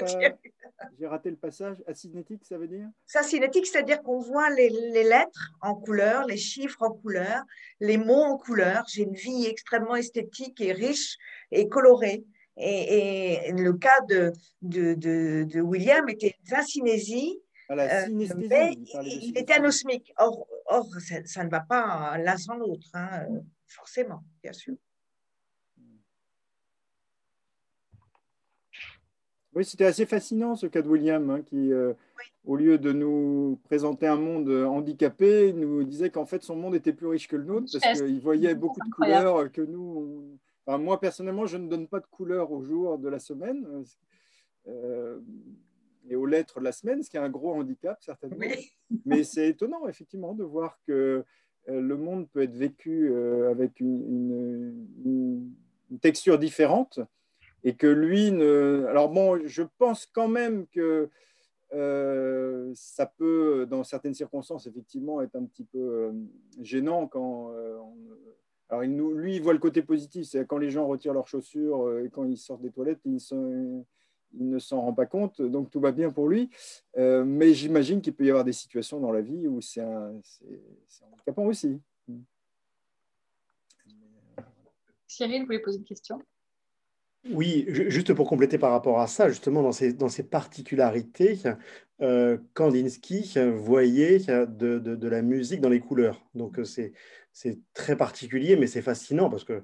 [0.99, 1.83] j'ai raté le passage.
[1.87, 2.89] Acinétique, ça veut dire?
[3.15, 7.43] Acinétique, c'est-à-dire qu'on voit les, lettres en couleur, les chiffres en couleur,
[7.81, 8.85] les mots en couleur.
[8.89, 11.17] J'ai une vie extrêmement esthétique et riche
[11.51, 12.25] et colorée.
[12.57, 14.33] Et, le cas de,
[14.63, 17.41] de, de, William était une acinésie.
[17.79, 18.27] Ah, euh, mais
[19.05, 20.13] il, était anosmique.
[20.19, 20.87] Or, or
[21.25, 23.27] ça, ne va pas l'un sans l'autre, hein,
[23.67, 24.75] forcément, bien sûr.
[29.55, 31.93] Oui, c'était assez fascinant ce cas de William, hein, qui, euh,
[32.45, 36.95] au lieu de nous présenter un monde handicapé, nous disait qu'en fait son monde était
[36.95, 40.39] plus riche que le nôtre, parce qu'il voyait beaucoup de couleurs que nous.
[40.67, 43.67] moi, personnellement, je ne donne pas de couleurs au jour de la semaine
[44.69, 45.21] euh,
[46.09, 48.37] et aux lettres de la semaine, ce qui est un gros handicap, certainement.
[49.05, 51.25] Mais c'est étonnant, effectivement, de voir que
[51.69, 53.15] euh, le monde peut être vécu
[53.49, 55.53] avec une
[56.01, 57.01] texture différente
[57.65, 58.87] et que lui ne.
[58.89, 61.09] Alors bon, je pense quand même que
[61.75, 66.13] euh, ça peut, dans certaines circonstances, effectivement, être un petit peu euh,
[66.61, 67.53] gênant quand.
[67.53, 67.79] Euh,
[68.69, 71.29] alors, il nous, lui, il voit le côté positif, c'est quand les gens retirent leurs
[71.29, 73.21] chaussures et quand ils sortent des toilettes, ils,
[74.39, 76.51] il ne s'en rend pas compte, donc tout va bien pour lui.
[76.97, 81.81] mais j'imagine qu'il peut y avoir des situations dans la vie où c'est handicapant aussi.
[85.07, 86.23] Cyril, vous voulez poser une question?
[87.31, 91.39] Oui, juste pour compléter par rapport à ça, justement, dans ces, dans ces particularités,
[92.01, 96.21] euh, Kandinsky voyait de, de, la musique dans les couleurs.
[96.35, 99.63] Donc, euh, c'est très particulier, mais c'est fascinant parce que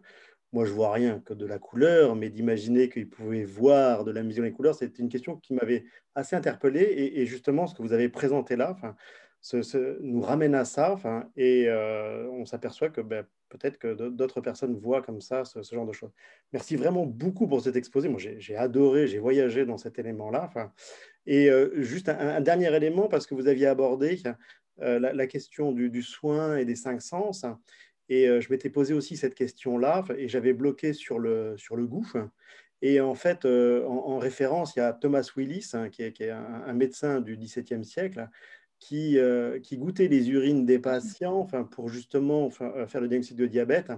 [0.53, 4.23] moi, je vois rien que de la couleur, mais d'imaginer qu'il pouvait voir de la
[4.23, 5.85] musique dans les couleurs, c'était une question qui m'avait
[6.15, 7.13] assez interpellé.
[7.15, 8.77] Et, justement, ce que vous avez présenté là,
[10.01, 10.97] nous ramène à ça,
[11.37, 15.87] et euh, on s'aperçoit que ben, peut-être que d'autres personnes voient comme ça ce, genre
[15.87, 16.13] de choses.
[16.53, 18.09] Merci vraiment beaucoup pour cet exposé.
[18.09, 20.51] Moi, j'ai adoré, j'ai voyagé dans cet élément-là.
[21.27, 24.23] Et euh, juste un, dernier élément, parce que vous aviez abordé
[24.81, 27.45] euh, la, question du, soin et des cinq sens.
[28.09, 31.87] Et euh, je m'étais posé aussi cette question-là, et j'avais bloqué sur le, sur le
[31.87, 32.11] goût.
[32.81, 37.21] Et en fait, en, référence, il y a Thomas Willis, hein, qui est, un, médecin
[37.21, 38.29] du XVIIe siècle,
[38.79, 43.09] qui, euh, qui goûtait les urines des patients enfin, pour justement enfin, euh, faire le
[43.09, 43.91] diagnostic de diabète.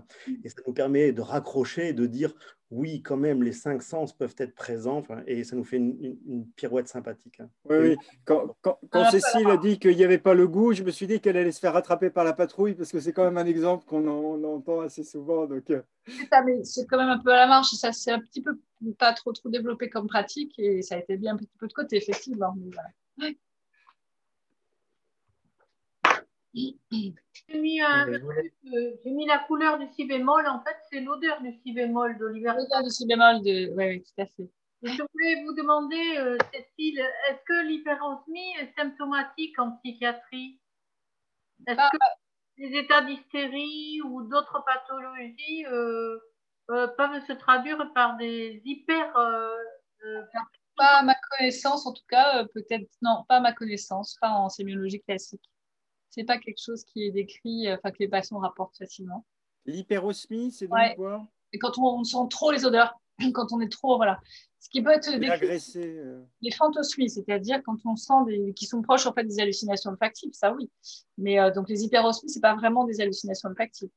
[0.45, 2.35] Et ça nous permet de raccrocher de dire
[2.71, 5.03] oui, quand même, les cinq sens peuvent être présents.
[5.27, 7.41] et ça nous fait une, pirouette sympathique.
[7.41, 7.51] Hein.
[7.69, 7.97] Oui, oui.
[8.25, 11.09] Quand, quand, quand Cécile a dit qu'il n'y avait pas le goût, je me suis
[11.09, 13.47] dit qu'elle allait se faire rattraper par la patrouille parce que c'est quand même un
[13.47, 14.07] exemple qu'on
[14.45, 15.47] entend assez souvent.
[15.47, 15.69] Donc...
[15.71, 15.83] Euh.
[16.63, 17.73] C'est quand même un peu à la marche.
[17.73, 18.53] Ça, c'est un petit peu
[18.99, 21.73] pas trop, trop développé comme pratique et ça a été bien un petit peu de
[21.73, 22.55] côté, effectivement.
[26.53, 26.75] J'ai
[27.55, 27.81] mis,
[29.05, 30.47] mis, la couleur du si bémol.
[30.49, 32.53] En fait, c'est l'odeur du si bémol d'Oliver.
[32.57, 33.73] L'odeur du si bémol, de...
[33.77, 34.51] oui, oui, tout à fait.
[34.83, 40.59] Je voulais vous demander, euh, Cécile, est-ce que l'hyperosmie est symptomatique en psychiatrie?
[41.67, 41.99] Est-ce que
[42.57, 46.19] les états d'hystérie ou d'autres pathologies euh,
[46.71, 49.13] euh, peuvent se traduire par des hyper.
[50.77, 54.49] pas à ma connaissance, en tout cas, peut-être, non, pas à ma connaissance, pas en
[54.49, 55.45] sémiologie classique
[56.11, 59.25] c'est pas quelque chose qui est décrit, euh, enfin que les patients rapportent facilement.
[59.65, 61.27] L'hyperosmie, c'est donc quoi?
[61.53, 63.01] Et quand on, sent trop les odeurs,
[63.35, 64.21] quand on est trop, voilà.
[64.59, 66.21] Ce qui peut être décrit, euh.
[66.43, 70.33] les phantosmies, c'est-à-dire quand on sent des, qui sont proches en fait des hallucinations olfactives,
[70.33, 70.71] ça oui.
[71.17, 73.91] Mais euh, donc les hyperosmies, c'est pas vraiment des hallucinations olfactives.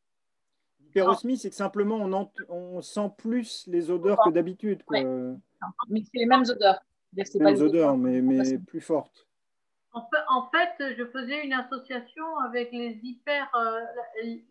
[0.79, 4.83] L'hyperosmie, c'est que simplement on, on, sent plus les odeurs que d'habitude.
[4.89, 5.03] Mais
[6.03, 6.79] c'est les mêmes odeurs.
[7.15, 9.27] C'est les mêmes odeurs, mais, mais plus fortes.
[9.93, 13.79] En fait, je faisais une association avec les hyper, euh,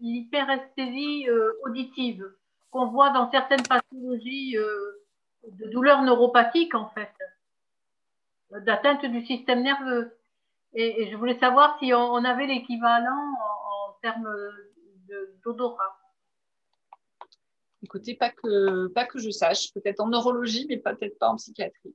[0.01, 2.25] l'hyperesthésie euh, auditive
[2.71, 5.03] qu'on voit dans certaines pathologies euh,
[5.49, 7.13] de douleurs neuropathiques, en fait,
[8.61, 10.17] d'atteinte du système nerveux.
[10.75, 14.33] Et, je voulais savoir si on, avait l'équivalent en, termes
[15.45, 15.99] d'odorat.
[17.83, 21.95] Écoutez, pas que, pas que je sache, peut-être en neurologie, mais peut-être pas en psychiatrie.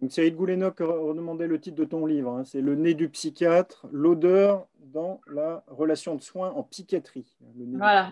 [0.00, 2.30] Donc Cyril Goulénoc redemandait le titre de ton livre.
[2.32, 2.44] Hein.
[2.44, 7.36] c'est Le nez du psychiatre, l'odeur dans la relation de soins en psychiatrie.
[7.74, 8.10] Voilà.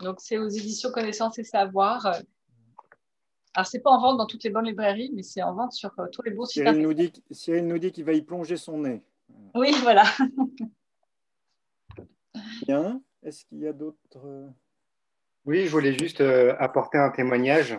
[0.00, 2.06] Donc c'est aux éditions Connaissance et Savoir.
[3.54, 5.90] Alors c'est pas en vente dans toutes les bonnes librairies, mais c'est en vente sur
[5.98, 6.62] euh, tous les beaux sites.
[6.64, 9.02] Cyril nous dit, Cyril nous dit qu'il va y plonger son nez.
[9.54, 10.04] Oui, voilà.
[12.66, 13.00] Bien.
[13.22, 14.46] Est-ce qu'il y a d'autres euh,
[15.46, 17.78] Oui, je voulais juste euh, apporter un témoignage.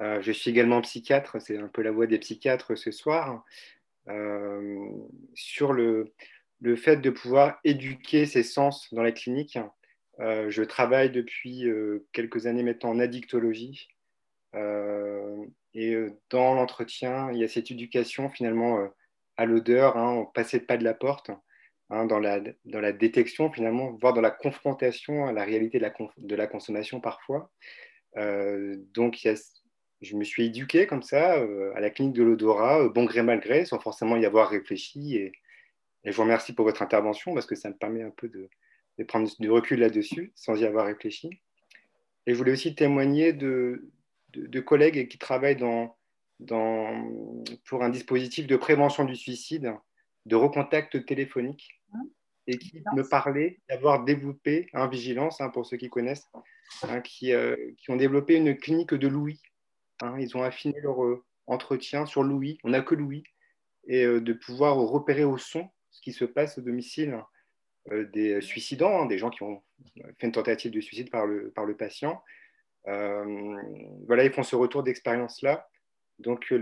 [0.00, 3.44] Euh, je suis également psychiatre, c'est un peu la voix des psychiatres ce soir,
[4.08, 4.88] euh,
[5.34, 6.12] sur le,
[6.60, 9.58] le, fait de pouvoir éduquer ses sens dans la clinique.
[10.18, 11.64] je travaille depuis
[12.12, 13.88] quelques années maintenant en addictologie.
[14.54, 15.96] et
[16.30, 18.88] dans l'entretien, il y a cette éducation finalement
[19.36, 21.30] à l'odeur, hein, on passait pas de la porte,
[21.90, 25.82] hein, dans, la, dans la détection finalement, voire dans la confrontation à la réalité de
[25.82, 27.50] la, de la consommation parfois.
[28.16, 29.26] Euh, donc
[30.02, 33.22] je me suis éduqué comme ça euh, à la clinique de l'odorat, euh, bon gré
[33.22, 35.16] mal gré, sans forcément y avoir réfléchi.
[35.16, 35.32] Et,
[36.04, 38.48] je vous remercie pour votre intervention parce que ça me permet un peu de,
[38.98, 41.40] de prendre du recul là-dessus sans y avoir réfléchi.
[42.26, 43.90] Et je voulais aussi témoigner de,
[44.32, 45.96] de, de collègues qui travaillent dans,
[46.38, 49.74] dans, pour un dispositif de prévention du suicide,
[50.26, 51.80] de recontact téléphonique,
[52.46, 56.28] et qui me parlait d'avoir développé, un vigilance hein, pour ceux qui connaissent,
[56.82, 59.40] hein, qui, euh, qui, ont développé une clinique de Louis.
[60.02, 60.16] Hein.
[60.18, 63.24] ils ont affiné leur euh, entretien sur Louis, on n'a que Louis,
[63.86, 67.22] et euh, de pouvoir repérer au son ce qui se passe au domicile
[68.12, 69.62] des suicidants, des gens qui ont
[70.18, 72.20] fait une tentative de suicide par le, par le patient.
[72.84, 75.68] voilà, ils font ce retour d'expérience-là
[76.18, 76.52] donc,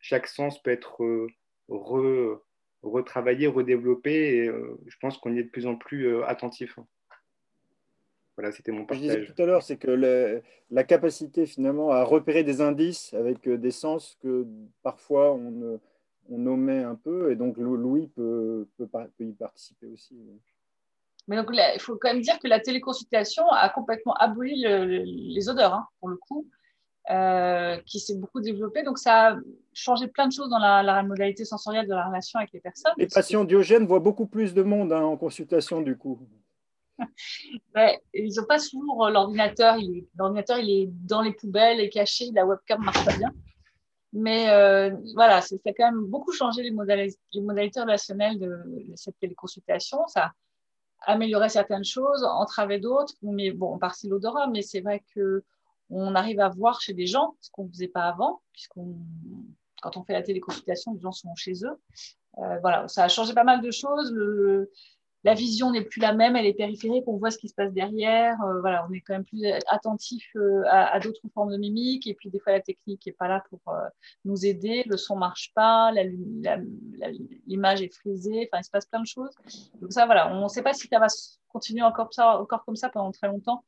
[0.00, 1.28] chaque sens peut être euh,
[1.68, 2.40] re,
[2.82, 6.78] retravaillé, redéveloppé, et euh, je pense qu'on y est de plus en plus euh, attentif.
[8.38, 9.04] Voilà, c'était mon partage.
[9.04, 10.40] Je disais tout à l'heure, c'est que
[10.70, 14.46] la capacité finalement à repérer des indices avec des sens que
[14.84, 15.80] parfois on,
[16.30, 18.88] on omet un peu, et donc Louis peut, peut,
[19.18, 20.14] y participer aussi.
[21.26, 25.74] Mais donc, il faut quand même dire que la téléconsultation a complètement aboli les odeurs,
[25.74, 26.46] hein, pour le coup.
[27.10, 28.82] Euh, qui s'est beaucoup développé.
[28.82, 29.36] Donc, ça a
[29.72, 32.92] changé plein de choses dans la, modalité sensorielle de la relation avec les personnes.
[32.98, 36.20] Les patients diogènes voient beaucoup plus de monde hein, en consultation, du coup.
[38.14, 39.76] ils n'ont pas toujours euh, l'ordinateur.
[40.16, 42.30] L'ordinateur, il est dans les poubelles et caché.
[42.32, 43.32] La webcam marche pas bien.
[44.12, 48.64] Mais euh, voilà, ça a quand même beaucoup changé les modalités, les modalités relationnelles de,
[48.94, 50.06] cette téléconsultation.
[50.08, 50.32] Ça
[51.02, 53.14] a amélioré certaines choses, entravé d'autres.
[53.22, 55.44] Mais bon, en partie l'odorat, mais c'est vrai que
[55.90, 58.94] on arrive à voir chez des gens ce qu'on ne faisait pas avant, puisqu'on
[59.80, 61.80] quand on fait la téléconsultation, les gens sont chez eux.
[62.38, 64.12] Euh, voilà, ça a changé pas mal de choses.
[65.24, 67.72] La vision n'est plus la même, elle est périphérique, on voit ce qui se passe
[67.72, 68.40] derrière.
[68.42, 72.06] Euh, voilà, on est quand même plus attentif euh, à, d'autres formes de mimique.
[72.06, 73.60] Et puis des fois, la technique n'est pas là pour
[74.24, 74.84] nous aider.
[74.86, 75.92] Le son marche pas,
[77.46, 78.48] l'image est frisée.
[78.50, 79.34] Enfin, il se passe plein de choses.
[79.80, 81.08] Donc ça, voilà, on ne sait pas si ça va
[81.48, 83.64] continuer encore, ça, encore comme ça pendant très longtemps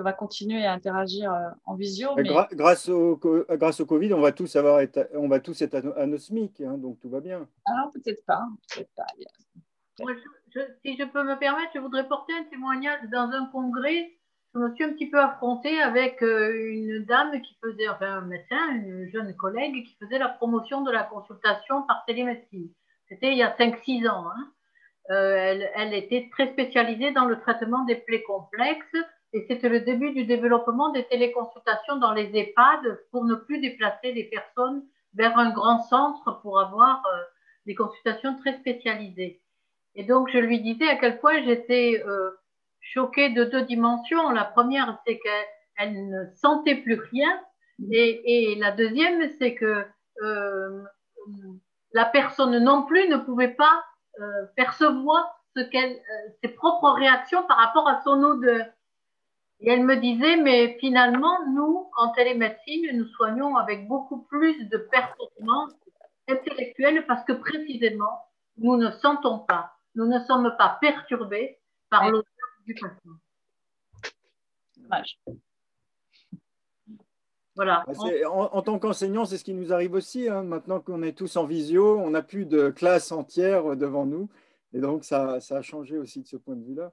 [0.00, 2.14] on va continuer à interagir euh, en visio.
[2.52, 6.60] grâce, au, grâce au Covid, on va tous, avoir être, on va tous être anosmiques,
[6.60, 7.46] hein, donc tout va bien.
[7.66, 8.42] Ah, peut-être pas.
[8.74, 10.04] Peut
[10.82, 14.12] si je peux me permettre, je voudrais porter un témoignage dans un congrès.
[14.54, 18.20] Je me suis un petit peu affrontée avec euh, une dame qui faisait, enfin un
[18.22, 22.68] médecin, une jeune collègue qui faisait la promotion de la consultation par télémédecine.
[23.08, 24.26] C'était il y a 5-6 ans.
[24.28, 24.52] Hein.
[25.10, 28.96] Euh, elle, elle, était très spécialisée dans le traitement des plaies complexes
[29.32, 34.12] et c'était le début du développement des téléconsultations dans les EHPAD pour ne plus déplacer
[34.12, 37.22] les personnes vers un grand centre pour avoir euh,
[37.66, 39.40] des consultations très spécialisées.
[40.00, 42.30] Et donc, je lui disais à quel point j'étais euh,
[42.80, 44.30] choquée de deux dimensions.
[44.30, 47.38] La première, c'est qu'elle ne sentait plus rien.
[47.92, 49.84] Et, la deuxième, c'est que
[50.22, 50.82] euh,
[51.92, 53.84] la personne non plus ne pouvait pas
[54.20, 54.24] euh,
[54.56, 58.64] percevoir ses propres réactions par rapport à son odeur.
[59.60, 64.78] Et elle me disait, mais finalement, nous, en télémédecine, nous soignons avec beaucoup plus de
[64.78, 65.74] performance
[66.26, 68.22] intellectuelle parce que précisément,
[68.56, 71.58] nous ne sentons pas, nous ne sommes pas perturbés
[71.88, 72.24] par l'odeur
[72.64, 73.12] du patient.
[74.76, 75.18] Dommage.
[77.56, 77.84] Voilà.
[77.86, 80.28] Bah, en, tant qu'enseignant, c'est ce qui nous arrive aussi.
[80.28, 80.44] Hein.
[80.44, 84.30] Maintenant qu'on est tous en visio, on n'a plus de classe entière devant nous.
[84.72, 86.92] Et donc, ça, ça a changé aussi de ce point de vue-là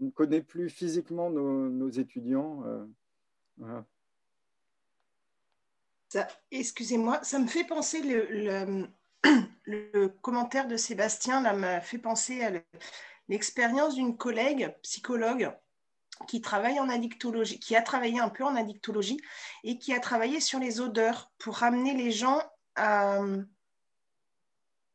[0.00, 2.62] on ne connaît plus physiquement nos, étudiants.
[3.62, 3.82] Euh,
[6.50, 8.86] excusez-moi, ça me fait penser, le, le,
[10.22, 12.52] commentaire de Sébastien m'a fait penser à
[13.28, 15.52] l'expérience d'une collègue psychologue
[16.26, 19.20] qui travaille en addictologie, qui a travaillé un peu en addictologie
[19.64, 22.42] et qui a travaillé sur les odeurs pour ramener les gens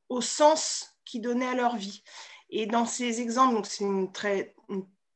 [0.09, 2.03] au sens qu'ils donnaient à leur vie.
[2.49, 4.53] Et dans ces exemples, donc c'est une très,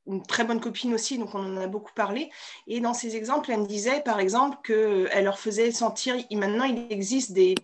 [0.07, 2.31] une très bonne copine aussi, donc on en a beaucoup parlé.
[2.65, 6.91] Et dans ces exemples, elle me disait, par exemple, qu'elle leur faisait sentir, maintenant il
[6.91, 7.55] existe des,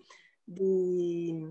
[0.48, 1.46] des,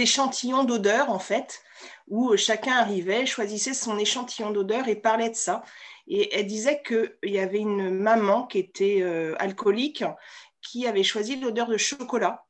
[0.00, 1.62] échantillons d'odeur, en fait,
[2.08, 5.62] où chacun arrivait, choisissait son échantillon d'odeur et parlait de ça.
[6.06, 10.04] Et elle disait qu'il y avait une maman qui était euh, alcoolique,
[10.62, 12.44] qui avait choisi l'odeur de chocolat.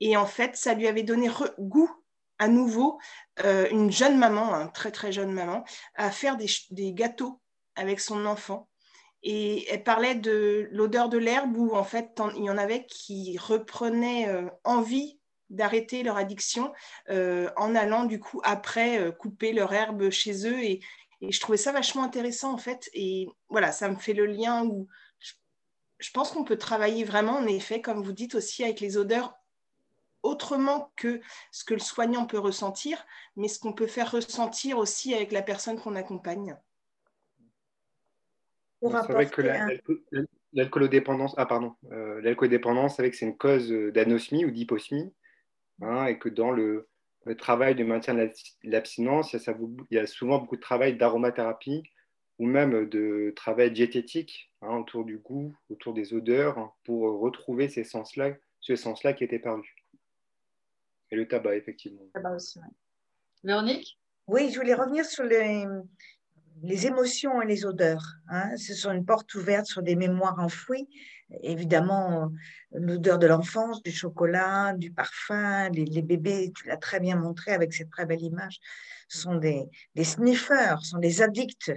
[0.00, 1.28] Et en fait, ça lui avait donné
[1.58, 1.90] goût
[2.38, 3.00] à nouveau
[3.44, 5.64] une jeune maman, une très très jeune maman,
[5.96, 7.40] à faire des gâteaux
[7.74, 8.67] avec son enfant.
[9.22, 13.36] Et elle parlait de l'odeur de l'herbe où en fait il y en avait qui
[13.38, 14.28] reprenaient
[14.64, 15.18] envie
[15.50, 16.72] d'arrêter leur addiction
[17.08, 20.80] en allant du coup après couper leur herbe chez eux et,
[21.20, 24.64] et, je trouvais ça vachement intéressant en fait et voilà ça me fait le lien
[24.64, 24.86] où
[25.98, 29.34] je pense qu'on peut travailler vraiment, en effet, comme vous dites aussi, avec les odeurs
[30.22, 31.20] autrement que
[31.52, 33.04] ce que le soignant peut ressentir,
[33.36, 36.56] mais ce qu'on peut faire ressentir aussi avec la personne qu'on accompagne.
[38.82, 39.42] C'est vrai que
[40.52, 45.12] l'alcoolodépendance, ah pardon, euh, l'alcoolodépendance, avec c'est une cause d'anosmie ou d'hyposmie,
[45.82, 46.88] hein, et que dans le,
[47.36, 48.30] travail de maintien de
[48.64, 49.40] l'abstinence, il,
[49.90, 51.82] il, y a souvent beaucoup de travail d'aromathérapie
[52.38, 57.84] ou même de travail diététique hein, autour du goût, autour des odeurs, pour retrouver ces
[57.84, 59.74] sens-là, ce sens-là qui était perdu.
[61.10, 62.02] Et le tabac, effectivement.
[62.14, 62.68] Le tabac aussi, oui.
[63.44, 63.98] Véronique?
[64.26, 65.64] Oui, je voulais revenir sur les,
[66.62, 68.16] les émotions et les odeurs.
[68.28, 68.56] Hein.
[68.56, 70.88] Ce sont une porte ouverte sur des mémoires enfouies.
[71.42, 72.32] Évidemment,
[72.72, 77.74] l'odeur de l'enfance, du chocolat, du parfum, les, bébés, tu l'as très bien montré avec
[77.74, 78.60] cette très belle image,
[79.08, 79.68] sont des,
[80.02, 81.72] sniffers, sont des addicts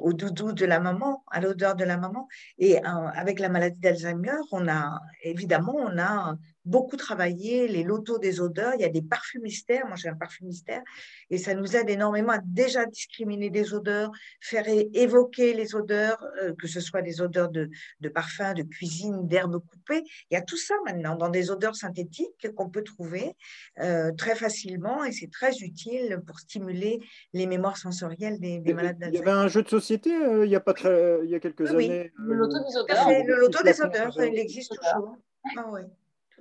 [0.00, 2.28] au doudou de la maman, à l'odeur de la maman.
[2.58, 6.36] Et euh, avec la maladie d'Alzheimer, on a évidemment, on a
[6.68, 8.74] beaucoup travaillé les lotos des odeurs.
[8.74, 9.86] Il y a des parfumistères.
[9.86, 10.82] Moi, j'ai un parfumistère
[11.30, 14.64] et ça nous aide énormément à déjà discriminer des odeurs, faire
[14.94, 17.70] évoquer les odeurs, euh, que ce soit des odeurs de,
[18.00, 20.02] de parfum, de cuisine, d'herbes coupées.
[20.30, 23.34] Il y a tout ça maintenant dans des odeurs synthétiques qu'on peut trouver
[23.80, 27.00] euh, très facilement et c'est très utile pour stimuler
[27.32, 29.24] les mémoires sensorielles des, malades d'Alzheimer.
[29.24, 31.34] Il y avait un jeu de société euh, il y a pas très, il y
[31.34, 32.12] a quelques années.
[32.16, 33.08] Le loto des odeurs.
[33.08, 35.16] le loto des odeurs, il existe toujours.
[35.56, 35.82] Ah, oui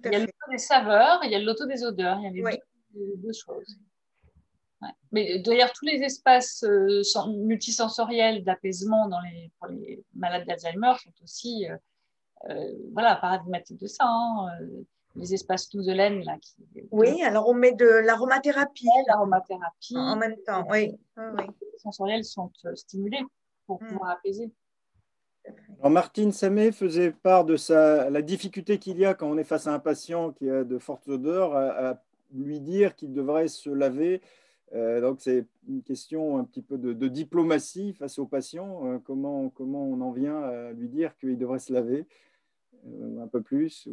[0.06, 2.24] il y a le loto des saveurs, il y a le loto des odeurs, il
[2.24, 2.62] y a les
[3.16, 3.78] deux, choses.
[5.12, 11.14] Mais d'ailleurs, tous les espaces euh, multisensoriels d'apaisement dans les, pour les malades d'Alzheimer sont
[11.24, 11.76] aussi euh,
[12.50, 14.06] euh, voilà, paradigmatiques de ça.
[14.06, 14.50] Hein,
[15.16, 16.38] les espaces Touzelaine, là.
[16.40, 16.56] Qui,
[16.92, 18.88] oui, alors on met de l'aromathérapie.
[19.08, 19.98] L'aromathérapie.
[19.98, 20.96] En même temps, oui.
[21.18, 23.24] Les sensoriels sont stimulés
[23.66, 23.88] pour mm.
[23.88, 24.52] pouvoir apaiser.
[25.80, 29.44] Alors Martine Samé faisait part de sa, la difficulté qu'il y a quand on est
[29.44, 32.02] face à un patient qui a de fortes odeurs à,
[32.34, 34.22] lui dire qu'il devrait se laver.
[34.76, 38.86] Euh, donc c'est une question un petit peu de, diplomatie face au patient.
[38.86, 42.06] Euh, comment, comment on en vient à lui dire qu'il devrait se laver
[42.86, 43.88] euh, un peu plus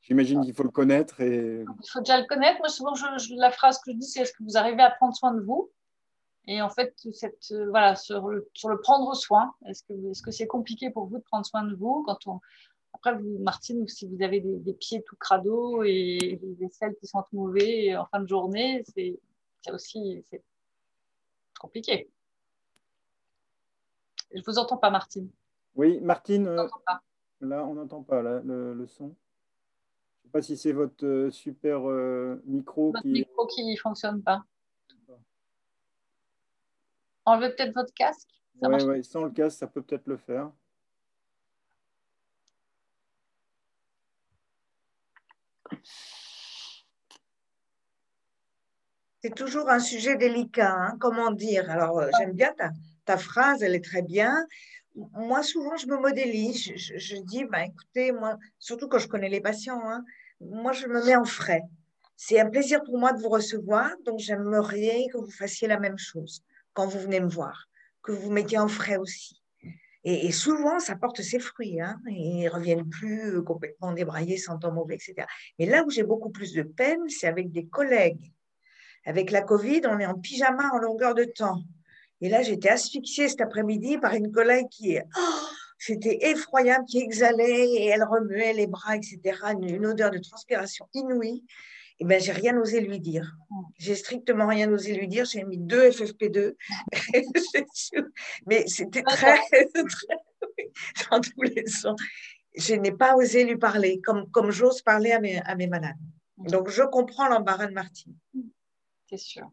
[0.00, 1.20] J'imagine qu'il faut le connaître.
[1.20, 1.62] Et...
[1.82, 2.58] Il faut déjà le connaître.
[2.60, 2.94] Moi, souvent,
[3.36, 5.68] la phrase que je dis, c'est est-ce que vous arrivez à prendre soin de vous?
[6.50, 10.22] Et en fait, cette, euh, voilà, sur, le, sur le prendre soin, est-ce que est-ce
[10.22, 12.40] que c'est compliqué pour vous de prendre soin de vous quand on
[12.94, 17.30] après vous, Martine, si vous avez des, pieds tout crado et des aisselles qui sentent
[17.32, 19.20] mauvais en fin de journée, c'est
[19.70, 20.42] aussi c'est
[21.60, 22.10] compliqué.
[24.34, 25.28] Je vous entends pas, Martine.
[25.76, 26.48] Oui, Martine.
[26.48, 26.66] Euh,
[27.42, 29.04] là, on n'entend pas le, le, son.
[29.04, 31.82] Je ne sais pas si c'est votre euh, super
[32.46, 33.08] micro votre qui.
[33.08, 34.42] micro qui ne fonctionne pas.
[37.28, 38.30] Enlevez peut-être votre casque?
[38.62, 40.50] Oui, sans le casque, ça peut peut-être le faire.
[49.22, 51.70] C'est toujours un sujet délicat, hein, comment dire?
[51.70, 52.54] Alors, euh, j'aime bien
[53.04, 54.34] ta, phrase, elle est très bien.
[54.94, 56.72] Moi, souvent, je me modélise.
[56.74, 60.02] Je, dis, bah, écoutez, moi, surtout quand je connais les patients, hein,
[60.40, 61.62] moi, je me mets en frais.
[62.16, 65.98] C'est un plaisir pour moi de vous recevoir, donc j'aimerais que vous fassiez la même
[65.98, 66.42] chose
[66.78, 67.68] quand vous venez me voir,
[68.04, 69.42] que vous mettiez en frais aussi.
[70.04, 71.80] Et, souvent, ça porte ses fruits.
[71.80, 75.26] Hein, et ils reviennent plus euh, complètement débraillés, sentant mauvais, etc.
[75.58, 78.32] Mais là où j'ai beaucoup plus de peine, c'est avec des collègues.
[79.04, 81.64] Avec la Covid, on est en pyjama en longueur de temps.
[82.20, 85.04] Et là, j'étais asphyxiée cet après-midi par une collègue qui est...
[85.18, 85.46] Oh,
[85.80, 89.20] c'était effroyable, qui exhalait et elle remuait les bras, etc.
[89.60, 91.42] une odeur de transpiration inouïe
[92.00, 93.36] eh ben, j'ai rien osé lui dire.
[93.76, 95.24] J'ai strictement rien osé lui dire.
[95.24, 96.54] J'ai mis deux FFP2.
[98.46, 99.68] Mais c'était très, très,
[101.10, 102.00] dans tous les sens.
[102.54, 105.96] Je n'ai pas osé lui parler comme, comme j'ose parler à mes, à mes malades.
[106.36, 108.14] Donc, je comprends l'embarras de Martine.
[109.08, 109.50] C'est sûr.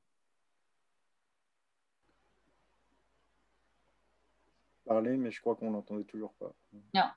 [4.86, 6.54] Parler, mais je crois qu'on n'entendait toujours pas.
[6.94, 7.10] Non.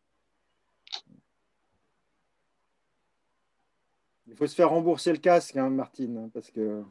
[4.28, 6.84] Il faut se faire rembourser le casque, hein, Martine, hein, parce que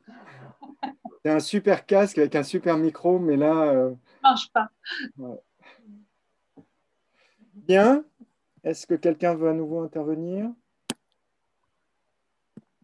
[1.23, 3.72] c'est un super casque avec un super micro, mais là.
[3.72, 3.95] Euh...
[4.23, 4.72] marche pas.
[7.53, 8.03] Bien.
[8.64, 10.51] Est-ce que quelqu'un veut à nouveau intervenir?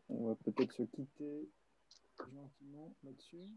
[0.10, 1.50] On va peut-être se quitter
[2.18, 3.50] gentiment là-dessus.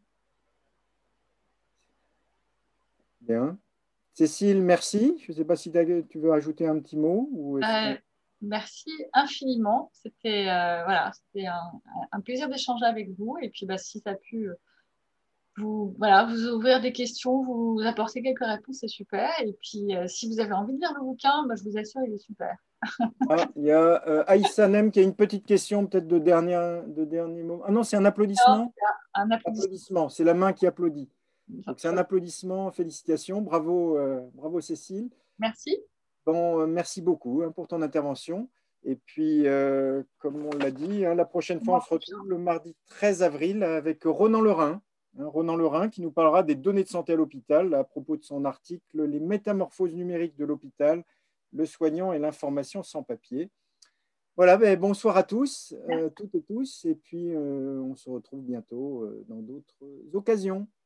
[3.20, 3.58] Bien.
[4.14, 5.16] Cécile, merci.
[5.20, 5.70] Je ne sais pas si
[6.08, 7.28] tu veux ajouter un petit mot.
[7.32, 7.94] Ou euh,
[8.46, 9.90] merci infiniment.
[9.92, 11.80] C'était euh, voilà, un,
[12.12, 13.36] un, plaisir d'échanger avec vous.
[13.42, 14.50] Et puis, bah, si ça a pu
[15.58, 19.30] vous, voilà, vous ouvrir des questions, vous apporter quelques réponses, c'est super.
[19.42, 22.02] Et puis, euh, si vous avez envie de lire le bouquin, bah, je vous assure,
[22.06, 22.56] il est super.
[23.30, 26.82] Ah, il y a euh, Aïssa Nem qui a une petite question, peut-être de dernier,
[26.86, 27.62] de dernier moment.
[27.66, 28.72] Ah non, c'est un applaudissement.
[29.14, 30.08] un, applaudissement.
[30.08, 31.08] C'est la main qui applaudit.
[31.48, 32.70] Donc, c'est un applaudissement.
[32.70, 33.40] Félicitations.
[33.40, 35.08] Bravo, euh, bravo Cécile.
[35.38, 35.82] Merci.
[36.26, 38.48] Bon, euh, merci beaucoup hein, pour ton intervention.
[38.84, 39.46] Et puis,
[40.18, 43.64] comme on l'a dit, hein, la prochaine fois, on se retrouve le mardi 13 avril
[43.64, 44.80] avec Ronan Lerin.
[45.18, 48.22] Hein, Ronan Lerin qui nous parlera des données de santé à l'hôpital à propos de
[48.22, 51.02] son article Les métamorphoses numériques de l'hôpital
[51.52, 53.50] le soignant et l'information sans papier.
[54.36, 58.42] Voilà, ben, bonsoir à tous, euh, toutes et tous, et puis euh, on se retrouve
[58.42, 59.82] bientôt euh, dans d'autres
[60.12, 60.68] occasions.